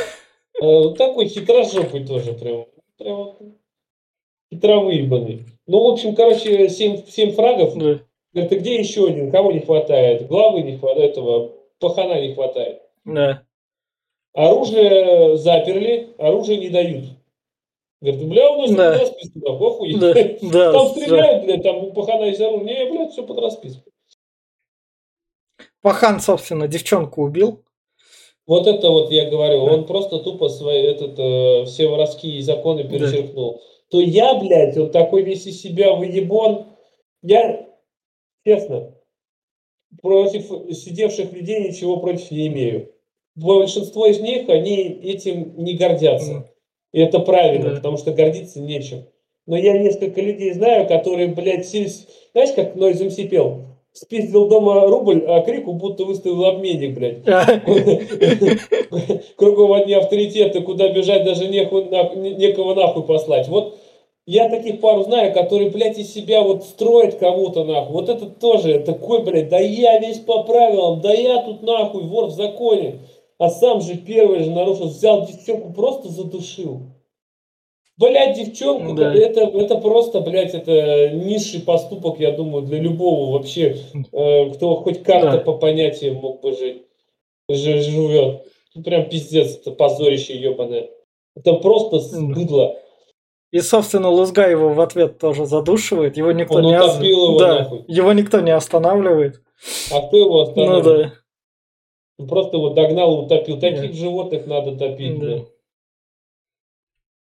Э, 0.61 0.93
такой 0.97 1.27
хитрожопый 1.27 2.05
тоже 2.05 2.33
прям. 2.33 2.65
Прям 2.97 3.33
хитровыебанный. 4.53 5.45
Ну, 5.67 5.83
в 5.83 5.93
общем, 5.93 6.15
короче, 6.15 6.69
7, 6.69 7.05
семь 7.07 7.31
фрагов. 7.31 7.75
да. 7.75 7.99
Говорит, 8.33 8.51
а 8.51 8.55
где 8.57 8.75
еще 8.75 9.07
один? 9.07 9.31
Кого 9.31 9.51
не 9.51 9.59
хватает? 9.61 10.27
Главы 10.27 10.61
не 10.61 10.77
хватает, 10.77 11.11
этого 11.11 11.53
пахана 11.79 12.21
не 12.21 12.33
хватает. 12.35 12.81
Да. 13.05 13.41
Оружие 14.33 15.37
заперли, 15.37 16.13
оружие 16.17 16.59
не 16.59 16.69
дают. 16.69 17.05
Говорит, 18.01 18.29
бля, 18.29 18.49
у 18.51 18.61
нас 18.61 18.71
Да. 18.71 18.91
под 18.93 19.01
расписку, 19.01 19.39
нахуй, 19.39 19.67
охуеть. 19.69 19.99
Да, 19.99 20.13
да, 20.13 20.71
Там 20.71 20.87
да. 20.87 20.89
стреляют, 20.93 21.45
блядь, 21.45 21.63
там 21.63 21.91
пахана 21.93 22.23
есть 22.25 22.39
оружие. 22.39 22.85
Не, 22.85 22.91
блядь, 22.91 23.11
все 23.11 23.23
под 23.23 23.39
расписку. 23.39 23.89
Пахан, 25.81 26.19
собственно, 26.19 26.67
девчонку 26.67 27.23
убил. 27.23 27.63
Вот 28.45 28.67
это 28.67 28.89
вот 28.89 29.11
я 29.11 29.29
говорю, 29.29 29.65
Да. 29.65 29.73
он 29.73 29.85
просто 29.85 30.19
тупо 30.19 30.49
свои, 30.49 30.81
этот, 30.83 31.17
э, 31.19 31.65
все 31.65 31.87
воровские 31.87 32.41
законы 32.41 32.83
перечеркнул. 32.83 33.61
То 33.89 33.99
я, 33.99 34.35
блядь, 34.35 34.77
вот 34.77 34.91
такой 34.91 35.23
весь 35.23 35.45
из 35.47 35.61
себя 35.61 35.93
выебон, 35.93 36.67
я, 37.21 37.67
честно, 38.45 38.95
против 40.01 40.45
сидевших 40.75 41.33
людей 41.33 41.67
ничего 41.69 41.97
против 41.97 42.31
не 42.31 42.47
имею. 42.47 42.93
Большинство 43.43 44.05
из 44.07 44.19
них, 44.19 44.49
они 44.49 44.75
этим 45.03 45.53
не 45.57 45.73
гордятся. 45.73 46.45
И 46.91 46.99
это 46.99 47.19
правильно, 47.19 47.69
Да. 47.69 47.75
потому 47.77 47.97
что 47.97 48.11
гордиться 48.11 48.59
нечем. 48.59 49.05
Но 49.47 49.57
я 49.57 49.77
несколько 49.77 50.21
людей 50.21 50.51
знаю, 50.53 50.87
которые, 50.87 51.27
блядь, 51.29 51.67
сились... 51.67 52.07
Знаешь, 52.33 52.51
как 52.55 52.75
Нойз 52.75 52.99
МС 53.01 53.15
пел? 53.15 53.61
Спиздил 53.93 54.47
дома 54.47 54.85
рубль, 54.87 55.23
а 55.27 55.41
крику 55.41 55.73
будто 55.73 56.05
выставил 56.05 56.45
обменник, 56.45 56.93
блядь. 56.95 57.23
Кругом 59.35 59.73
одни 59.73 59.93
авторитеты, 59.93 60.61
куда 60.61 60.89
бежать 60.89 61.25
даже 61.25 61.47
некого 61.47 62.75
нахуй 62.75 63.03
послать. 63.03 63.47
Вот 63.47 63.77
я 64.25 64.49
таких 64.49 64.79
пару 64.79 65.03
знаю, 65.03 65.33
которые, 65.33 65.71
блядь, 65.71 65.97
из 65.97 66.13
себя 66.13 66.41
вот 66.43 66.63
строят 66.63 67.15
кого-то 67.15 67.63
нахуй. 67.63 67.93
Вот 67.93 68.09
это 68.09 68.27
тоже 68.27 68.79
такой, 68.81 69.23
блядь, 69.23 69.49
да 69.49 69.59
я 69.59 69.97
весь 69.99 70.19
по 70.19 70.43
правилам, 70.43 71.01
да 71.01 71.11
я 71.13 71.41
тут 71.41 71.63
нахуй 71.63 72.03
вор 72.03 72.25
в 72.25 72.31
законе. 72.31 72.99
А 73.39 73.49
сам 73.49 73.81
же 73.81 73.95
первый 73.95 74.43
же 74.43 74.51
нарушил, 74.51 74.89
взял 74.89 75.25
девчонку, 75.25 75.71
просто 75.73 76.09
задушил. 76.09 76.81
Блядь, 77.97 78.37
девчонку, 78.37 78.93
Да. 78.93 79.13
это, 79.13 79.41
это 79.41 79.75
просто, 79.77 80.21
блядь, 80.21 80.53
это 80.53 81.09
низший 81.11 81.61
поступок, 81.61 82.19
я 82.19 82.31
думаю, 82.31 82.63
для 82.65 82.79
любого 82.79 83.33
вообще, 83.33 83.77
э, 84.11 84.49
кто 84.51 84.75
хоть 84.77 85.03
как-то 85.03 85.31
Да. 85.31 85.37
по 85.39 85.53
понятиям 85.53 86.15
мог 86.15 86.41
бы 86.41 86.55
жить, 86.55 86.83
жи- 87.49 87.81
живет. 87.81 88.45
Ну, 88.75 88.83
Прям 88.83 89.09
пиздец, 89.09 89.57
это 89.57 89.71
позорище 89.71 90.35
ебаное. 90.37 90.89
Это 91.35 91.53
просто 91.53 91.99
быдло. 92.21 92.77
И, 93.51 93.59
собственно, 93.61 94.09
Лузга 94.09 94.47
его 94.47 94.69
в 94.69 94.79
ответ 94.79 95.17
тоже 95.17 95.45
задушивает. 95.45 96.17
Его 96.17 96.31
никто 96.31 96.55
Он 96.55 96.63
не 96.65 96.73
его 96.73 97.37
да, 97.39 97.59
нахуй. 97.59 97.83
его 97.87 98.13
никто 98.13 98.41
не 98.41 98.51
останавливает. 98.51 99.41
А 99.91 100.01
кто 100.07 100.17
его 100.17 100.35
Ну 100.35 100.41
остановил? 100.41 100.83
да. 100.83 101.13
Он 102.19 102.27
Просто 102.27 102.57
его 102.57 102.69
догнал 102.71 103.21
и 103.21 103.25
утопил. 103.25 103.55
Да. 103.57 103.71
Таких 103.71 103.93
животных 103.93 104.45
надо 104.45 104.75
топить. 104.77 105.17
Да. 105.19 105.25
блин. 105.25 105.47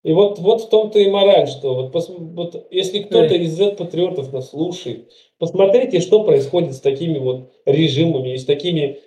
И 0.04 0.14
вот, 0.14 0.38
вот 0.38 0.62
в 0.62 0.70
том-то 0.70 1.00
и 1.00 1.10
мораль, 1.10 1.48
что 1.48 1.74
вот, 1.74 1.96
пос- 1.96 2.16
вот 2.16 2.68
если 2.70 3.00
кто-то 3.00 3.30
Да. 3.30 3.36
из 3.36 3.58
Z-патриотов 3.58 4.32
нас 4.32 4.52
слушает, 4.52 5.12
посмотрите, 5.40 6.00
что 6.00 6.24
происходит 6.24 6.76
с 6.76 6.80
такими 6.80 7.18
вот 7.18 7.52
режимами 7.66 8.34
и 8.34 8.38
с 8.38 8.46
такими 8.46 9.02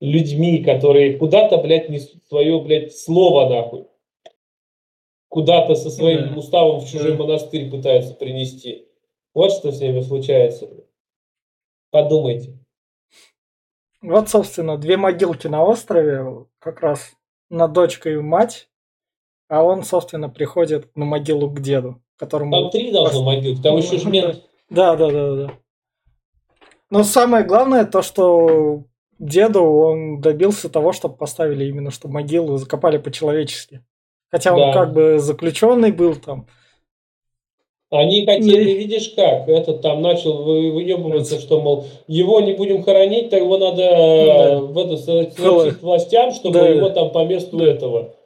людьми, 0.00 0.64
которые 0.64 1.16
куда-то, 1.16 1.58
блядь, 1.58 1.88
несут 1.88 2.24
свое, 2.26 2.60
блядь, 2.60 2.92
слово 2.98 3.48
нахуй. 3.48 3.84
Куда-то 5.28 5.76
со 5.76 5.88
своим 5.90 6.30
Да. 6.32 6.38
уставом 6.38 6.80
в 6.80 6.90
чужой 6.90 7.12
Да. 7.12 7.18
монастырь 7.18 7.70
пытаются 7.70 8.14
принести. 8.14 8.88
Вот 9.34 9.52
что 9.52 9.70
с 9.70 9.80
ними 9.80 10.00
случается. 10.00 10.68
Подумайте. 11.92 12.58
Вот, 14.04 14.28
собственно, 14.28 14.76
две 14.76 14.98
могилки 14.98 15.46
на 15.46 15.64
острове, 15.64 16.46
как 16.58 16.80
раз 16.80 17.12
на 17.48 17.68
дочка 17.68 18.10
и 18.10 18.16
мать, 18.16 18.68
а 19.48 19.62
он, 19.62 19.82
собственно, 19.82 20.28
приходит 20.28 20.94
на 20.94 21.06
могилу 21.06 21.50
к 21.50 21.60
деду, 21.60 22.02
которому... 22.18 22.52
Там 22.52 22.70
три 22.70 22.92
должно 22.92 23.22
могилки, 23.22 23.62
там 23.62 23.76
еще 23.78 23.98
ж 23.98 24.04
мент. 24.04 24.42
Да, 24.68 24.94
да, 24.96 25.10
да, 25.10 25.34
да. 25.34 25.52
Но 26.90 27.02
самое 27.02 27.44
главное 27.44 27.86
то, 27.86 28.02
что 28.02 28.84
деду 29.18 29.62
он 29.62 30.20
добился 30.20 30.68
того, 30.68 30.92
чтобы 30.92 31.16
поставили 31.16 31.64
именно, 31.64 31.90
что 31.90 32.08
могилу 32.08 32.58
закопали 32.58 32.98
по-человечески. 32.98 33.82
Хотя 34.30 34.52
он 34.52 34.60
Да. 34.60 34.72
как 34.72 34.92
бы 34.92 35.18
заключенный 35.18 35.92
был 35.92 36.16
там. 36.16 36.46
Они 37.94 38.26
хотели, 38.26 38.72
видишь 38.72 39.10
как, 39.10 39.48
этот 39.48 39.80
там 39.80 40.02
начал 40.02 40.42
выебываться, 40.42 41.38
что, 41.38 41.60
мол, 41.60 41.84
его 42.08 42.40
не 42.40 42.52
будем 42.52 42.82
хоронить, 42.82 43.30
так 43.30 43.40
его 43.40 43.56
надо 43.56 44.60
в 44.62 44.76
это 44.76 44.96
сообщить 44.96 45.80
властям, 45.80 46.32
чтобы 46.32 46.58
да. 46.58 46.68
его 46.68 46.90
там 46.90 47.10
по 47.10 47.24
месту 47.24 47.56
да. 47.56 47.66
этого. 47.66 48.16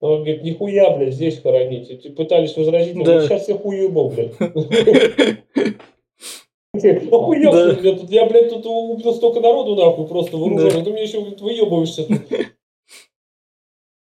Он 0.00 0.18
говорит, 0.18 0.42
нихуя, 0.42 0.90
блядь, 0.90 1.14
здесь 1.14 1.40
хороните. 1.40 1.96
Типа, 1.96 2.16
пытались 2.16 2.54
возразить, 2.54 3.02
да. 3.02 3.22
сейчас 3.22 3.44
всех 3.44 3.64
уебал, 3.64 4.10
блядь. 4.10 4.34
Охуел, 7.10 7.52
да. 7.52 7.78
я, 7.82 7.92
тут, 7.94 8.10
я, 8.10 8.26
блядь, 8.26 8.50
тут 8.50 8.66
убил 8.66 9.14
столько 9.14 9.40
народу, 9.40 9.74
нахуй, 9.74 10.06
просто 10.06 10.36
вооруженный. 10.36 10.70
Да. 10.70 10.84
Ты 10.84 10.90
мне 10.90 11.04
еще 11.04 11.20
выебываешься. 11.20 12.06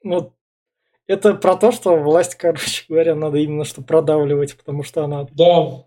Ну, 0.03 0.31
это 1.11 1.33
про 1.33 1.55
то, 1.55 1.71
что 1.71 1.95
власть, 1.95 2.35
короче 2.35 2.85
говоря, 2.89 3.15
надо 3.15 3.37
именно 3.37 3.65
что 3.65 3.81
продавливать, 3.81 4.55
потому 4.57 4.83
что 4.83 5.03
она... 5.03 5.27
Да, 5.33 5.85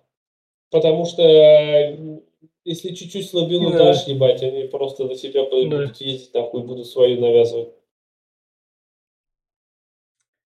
потому 0.70 1.06
что 1.06 1.22
э, 1.22 2.20
если 2.64 2.94
чуть-чуть 2.94 3.28
слабину 3.28 3.72
да. 3.72 3.78
дашь, 3.78 4.06
ебать, 4.06 4.42
они 4.42 4.64
просто 4.64 5.04
на 5.04 5.14
себя 5.14 5.44
будут 5.44 5.70
да. 5.70 5.92
ездить, 5.98 6.32
нахуй, 6.34 6.62
будут 6.62 6.86
свою 6.86 7.20
навязывать. 7.20 7.70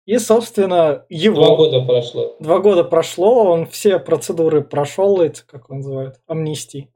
И, 0.04 0.18
собственно, 0.18 1.06
его... 1.08 1.36
Два 1.36 1.56
года 1.56 1.80
прошло. 1.82 2.36
Два 2.40 2.58
года 2.58 2.82
прошло, 2.82 3.44
он 3.44 3.66
все 3.66 4.00
процедуры 4.00 4.64
прошел, 4.64 5.20
эти, 5.20 5.42
как 5.46 5.70
он 5.70 5.78
называет, 5.78 6.20
амнистии. 6.26 6.88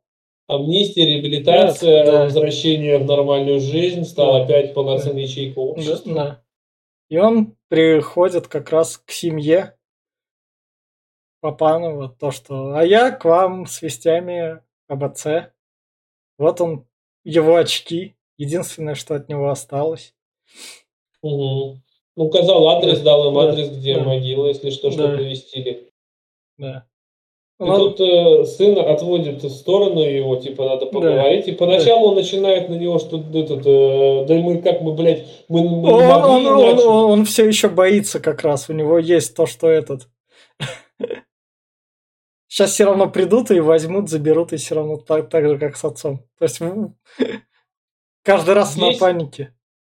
Амнистия, 0.48 1.04
реабилитация, 1.06 2.04
да, 2.04 2.12
да. 2.12 2.24
возвращение 2.24 2.98
в 2.98 3.04
нормальную 3.04 3.60
жизнь, 3.60 4.04
стал 4.04 4.32
да. 4.32 4.44
опять 4.44 4.74
полноценной 4.74 5.22
ячейкой 5.22 5.62
общества. 5.62 6.14
Да, 6.14 6.24
да. 6.24 6.42
И 7.08 7.18
он 7.18 7.55
приходит 7.68 8.48
как 8.48 8.70
раз 8.70 8.98
к 8.98 9.10
семье 9.10 9.76
Папанова, 11.40 12.08
то, 12.08 12.30
что 12.30 12.74
«А 12.74 12.84
я 12.84 13.10
к 13.10 13.24
вам 13.24 13.66
с 13.66 13.82
вестями 13.82 14.60
об 14.88 15.04
отце». 15.04 15.52
Вот 16.38 16.60
он, 16.60 16.86
его 17.24 17.56
очки, 17.56 18.16
единственное, 18.36 18.94
что 18.94 19.14
от 19.14 19.28
него 19.28 19.48
осталось. 19.48 20.14
Угу. 21.22 21.80
Указал 22.16 22.68
адрес, 22.68 23.00
дал 23.00 23.30
им 23.30 23.38
адрес, 23.38 23.70
где 23.70 23.96
да. 23.96 24.04
могила, 24.04 24.46
если 24.48 24.70
что, 24.70 24.90
что 24.90 25.08
да. 25.08 25.16
навестили. 25.16 25.92
Да. 26.58 26.88
И 27.58 27.62
он... 27.62 27.78
тут 27.78 28.00
э, 28.00 28.44
сын 28.44 28.78
отводит 28.78 29.42
в 29.42 29.48
сторону 29.48 30.00
его, 30.00 30.36
типа, 30.36 30.66
надо 30.66 30.86
поговорить. 30.86 31.46
Да. 31.46 31.52
И 31.52 31.54
поначалу 31.54 32.02
да. 32.02 32.08
он 32.10 32.14
начинает 32.16 32.68
на 32.68 32.74
него, 32.74 32.98
что 32.98 33.16
этот, 33.18 33.66
э, 33.66 34.26
да 34.28 34.34
мы 34.34 34.58
как 34.58 34.82
бы, 34.82 34.92
блядь, 34.92 35.24
мы, 35.48 35.66
мы 35.66 35.90
он, 35.90 36.02
он, 36.02 36.46
он, 36.46 36.78
он, 36.78 37.10
он 37.12 37.24
все 37.24 37.46
еще 37.46 37.70
боится 37.70 38.20
как 38.20 38.42
раз. 38.42 38.68
У 38.68 38.74
него 38.74 38.98
есть 38.98 39.34
то, 39.34 39.46
что 39.46 39.68
этот. 39.68 40.08
Сейчас 42.48 42.72
все 42.72 42.84
равно 42.84 43.08
придут 43.08 43.50
и 43.50 43.58
возьмут, 43.60 44.10
заберут, 44.10 44.52
и 44.52 44.56
все 44.56 44.74
равно 44.74 44.98
так, 44.98 45.30
так 45.30 45.48
же, 45.48 45.58
как 45.58 45.76
с 45.76 45.84
отцом. 45.84 46.20
То 46.38 46.44
есть 46.44 46.60
каждый 48.22 48.54
раз 48.54 48.74
Здесь... 48.74 49.00
на 49.00 49.06
панике. 49.06 49.54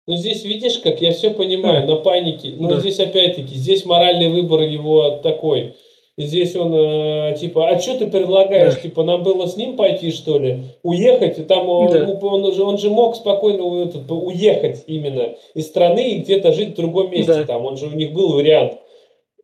Ну, 0.06 0.16
здесь 0.16 0.42
видишь, 0.42 0.78
как 0.78 1.02
я 1.02 1.12
все 1.12 1.30
понимаю, 1.30 1.86
на 1.86 1.96
панике. 1.96 2.54
Но 2.58 2.70
да. 2.70 2.80
здесь 2.80 2.98
опять-таки, 2.98 3.54
здесь 3.54 3.84
моральный 3.84 4.30
выбор 4.30 4.62
его 4.62 5.18
такой. 5.22 5.76
Здесь 6.18 6.56
он 6.56 6.74
э, 6.74 7.36
типа, 7.38 7.68
а 7.68 7.78
что 7.78 7.96
ты 7.96 8.08
предлагаешь? 8.08 8.74
Да. 8.74 8.80
Типа, 8.80 9.04
нам 9.04 9.22
было 9.22 9.46
с 9.46 9.56
ним 9.56 9.76
пойти, 9.76 10.10
что 10.10 10.36
ли? 10.36 10.64
Уехать? 10.82 11.38
И 11.38 11.42
там 11.42 11.66
да. 11.66 11.72
он, 11.72 12.18
он, 12.20 12.52
же, 12.52 12.64
он 12.64 12.76
же 12.76 12.90
мог 12.90 13.14
спокойно 13.14 13.84
этот, 13.84 14.10
уехать 14.10 14.82
именно 14.88 15.36
из 15.54 15.68
страны 15.68 16.10
и 16.10 16.18
где-то 16.18 16.52
жить 16.52 16.70
в 16.70 16.74
другом 16.74 17.12
месте. 17.12 17.32
Да. 17.34 17.44
Там, 17.44 17.64
он 17.64 17.76
же 17.76 17.86
у 17.86 17.90
них 17.90 18.12
был 18.12 18.32
вариант. 18.32 18.78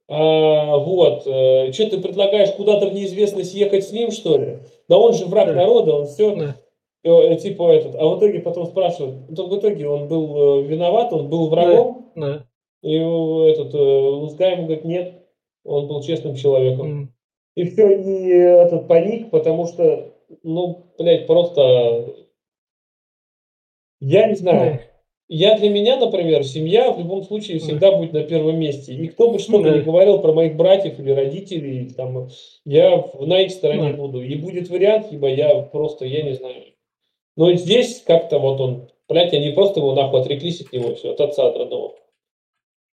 А, 0.09 0.77
вот. 0.79 1.22
Э, 1.27 1.70
что 1.70 1.91
ты 1.91 1.99
предлагаешь 1.99 2.51
куда-то 2.51 2.89
в 2.89 2.95
неизвестность 2.95 3.55
ехать 3.55 3.87
с 3.87 3.93
ним, 3.93 4.11
что 4.11 4.37
ли? 4.37 4.59
Да 4.89 4.99
он 4.99 5.14
же 5.14 5.27
враг 5.27 5.47
да. 5.47 5.55
народа, 5.55 5.95
он 5.95 6.07
все. 6.07 6.35
Да. 6.35 6.57
Э, 7.05 7.37
типа 7.37 7.70
этот, 7.70 7.95
а 7.95 8.05
в 8.05 8.18
итоге 8.18 8.41
потом 8.41 8.66
спрашивают, 8.66 9.14
то 9.37 9.47
в 9.47 9.57
итоге 9.57 9.87
он 9.89 10.09
был 10.09 10.59
э, 10.59 10.62
виноват, 10.62 11.12
он 11.12 11.29
был 11.29 11.51
врагом, 11.51 12.11
да, 12.16 12.27
да. 12.27 12.47
и 12.83 12.97
этот 12.97 13.75
Лузга 13.75 14.51
ему 14.51 14.64
говорит, 14.64 14.85
нет, 14.85 15.24
он 15.65 15.89
был 15.89 16.03
честным 16.03 16.37
человеком. 16.37 17.03
Mm. 17.03 17.09
И 17.57 17.65
все, 17.71 17.89
и 17.89 18.29
этот 18.29 18.89
паник, 18.89 19.31
потому 19.31 19.67
что, 19.67 20.12
ну, 20.43 20.87
блядь, 20.99 21.27
просто, 21.27 22.15
я 24.01 24.27
не 24.27 24.35
знаю, 24.35 24.81
я 25.29 25.57
для 25.57 25.71
меня, 25.71 25.97
например, 25.97 26.45
семья 26.45 26.91
в 26.93 26.99
любом 26.99 27.23
случае 27.23 27.59
всегда 27.59 27.97
будет 27.97 28.12
на 28.12 28.25
первом 28.25 28.59
месте. 28.59 28.93
И 28.95 29.09
кто 29.09 29.31
бы 29.31 29.39
что 29.39 29.59
бы 29.61 29.71
ни 29.71 29.81
говорил 29.81 30.21
про 30.21 30.33
моих 30.33 30.57
братьев 30.57 30.99
или 30.99 31.12
родителей, 31.12 31.91
там, 31.91 32.29
я 32.65 33.09
на 33.21 33.41
их 33.41 33.53
стороне 33.53 33.95
буду. 33.95 34.23
И 34.23 34.35
будет 34.35 34.69
вариант, 34.69 35.07
ибо 35.12 35.29
я 35.29 35.62
просто, 35.62 36.05
я 36.05 36.23
не 36.23 36.35
знаю, 36.35 36.75
но 37.37 37.53
здесь 37.55 38.03
как-то 38.07 38.39
вот 38.39 38.61
он, 38.61 38.89
блядь, 39.09 39.33
они 39.33 39.51
просто 39.51 39.81
его 39.81 39.95
нахуй 39.95 40.21
отреклись 40.21 40.61
от 40.61 40.73
него, 40.73 40.95
все, 40.95 41.12
от 41.12 41.21
отца 41.21 41.49
от 41.49 41.57
родного. 41.57 41.95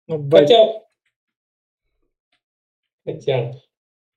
Ну, 0.08 0.30
хотя, 0.30 0.85
хотя 3.06 3.54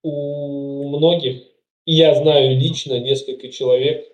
у 0.03 0.89
многих, 0.89 1.43
и 1.85 1.95
я 1.95 2.15
знаю 2.15 2.57
лично 2.57 2.99
несколько 2.99 3.49
человек, 3.49 4.07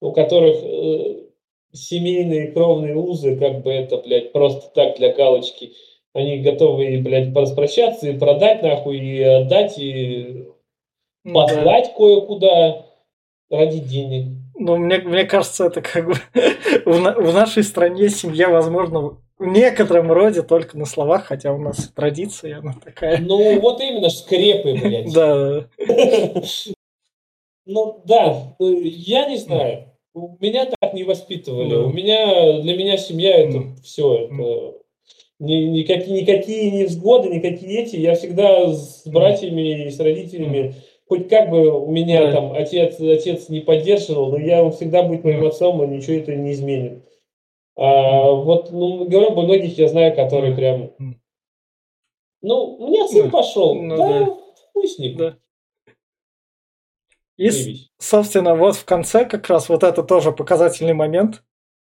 у 0.00 0.12
которых 0.12 0.56
э, 0.62 1.28
семейные 1.72 2.52
кровные 2.52 2.96
узы, 2.96 3.36
как 3.36 3.62
бы 3.62 3.70
это, 3.72 3.98
блядь, 3.98 4.32
просто 4.32 4.70
так 4.74 4.96
для 4.98 5.12
галочки, 5.12 5.72
они 6.14 6.38
готовы, 6.38 6.98
блядь, 6.98 7.34
распрощаться 7.34 8.08
и 8.08 8.18
продать 8.18 8.62
нахуй, 8.62 8.98
и 8.98 9.22
отдать, 9.22 9.78
и 9.78 10.48
ну, 11.24 11.34
послать 11.34 11.86
да. 11.86 11.94
кое-куда 11.96 12.86
ради 13.50 13.78
денег. 13.78 14.38
Ну, 14.54 14.76
мне, 14.76 14.98
мне 14.98 15.24
кажется, 15.24 15.66
это 15.66 15.80
как 15.82 16.06
бы 16.06 16.14
в, 16.84 16.92
в 16.92 17.34
нашей 17.34 17.62
стране 17.62 18.08
семья, 18.08 18.48
возможно, 18.48 19.18
в 19.38 19.46
некотором 19.46 20.10
роде 20.10 20.42
только 20.42 20.76
на 20.76 20.84
словах, 20.84 21.26
хотя 21.26 21.52
у 21.52 21.58
нас 21.58 21.90
традиция, 21.94 22.58
она 22.58 22.74
такая. 22.82 23.18
Ну, 23.18 23.60
вот 23.60 23.80
именно 23.80 24.10
скрепы, 24.10 24.74
блядь. 24.74 25.12
Да. 25.12 25.68
Ну, 27.70 28.00
да, 28.06 28.54
я 28.58 29.28
не 29.28 29.36
знаю. 29.36 29.92
Меня 30.14 30.66
так 30.80 30.94
не 30.94 31.04
воспитывали. 31.04 31.74
У 31.74 31.90
меня, 31.90 32.60
для 32.62 32.76
меня 32.76 32.96
семья 32.96 33.36
это 33.36 33.76
все. 33.84 34.24
Это 34.24 34.74
никакие, 35.38 36.22
никакие 36.22 36.70
невзгоды, 36.70 37.28
никакие 37.28 37.82
эти. 37.82 37.96
Я 37.96 38.14
всегда 38.14 38.72
с 38.72 39.06
братьями 39.06 39.86
и 39.86 39.90
с 39.90 40.00
родителями 40.00 40.74
хоть 41.08 41.28
как 41.28 41.50
бы 41.50 41.70
у 41.70 41.90
меня 41.90 42.26
да. 42.26 42.32
там 42.32 42.52
отец, 42.52 43.00
отец 43.00 43.48
не 43.48 43.60
поддерживал, 43.60 44.30
но 44.30 44.38
я 44.38 44.62
он 44.62 44.72
всегда 44.72 45.02
будет 45.02 45.24
моим 45.24 45.46
отцом, 45.46 45.82
и 45.82 45.96
ничего 45.96 46.16
это 46.16 46.34
не 46.34 46.52
изменит. 46.52 47.02
А, 47.78 48.32
вот, 48.32 48.72
ну, 48.72 49.04
говорю, 49.04 49.30
многих 49.30 49.78
я 49.78 49.86
знаю, 49.86 50.14
которые 50.16 50.52
прям... 50.52 50.90
Ну, 52.40 52.76
у 52.76 52.88
меня 52.88 53.06
сын 53.06 53.30
пошел, 53.30 53.74
ну, 53.74 53.96
да, 53.96 54.24
да, 54.26 54.36
пусть 54.74 54.98
ним. 54.98 55.16
Да. 55.16 55.38
И, 57.36 57.50
собственно, 57.98 58.56
вот 58.56 58.74
в 58.74 58.84
конце 58.84 59.24
как 59.24 59.48
раз 59.48 59.68
вот 59.68 59.84
это 59.84 60.02
тоже 60.02 60.32
показательный 60.32 60.92
момент, 60.92 61.44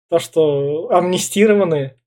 то, 0.08 0.20
что 0.20 0.88
амнистированные 0.90 1.98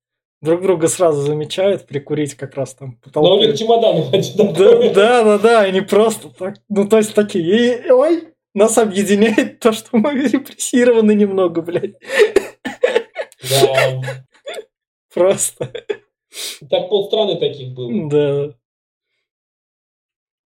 друг 0.41 0.61
друга 0.61 0.88
сразу 0.88 1.21
замечают, 1.21 1.86
прикурить 1.86 2.36
как 2.36 2.55
раз 2.55 2.76
там 2.76 2.93
по 2.97 3.09
толпе. 3.09 3.30
Но 3.30 3.36
у 3.36 3.39
них 3.39 3.57
чемоданы 3.57 4.05
да, 4.38 4.93
да, 4.93 5.23
да, 5.23 5.38
да, 5.38 5.59
они 5.61 5.82
просто 5.82 6.30
так, 6.30 6.55
ну 6.69 6.88
то 6.88 6.97
есть 6.97 7.13
такие, 7.13 7.86
и, 7.86 7.91
ой, 7.91 8.34
нас 8.53 8.78
объединяет 8.78 9.59
то, 9.59 9.73
что 9.73 9.97
мы 9.97 10.13
репрессированы 10.13 11.13
немного, 11.13 11.61
блядь. 11.61 11.95
Да. 13.61 14.25
Просто. 15.13 15.71
Так 16.69 16.89
полстраны 16.89 17.37
таких 17.37 17.73
было. 17.73 18.09
Да. 18.09 18.55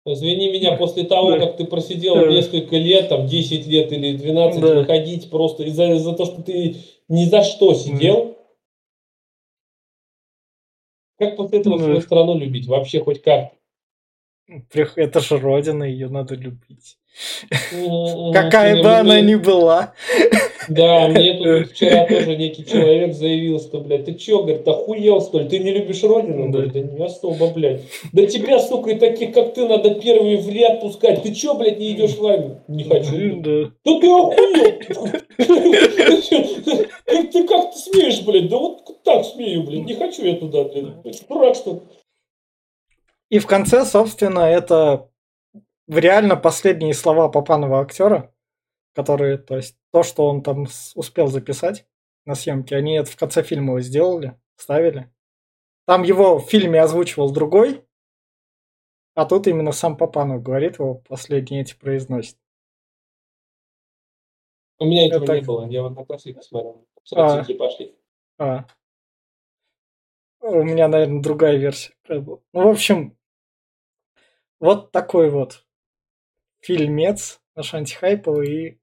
Извини 0.07 0.51
меня, 0.51 0.77
после 0.77 1.03
того, 1.03 1.31
да. 1.31 1.39
как 1.39 1.57
ты 1.57 1.65
просидел 1.65 2.15
да. 2.15 2.27
несколько 2.27 2.75
лет, 2.77 3.09
там 3.09 3.25
10 3.25 3.65
лет 3.65 3.91
или 3.91 4.15
12, 4.15 4.61
да. 4.61 4.75
выходить 4.75 5.29
просто 5.31 5.63
из-за 5.63 5.91
из 5.91 6.03
то, 6.03 6.25
что 6.25 6.43
ты 6.43 6.75
ни 7.07 7.25
за 7.25 7.43
что 7.43 7.73
сидел, 7.73 8.35
как 11.17 11.37
после 11.37 11.59
этого 11.59 11.77
свою 11.77 12.01
страну 12.01 12.37
любить? 12.37 12.67
Вообще 12.67 12.99
хоть 12.99 13.21
как? 13.21 13.53
Это 14.47 15.19
же 15.21 15.37
родина, 15.39 15.83
ее 15.83 16.07
надо 16.07 16.35
любить. 16.35 16.97
Какая 18.33 18.81
бы 18.81 18.89
она 18.89 19.21
ни 19.21 19.35
была. 19.35 19.93
Да, 20.67 21.07
мне 21.07 21.35
тут 21.35 21.71
вчера 21.71 22.05
тоже 22.05 22.35
некий 22.35 22.65
человек 22.65 23.13
заявил, 23.13 23.59
что, 23.59 23.81
блядь, 23.81 24.05
ты 24.05 24.15
чё, 24.15 24.41
говорит, 24.41 24.67
охуел, 24.67 25.21
что 25.21 25.39
ли? 25.39 25.47
Ты 25.47 25.59
не 25.59 25.71
любишь 25.71 26.03
родину? 26.03 26.51
Да. 26.51 26.65
да 26.65 26.79
не 26.79 27.05
особо, 27.05 27.51
блядь. 27.51 27.81
Да 28.13 28.25
тебя, 28.25 28.59
сука, 28.59 28.91
и 28.91 28.95
таких, 28.95 29.31
как 29.33 29.53
ты, 29.53 29.67
надо 29.67 29.93
первые 29.95 30.37
в 30.37 30.49
ряд 30.49 30.81
пускать. 30.81 31.21
Ты 31.21 31.33
чё, 31.33 31.53
блядь, 31.53 31.79
не 31.79 31.91
идешь 31.91 32.17
в 32.17 32.25
армию? 32.25 32.61
Не 32.67 32.83
хочу. 32.83 33.41
Да. 33.41 33.71
Да 33.85 33.99
ты 33.99 34.07
охуел! 34.07 35.11
Ты 37.31 37.43
как 37.47 37.71
ты 37.73 37.77
смеешь, 37.77 38.21
блядь? 38.23 38.49
Да 38.49 38.57
вот 38.57 39.03
так 39.03 39.25
смею, 39.25 39.63
блядь. 39.63 39.85
Не 39.85 39.93
хочу 39.93 40.23
я 40.23 40.35
туда, 40.35 40.63
блядь. 40.63 41.27
Дурак, 41.29 41.55
что 41.55 41.83
И 43.35 43.39
в 43.39 43.47
конце, 43.47 43.83
собственно, 43.83 44.39
это 44.39 45.11
реально 45.89 46.37
последние 46.37 46.93
слова 46.93 47.27
Папанова 47.27 47.81
актера, 47.81 48.33
которые, 48.93 49.37
то 49.37 49.57
есть 49.57 49.77
то, 49.91 50.03
что 50.03 50.27
он 50.27 50.41
там 50.41 50.67
успел 50.95 51.27
записать 51.27 51.85
на 52.23 52.35
съемке, 52.35 52.77
они 52.77 52.95
это 52.95 53.11
в 53.11 53.17
конце 53.17 53.43
фильма 53.43 53.71
его 53.71 53.81
сделали, 53.81 54.39
ставили. 54.55 55.11
Там 55.85 56.03
его 56.03 56.39
в 56.39 56.49
фильме 56.49 56.79
озвучивал 56.79 57.33
другой, 57.33 57.83
а 59.15 59.25
тут 59.25 59.47
именно 59.47 59.73
сам 59.73 59.97
Папанов 59.97 60.41
говорит, 60.41 60.79
его 60.79 60.95
последние 60.95 61.63
эти 61.63 61.75
произносит. 61.75 62.37
У 64.79 64.85
меня 64.85 65.07
этого 65.07 65.25
это... 65.25 65.35
не 65.35 65.41
было, 65.41 65.67
я 65.67 65.83
вот 65.83 65.93
на 65.93 66.05
классике 66.05 66.41
смотрел. 66.41 66.87
А. 67.11 67.43
пошли. 67.43 67.99
А. 68.37 68.65
У 70.39 70.63
меня, 70.63 70.87
наверное, 70.87 71.21
другая 71.21 71.57
версия. 71.57 71.93
Ну, 72.07 72.41
в 72.53 72.67
общем, 72.69 73.17
вот 74.59 74.91
такой 74.91 75.29
вот 75.29 75.65
фильмец 76.61 77.41
наш 77.55 77.73
антихайповый 77.73 78.47
и 78.47 78.79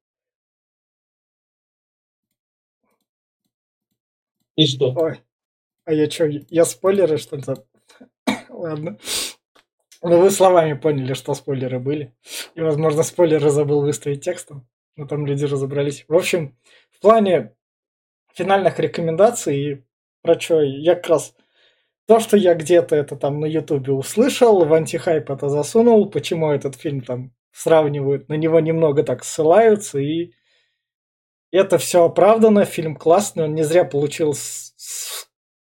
И 4.56 4.66
что? 4.66 4.92
Ой. 4.94 5.20
А 5.84 5.92
я 5.92 6.10
что, 6.10 6.26
я 6.26 6.64
спойлеры, 6.64 7.16
что 7.16 7.36
ли? 7.36 7.42
Ладно. 8.48 8.98
Ну, 10.02 10.20
вы 10.20 10.30
словами 10.30 10.74
поняли, 10.74 11.14
что 11.14 11.34
спойлеры 11.34 11.78
были. 11.78 12.14
И, 12.54 12.60
возможно, 12.60 13.02
спойлеры 13.02 13.50
забыл 13.50 13.82
выставить 13.82 14.22
текстом. 14.22 14.68
Но 14.96 15.06
там 15.06 15.26
люди 15.26 15.44
разобрались. 15.44 16.04
В 16.08 16.14
общем, 16.14 16.56
в 16.90 17.00
плане 17.00 17.54
финальных 18.34 18.78
рекомендаций, 18.78 19.84
про 20.22 20.38
что 20.38 20.60
я 20.60 20.96
как 20.96 21.08
раз... 21.08 21.34
То, 22.12 22.20
что 22.20 22.36
я 22.36 22.52
где-то 22.54 22.94
это 22.94 23.16
там 23.16 23.40
на 23.40 23.46
ютубе 23.46 23.90
услышал, 23.94 24.66
в 24.66 24.74
антихайп 24.74 25.30
это 25.30 25.48
засунул, 25.48 26.10
почему 26.10 26.50
этот 26.50 26.76
фильм 26.76 27.00
там 27.00 27.32
сравнивают, 27.52 28.28
на 28.28 28.34
него 28.34 28.60
немного 28.60 29.02
так 29.02 29.24
ссылаются, 29.24 29.98
и 29.98 30.34
это 31.50 31.78
все 31.78 32.04
оправдано, 32.04 32.66
фильм 32.66 32.96
классный, 32.96 33.44
он 33.44 33.54
не 33.54 33.62
зря 33.62 33.86
получил 33.86 34.34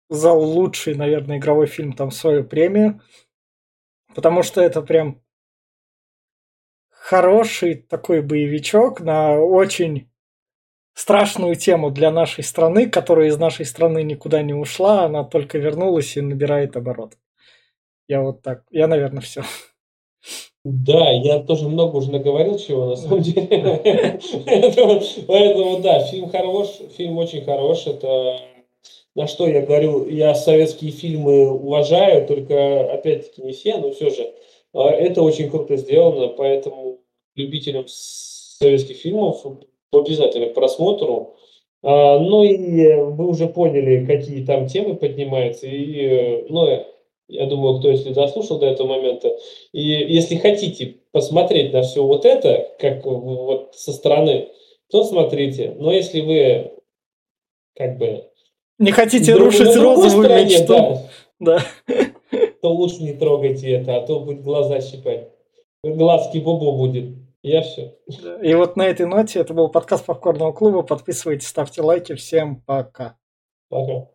за 0.10 0.34
лучший, 0.34 0.94
наверное, 0.96 1.38
игровой 1.38 1.68
фильм 1.68 1.94
там 1.94 2.12
свою 2.12 2.44
премию, 2.44 3.00
потому 4.14 4.44
что 4.44 4.60
это 4.60 4.82
прям 4.82 5.24
хороший 6.90 7.76
такой 7.76 8.22
боевичок 8.22 9.00
на 9.00 9.40
очень 9.40 10.11
страшную 10.94 11.56
тему 11.56 11.92
для 11.92 12.12
нашей 12.12 12.44
страны, 12.44 12.90
которая 12.90 13.28
из 13.28 13.38
нашей 13.38 13.66
страны 13.66 14.04
никуда 14.04 14.42
не 14.42 14.54
ушла, 14.54 15.06
она 15.06 15.24
только 15.24 15.58
вернулась 15.58 16.18
и 16.18 16.22
набирает 16.22 16.76
оборот. 16.76 17.14
Я 18.08 18.22
вот 18.22 18.42
так, 18.42 18.64
я, 18.72 18.88
наверное, 18.88 19.22
все. 19.22 19.44
Да, 20.64 21.10
я 21.10 21.40
тоже 21.40 21.68
много 21.68 21.96
уже 21.96 22.12
наговорил 22.12 22.58
чего, 22.60 22.86
на 22.86 22.96
самом 22.96 23.22
деле. 23.22 24.20
Поэтому, 25.28 25.80
да, 25.80 26.04
фильм 26.06 26.30
хорош, 26.30 26.68
фильм 26.96 27.18
очень 27.18 27.44
хорош. 27.44 27.88
Это 27.88 28.40
на 29.16 29.28
что 29.28 29.48
я 29.48 29.62
говорю, 29.62 30.08
я 30.08 30.34
советские 30.36 30.92
фильмы 30.92 31.52
уважаю, 31.52 32.26
только, 32.28 32.94
опять-таки, 32.94 33.42
не 33.42 33.52
все, 33.52 33.78
но 33.78 33.92
все 33.92 34.10
же. 34.10 34.34
А, 34.74 34.90
это 34.90 35.22
очень 35.22 35.50
круто 35.50 35.76
сделано, 35.76 36.30
поэтому 36.30 37.00
любителям 37.36 37.86
советских 37.88 38.98
фильмов 38.98 39.46
обязательно 40.00 40.48
к 40.48 40.54
просмотру. 40.54 41.36
А, 41.84 42.20
ну 42.20 42.44
и 42.44 42.94
вы 42.96 43.28
уже 43.28 43.48
поняли, 43.48 44.06
какие 44.06 44.46
там 44.46 44.68
темы 44.68 44.96
поднимаются. 44.96 45.68
И, 45.68 46.06
э, 46.06 46.46
ну, 46.50 46.86
я 47.28 47.46
думаю, 47.46 47.80
кто 47.80 47.90
если 47.90 48.14
дослушал 48.14 48.60
до 48.60 48.68
этого 48.68 48.88
момента, 48.88 49.36
и 49.72 49.82
если 49.82 50.36
хотите 50.36 50.98
посмотреть 51.12 51.74
на 51.74 51.82
все 51.82 52.04
вот 52.04 52.26
это, 52.26 52.70
как 52.80 53.06
вот 53.06 53.76
со 53.76 53.92
стороны, 53.94 54.50
то 54.90 55.04
смотрите. 55.04 55.76
Но 55.78 55.92
если 55.92 56.22
вы 56.22 56.72
как 57.76 57.98
бы 57.98 58.26
не 58.78 58.92
хотите 58.92 59.34
рушить 59.34 59.76
розовую 59.76 60.26
стороне, 60.26 60.46
мечту, 60.46 60.74
да, 61.40 61.60
да. 61.88 62.06
то 62.62 62.74
лучше 62.74 63.04
не 63.04 63.14
трогайте 63.14 63.72
это, 63.72 63.98
а 63.98 64.02
то 64.02 64.20
будет 64.20 64.42
глаза 64.42 64.82
щипать. 64.82 65.30
Глазки 65.84 66.40
бобо 66.40 66.72
будет. 66.72 67.21
Я 67.44 67.64
все. 67.64 67.98
И 68.44 68.54
вот 68.54 68.76
на 68.76 68.84
этой 68.84 69.08
ноте 69.08 69.40
это 69.40 69.54
был 69.54 69.70
подкаст 69.70 70.06
Попкорного 70.06 70.52
клуба. 70.52 70.84
Подписывайтесь, 70.84 71.48
ставьте 71.48 71.82
лайки. 71.82 72.14
Всем 72.14 72.62
пока. 72.62 73.18
Пока. 73.70 74.10